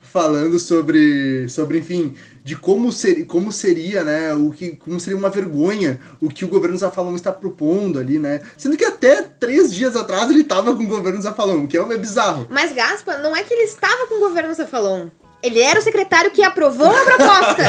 falando 0.00 0.58
sobre, 0.58 1.48
sobre, 1.48 1.78
enfim, 1.78 2.14
de 2.44 2.56
como, 2.56 2.92
ser, 2.92 3.24
como 3.26 3.52
seria, 3.52 4.02
né, 4.02 4.34
o 4.34 4.50
que, 4.50 4.76
como 4.76 4.98
seria 4.98 5.18
uma 5.18 5.30
vergonha 5.30 6.00
o 6.20 6.28
que 6.28 6.44
o 6.44 6.48
governo 6.48 6.76
Zafalão 6.76 7.14
está 7.14 7.32
propondo 7.32 7.98
ali, 7.98 8.18
né, 8.18 8.40
sendo 8.56 8.76
que 8.76 8.84
até 8.84 9.22
três 9.22 9.72
dias 9.72 9.96
atrás 9.96 10.28
ele 10.30 10.42
estava 10.42 10.74
com 10.74 10.82
o 10.82 10.88
governo 10.88 11.22
Zafalão, 11.22 11.66
que 11.66 11.76
é, 11.76 11.80
é 11.80 11.98
bizarro. 11.98 12.46
Mas, 12.50 12.72
Gaspa, 12.72 13.18
não 13.18 13.34
é 13.34 13.42
que 13.42 13.54
ele 13.54 13.64
estava 13.64 14.06
com 14.06 14.16
o 14.16 14.28
governo 14.28 14.54
Zafalão, 14.54 15.10
ele 15.42 15.60
era 15.60 15.78
o 15.78 15.82
secretário 15.82 16.30
que 16.30 16.42
aprovou 16.42 16.90
a 16.90 17.04
proposta. 17.04 17.62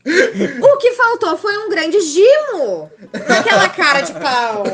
o 0.62 0.76
que 0.78 0.92
faltou 0.92 1.36
foi 1.36 1.58
um 1.58 1.68
grande 1.68 2.00
gimo 2.00 2.90
naquela 3.28 3.68
cara 3.68 4.00
de 4.00 4.12
pau. 4.12 4.64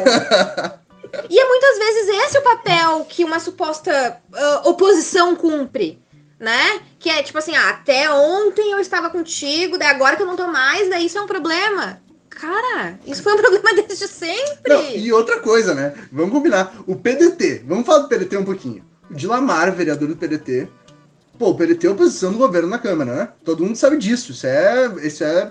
E 1.29 1.38
é 1.38 1.49
muitas 1.49 1.79
vezes 1.79 2.09
esse 2.09 2.38
o 2.38 2.42
papel 2.42 3.05
que 3.09 3.25
uma 3.25 3.40
suposta 3.40 4.21
uh, 4.33 4.69
oposição 4.69 5.35
cumpre, 5.37 5.99
né? 6.38 6.81
Que 6.99 7.11
é 7.11 7.23
tipo 7.23 7.38
assim, 7.38 7.55
ah, 7.55 7.71
até 7.71 8.11
ontem 8.11 8.73
eu 8.73 8.79
estava 8.79 9.11
contigo, 9.11 9.79
daí 9.79 9.88
agora 9.88 10.16
que 10.16 10.23
eu 10.23 10.27
não 10.27 10.37
tô 10.37 10.47
mais, 10.47 10.88
daí 10.88 11.07
isso 11.07 11.19
é 11.19 11.23
um 11.23 11.27
problema. 11.27 12.01
Cara, 12.29 12.99
isso 13.07 13.23
foi 13.23 13.33
um 13.33 13.38
problema 13.42 13.75
desde 13.75 14.07
sempre. 14.09 14.73
Não, 14.73 14.90
e 14.90 15.12
outra 15.12 15.40
coisa, 15.40 15.75
né? 15.75 15.95
Vamos 16.12 16.33
combinar. 16.33 16.75
O 16.87 16.97
PDT, 16.97 17.64
vamos 17.66 17.87
falar 17.87 18.01
do 18.01 18.09
PDT 18.09 18.37
um 18.37 18.45
pouquinho. 18.45 18.85
O 19.11 19.14
Dilamar, 19.14 19.75
vereador 19.75 20.09
do 20.09 20.16
PDT, 20.16 20.69
Pô, 21.38 21.51
o 21.51 21.55
PDT 21.55 21.87
é 21.87 21.90
oposição 21.90 22.33
do 22.33 22.38
governo 22.38 22.68
na 22.68 22.79
Câmara, 22.79 23.14
né? 23.14 23.29
Todo 23.44 23.64
mundo 23.64 23.77
sabe 23.77 23.99
disso. 23.99 24.33
Isso 24.33 24.46
é. 24.46 24.90
Isso 25.03 25.22
é. 25.22 25.51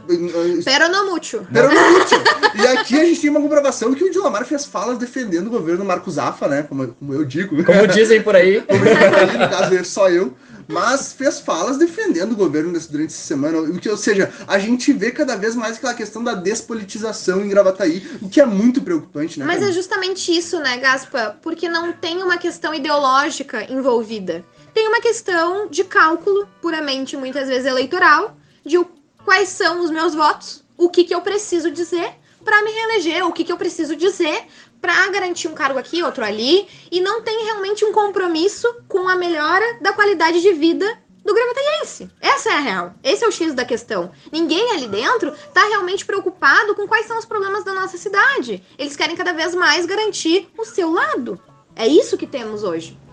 Peronomútil. 0.64 1.46
Peronomútil. 1.52 2.18
e 2.56 2.68
aqui 2.68 3.00
a 3.00 3.06
gente 3.06 3.22
tem 3.22 3.30
uma 3.30 3.42
comprovação 3.42 3.94
que 3.94 4.04
o 4.04 4.12
Dilamar 4.12 4.46
fez 4.46 4.66
falas 4.66 4.98
defendendo 4.98 5.48
o 5.48 5.52
governo 5.52 5.86
Marcos 5.86 6.16
Zafa, 6.16 6.48
né? 6.48 6.64
Como, 6.64 6.88
como 6.88 7.14
eu 7.14 7.24
digo. 7.24 7.64
Como 7.64 7.88
dizem 7.88 8.22
por 8.22 8.36
aí. 8.36 8.62
como 8.62 8.84
dizem 8.84 9.10
por 9.10 9.20
aí, 9.20 9.38
no 9.38 9.50
caso, 9.50 9.76
é 9.76 9.84
só 9.84 10.10
eu. 10.10 10.34
Mas 10.68 11.14
fez 11.14 11.40
falas 11.40 11.78
defendendo 11.78 12.32
o 12.32 12.36
governo 12.36 12.72
durante 12.90 13.14
essa 13.14 13.22
semana. 13.22 13.58
Ou 13.60 13.98
seja, 13.98 14.32
a 14.48 14.58
gente 14.58 14.92
vê 14.92 15.12
cada 15.12 15.36
vez 15.36 15.56
mais 15.56 15.78
aquela 15.78 15.94
questão 15.94 16.24
da 16.24 16.34
despolitização 16.34 17.46
em 17.46 17.50
Gravataí, 17.50 18.04
o 18.22 18.28
que 18.28 18.42
é 18.42 18.46
muito 18.46 18.82
preocupante, 18.82 19.40
né? 19.40 19.46
Mas 19.46 19.62
é 19.62 19.72
justamente 19.72 20.36
isso, 20.36 20.60
né, 20.60 20.78
Gaspa? 20.78 21.38
Porque 21.42 21.70
não 21.70 21.94
tem 21.94 22.24
uma 22.24 22.38
questão 22.38 22.74
ideológica 22.74 23.72
envolvida 23.72 24.44
tem 24.76 24.90
uma 24.90 25.00
questão 25.00 25.68
de 25.70 25.86
cálculo, 25.86 26.46
puramente 26.62 27.16
muitas 27.16 27.48
vezes 27.48 27.66
eleitoral, 27.66 28.36
de 28.64 28.78
quais 29.24 29.48
são 29.48 29.82
os 29.82 29.90
meus 29.90 30.14
votos, 30.14 30.66
o 30.78 30.90
que, 30.90 31.06
que 31.06 31.16
eu 31.16 31.22
preciso 31.22 31.72
dizer 31.72 32.14
para 32.44 32.62
me 32.62 32.72
reeleger, 32.72 33.26
o 33.26 33.32
que, 33.32 33.46
que 33.46 33.52
eu 33.54 33.58
preciso 33.58 33.96
dizer 33.96 34.46
para 34.82 35.08
garantir 35.08 35.48
um 35.48 35.56
cargo 35.56 35.80
aqui, 35.80 36.04
outro 36.04 36.26
ali, 36.26 36.68
e 36.92 37.00
não 37.00 37.22
tem 37.22 37.46
realmente 37.46 37.86
um 37.86 37.94
compromisso 37.94 38.68
com 38.90 39.08
a 39.08 39.16
melhora 39.16 39.80
da 39.82 39.94
qualidade 39.94 40.42
de 40.42 40.52
vida 40.52 40.86
do 41.24 41.34
Gravataiense. 41.34 42.12
Essa 42.22 42.50
é 42.50 42.54
a 42.54 42.60
real. 42.60 42.94
Esse 43.02 43.24
é 43.24 43.28
o 43.28 43.32
X 43.32 43.54
da 43.54 43.64
questão. 43.64 44.12
Ninguém 44.30 44.74
ali 44.74 44.88
dentro 44.88 45.30
está 45.30 45.66
realmente 45.70 46.06
preocupado 46.06 46.76
com 46.76 46.86
quais 46.86 47.08
são 47.08 47.18
os 47.18 47.26
problemas 47.26 47.64
da 47.64 47.74
nossa 47.74 47.98
cidade. 47.98 48.62
Eles 48.78 48.96
querem 48.96 49.16
cada 49.16 49.32
vez 49.32 49.56
mais 49.56 49.86
garantir 49.86 50.50
o 50.58 50.66
seu 50.66 50.92
lado. 50.92 51.42
É 51.76 51.88
isso 51.88 52.18
que 52.18 52.28
temos 52.28 52.62
hoje. 52.62 53.05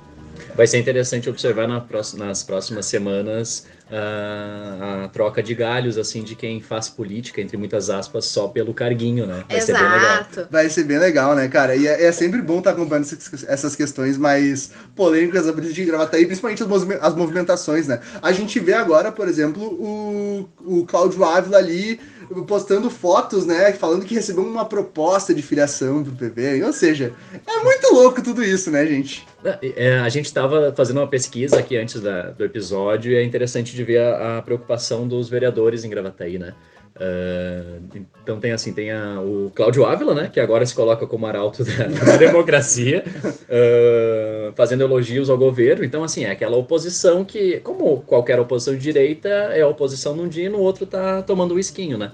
Vai 0.55 0.67
ser 0.67 0.79
interessante 0.79 1.29
observar 1.29 1.67
na 1.67 1.83
nas 2.17 2.43
próximas 2.43 2.87
semanas 2.87 3.67
a, 3.91 5.05
a, 5.05 5.09
troca 5.09 5.43
de 5.43 5.55
galhos, 5.55 5.99
assim, 5.99 6.23
de 6.23 6.35
quem 6.35 6.61
faz 6.61 6.89
política, 6.89 7.41
entre 7.41 7.57
muitas 7.57 7.91
aspas, 7.91 8.25
só 8.25 8.49
pelo 8.49 8.73
carguinho, 8.73 9.27
né? 9.27 9.45
Vai 9.49 9.59
Exato. 9.59 9.67
ser 9.67 9.85
bem 9.85 9.93
legal. 9.93 10.49
Vai 10.51 10.71
ser 10.71 10.85
bem 10.85 10.99
legal, 10.99 11.35
né, 11.35 11.49
cara? 11.49 11.77
E 11.77 11.87
é, 11.87 12.05
é 12.05 12.13
sempre 12.13 12.41
bom 12.41 12.59
estar 12.59 12.71
acompanhando 12.71 13.07
essas 13.49 13.77
questões 13.77 14.17
mais 14.17 14.73
polêmicas 14.97 15.45
da 15.47 15.53
política 15.53 15.75
de 15.75 15.85
Gravataí, 15.85 16.25
principalmente 16.25 16.65
as 17.01 17.15
movimentações, 17.15 17.87
né? 17.87 18.01
A 18.23 18.33
gente 18.33 18.59
vê 18.59 18.73
agora, 18.73 19.13
por 19.13 19.29
exemplo, 19.29 19.63
o, 19.63 20.49
o 20.65 20.87
Cláudio 20.87 21.25
Ávila 21.25 21.59
ali 21.59 22.01
postando 22.47 22.91
fotos, 22.91 23.47
né, 23.47 23.73
falando 23.73 24.05
que 24.05 24.15
recebeu 24.15 24.45
uma 24.45 24.65
proposta 24.65 25.35
de 25.35 25.43
filiação 25.43 26.03
do 26.03 26.13
PV. 26.13 26.65
Ou 26.65 26.73
seja, 26.73 27.13
é 27.47 27.65
muito 27.65 27.93
louco 27.93 28.23
tudo 28.23 28.43
isso, 28.43 28.71
né, 28.71 28.87
gente? 28.87 29.27
É, 29.63 29.99
a 29.99 30.09
gente 30.09 30.27
estava 30.27 30.73
fazendo 30.77 30.99
uma 30.99 31.09
pesquisa 31.09 31.59
aqui 31.59 31.77
antes 31.77 32.01
da, 32.01 32.31
do 32.31 32.45
episódio 32.45 33.13
e 33.13 33.17
é 33.17 33.25
interessante 33.25 33.75
de 33.75 33.85
ver 33.85 34.01
a, 34.01 34.39
a 34.39 34.43
preocupação 34.43 35.07
dos 35.07 35.29
vereadores 35.29 35.85
em 35.85 35.91
Gravataí, 35.91 36.39
né? 36.39 36.55
Uh, 36.95 38.05
então 38.23 38.39
tem 38.39 38.53
assim, 38.53 38.73
tem 38.73 38.91
a, 38.91 39.19
o 39.21 39.51
Cláudio 39.55 39.85
Ávila, 39.85 40.15
né, 40.15 40.31
que 40.33 40.39
agora 40.39 40.65
se 40.67 40.75
coloca 40.75 41.07
como 41.07 41.27
arauto 41.27 41.65
da, 41.65 41.87
da 42.05 42.17
democracia, 42.17 43.03
uh, 43.25 44.53
fazendo 44.55 44.83
elogios 44.83 45.31
ao 45.31 45.39
governo. 45.39 45.85
Então, 45.85 46.05
assim, 46.05 46.25
é 46.25 46.31
aquela 46.31 46.57
oposição 46.57 47.25
que, 47.25 47.61
como 47.61 48.03
qualquer 48.03 48.39
oposição 48.39 48.75
de 48.75 48.81
direita, 48.81 49.29
é 49.29 49.63
a 49.63 49.69
oposição 49.69 50.15
num 50.15 50.29
dia 50.29 50.47
e 50.47 50.49
no 50.49 50.59
outro 50.59 50.87
tá 50.87 51.23
tomando 51.23 51.53
o 51.53 51.55
um 51.57 51.59
esquinho, 51.59 51.97
né? 51.97 52.13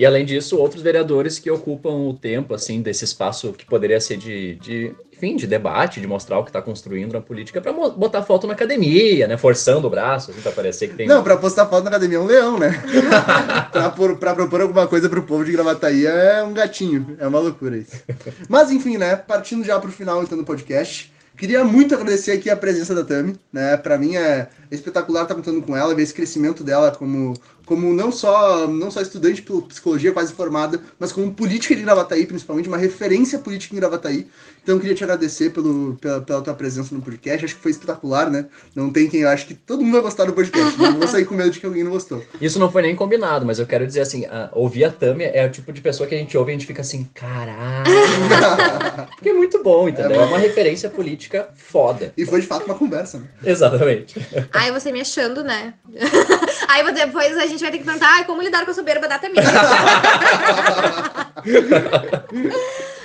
E 0.00 0.06
além 0.06 0.24
disso, 0.24 0.56
outros 0.56 0.82
vereadores 0.82 1.38
que 1.38 1.50
ocupam 1.50 1.90
o 1.90 2.14
tempo, 2.14 2.54
assim, 2.54 2.80
desse 2.80 3.04
espaço 3.04 3.52
que 3.52 3.66
poderia 3.66 4.00
ser 4.00 4.16
de, 4.16 4.54
de 4.54 4.94
enfim, 5.12 5.36
de 5.36 5.46
debate, 5.46 6.00
de 6.00 6.06
mostrar 6.06 6.38
o 6.38 6.42
que 6.42 6.48
está 6.48 6.62
construindo 6.62 7.12
na 7.12 7.20
política, 7.20 7.60
para 7.60 7.70
botar 7.70 8.22
foto 8.22 8.46
na 8.46 8.54
academia, 8.54 9.28
né? 9.28 9.36
Forçando 9.36 9.86
o 9.86 9.90
braço, 9.90 10.30
assim, 10.30 10.40
para 10.40 10.52
parecer 10.52 10.88
que 10.88 10.94
tem. 10.94 11.06
Não, 11.06 11.22
para 11.22 11.36
postar 11.36 11.66
foto 11.66 11.84
na 11.84 11.90
academia 11.90 12.16
é 12.16 12.20
um 12.22 12.24
leão, 12.24 12.58
né? 12.58 12.82
para 13.70 14.34
propor 14.34 14.62
alguma 14.62 14.86
coisa 14.86 15.06
para 15.06 15.20
o 15.20 15.22
povo 15.22 15.44
de 15.44 15.52
Gravataí 15.52 16.06
é 16.06 16.42
um 16.42 16.54
gatinho. 16.54 17.18
É 17.20 17.26
uma 17.28 17.38
loucura 17.38 17.76
isso. 17.76 18.02
Mas, 18.48 18.70
enfim, 18.70 18.96
né? 18.96 19.16
Partindo 19.16 19.62
já 19.62 19.78
para 19.78 19.90
o 19.90 19.92
final 19.92 20.22
então 20.22 20.38
do 20.38 20.44
podcast. 20.44 21.12
Queria 21.40 21.64
muito 21.64 21.94
agradecer 21.94 22.32
aqui 22.32 22.50
a 22.50 22.56
presença 22.56 22.94
da 22.94 23.02
Tami, 23.02 23.34
né? 23.52 23.76
Para 23.76 23.96
mim 23.96 24.16
é 24.16 24.48
espetacular 24.70 25.22
estar 25.22 25.34
contando 25.34 25.62
com 25.62 25.74
ela, 25.76 25.94
ver 25.94 26.02
esse 26.02 26.12
crescimento 26.12 26.62
dela 26.62 26.90
como 26.90 27.34
como 27.70 27.94
não 27.94 28.10
só, 28.10 28.66
não 28.66 28.90
só 28.90 29.00
estudante 29.00 29.42
de 29.42 29.62
psicologia 29.68 30.10
quase 30.10 30.32
formada, 30.32 30.80
mas 30.98 31.12
como 31.12 31.32
política 31.32 31.76
de 31.76 31.82
Gravataí, 31.82 32.26
principalmente, 32.26 32.66
uma 32.68 32.76
referência 32.76 33.38
política 33.38 33.76
em 33.76 33.78
Gravataí. 33.78 34.26
Então 34.60 34.74
eu 34.74 34.80
queria 34.80 34.94
te 34.94 35.04
agradecer 35.04 35.50
pelo, 35.50 35.96
pela, 36.00 36.20
pela 36.20 36.42
tua 36.42 36.54
presença 36.54 36.92
no 36.92 37.00
podcast, 37.00 37.44
acho 37.44 37.54
que 37.54 37.62
foi 37.62 37.70
espetacular, 37.70 38.28
né? 38.28 38.46
Não 38.74 38.90
tem 38.90 39.08
quem, 39.08 39.24
acho 39.24 39.46
que 39.46 39.54
todo 39.54 39.82
mundo 39.82 39.92
vai 39.92 40.02
gostar 40.02 40.24
do 40.24 40.32
podcast, 40.32 40.76
não 40.78 40.98
vou 40.98 41.06
sair 41.06 41.24
com 41.24 41.34
medo 41.36 41.50
de 41.50 41.60
que 41.60 41.66
alguém 41.66 41.84
não 41.84 41.92
gostou. 41.92 42.20
Isso 42.40 42.58
não 42.58 42.70
foi 42.70 42.82
nem 42.82 42.96
combinado, 42.96 43.46
mas 43.46 43.60
eu 43.60 43.66
quero 43.66 43.86
dizer 43.86 44.00
assim, 44.00 44.26
a, 44.26 44.50
ouvir 44.52 44.84
a 44.84 44.90
Tami 44.90 45.24
é 45.24 45.46
o 45.46 45.50
tipo 45.50 45.72
de 45.72 45.80
pessoa 45.80 46.08
que 46.08 46.14
a 46.14 46.18
gente 46.18 46.36
ouve 46.36 46.50
e 46.50 46.54
a 46.54 46.58
gente 46.58 46.66
fica 46.66 46.82
assim, 46.82 47.08
caralho, 47.14 47.84
porque 49.14 49.30
é 49.30 49.32
muito 49.32 49.62
bom, 49.62 49.88
entendeu? 49.88 50.20
É, 50.20 50.24
é 50.24 50.26
uma 50.26 50.38
referência 50.38 50.90
política 50.90 51.48
foda. 51.54 52.12
E 52.16 52.26
foi 52.26 52.40
de 52.40 52.46
fato 52.48 52.66
uma 52.66 52.74
conversa, 52.74 53.18
né? 53.18 53.28
Exatamente. 53.44 54.20
Aí 54.52 54.70
você 54.72 54.90
me 54.92 55.00
achando, 55.00 55.42
né? 55.44 55.74
Aí 56.68 56.92
depois 56.92 57.36
a 57.36 57.46
gente 57.46 57.59
gente 57.60 57.62
vai 57.62 57.70
ter 57.70 57.78
que 57.78 57.84
perguntar 57.84 58.24
como 58.24 58.42
lidar 58.42 58.64
com 58.64 58.70
a 58.70 58.74
soberba 58.74 59.06
da 59.06 59.18
Tamir. 59.18 59.42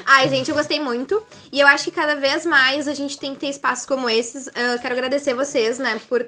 Ai, 0.06 0.30
gente, 0.30 0.50
eu 0.50 0.56
gostei 0.56 0.80
muito. 0.80 1.22
E 1.52 1.60
eu 1.60 1.68
acho 1.68 1.84
que 1.86 1.92
cada 1.92 2.16
vez 2.16 2.46
mais 2.46 2.88
a 2.88 2.94
gente 2.94 3.20
tem 3.20 3.34
que 3.34 3.40
ter 3.40 3.48
espaços 3.48 3.86
como 3.86 4.10
esses. 4.10 4.48
Eu 4.48 4.80
quero 4.80 4.94
agradecer 4.94 5.34
vocês, 5.34 5.78
né, 5.80 6.00
por, 6.08 6.26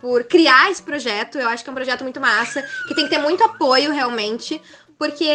por 0.00 0.24
criar 0.24 0.70
esse 0.70 0.82
projeto. 0.82 1.38
Eu 1.38 1.48
acho 1.48 1.62
que 1.62 1.68
é 1.70 1.72
um 1.72 1.74
projeto 1.74 2.02
muito 2.02 2.20
massa, 2.20 2.62
que 2.88 2.94
tem 2.94 3.04
que 3.04 3.10
ter 3.10 3.18
muito 3.18 3.42
apoio 3.44 3.92
realmente. 3.92 4.60
Porque 4.98 5.28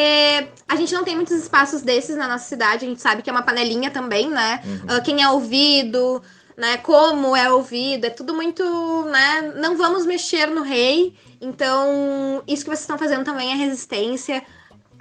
a 0.68 0.76
gente 0.76 0.92
não 0.94 1.04
tem 1.04 1.16
muitos 1.16 1.38
espaços 1.38 1.84
desses 1.84 2.18
na 2.18 2.28
nossa 2.28 2.46
cidade. 2.46 2.86
A 2.86 2.90
gente 2.90 3.02
sabe 3.02 3.22
que 3.22 3.30
é 3.30 3.34
uma 3.34 3.44
panelinha 3.44 3.92
também, 3.92 4.28
né? 4.28 4.64
Uhum. 4.66 4.98
Uh, 4.98 5.04
quem 5.04 5.22
é 5.22 5.30
ouvido, 5.30 6.24
né? 6.58 6.78
Como 6.78 7.36
é 7.36 7.52
ouvido, 7.52 8.06
é 8.06 8.10
tudo 8.10 8.34
muito, 8.34 8.64
né? 9.06 9.54
Não 9.58 9.78
vamos 9.78 10.06
mexer 10.06 10.48
no 10.48 10.64
rei. 10.64 11.16
Então, 11.42 12.44
isso 12.48 12.64
que 12.64 12.70
vocês 12.70 12.82
estão 12.82 13.00
fazendo 13.00 13.26
também 13.26 13.52
é 13.52 13.56
resistência. 13.56 14.44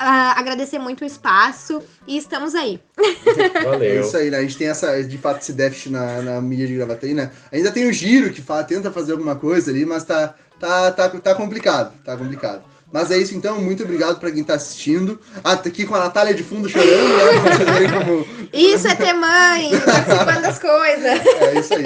Uh, 0.01 0.32
agradecer 0.34 0.78
muito 0.78 1.03
o 1.03 1.05
espaço 1.05 1.82
e 2.07 2.16
estamos 2.16 2.55
aí. 2.55 2.80
Valeu. 3.62 3.82
É 3.82 4.01
isso 4.01 4.16
aí, 4.16 4.30
né? 4.30 4.38
A 4.38 4.41
gente 4.41 4.57
tem 4.57 4.68
essa, 4.68 5.05
de 5.05 5.18
fato, 5.18 5.43
esse 5.43 5.53
déficit 5.53 5.91
na, 5.91 6.22
na 6.22 6.41
mídia 6.41 6.66
de 6.66 6.74
Gravataí, 6.74 7.12
né? 7.12 7.30
Ainda 7.53 7.70
tem 7.70 7.86
o 7.86 7.93
Giro 7.93 8.32
que 8.32 8.41
fala, 8.41 8.64
tenta 8.64 8.91
fazer 8.91 9.12
alguma 9.12 9.36
coisa 9.36 9.70
ali, 9.70 9.84
mas 9.84 10.03
tá, 10.03 10.34
tá, 10.59 10.91
tá, 10.91 11.11
tá 11.11 11.34
complicado, 11.34 11.93
tá 12.03 12.16
complicado. 12.16 12.62
Mas 12.93 13.11
é 13.11 13.18
isso 13.18 13.34
então, 13.34 13.61
muito 13.61 13.82
obrigado 13.84 14.18
para 14.18 14.30
quem 14.30 14.41
está 14.41 14.55
assistindo. 14.55 15.20
Aqui 15.45 15.86
com 15.86 15.95
a 15.95 16.01
Natália 16.01 16.34
de 16.34 16.43
fundo 16.43 16.68
chorando, 16.68 16.88
né? 16.88 18.05
Como... 18.05 18.26
Isso 18.53 18.88
é 18.88 18.95
ter 18.95 19.12
mãe, 19.12 19.70
participando 19.84 20.43
das 20.43 20.59
coisas. 20.59 21.20
É 21.41 21.59
isso 21.59 21.74
aí. 21.74 21.84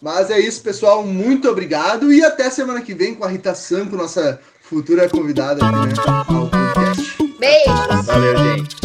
Mas 0.00 0.30
é 0.30 0.38
isso, 0.38 0.62
pessoal. 0.62 1.04
Muito 1.04 1.48
obrigado 1.48 2.12
e 2.12 2.24
até 2.24 2.48
semana 2.50 2.80
que 2.80 2.94
vem 2.94 3.14
com 3.14 3.24
a 3.24 3.28
Rita 3.28 3.54
Sanko, 3.54 3.96
nossa 3.96 4.40
futura 4.62 5.08
convidada 5.08 5.64
aqui, 5.64 5.86
né? 5.88 5.94
Ao 6.06 6.48
podcast. 6.48 7.16
Beijo. 7.38 8.02
Valeu, 8.04 8.36
gente. 8.38 8.76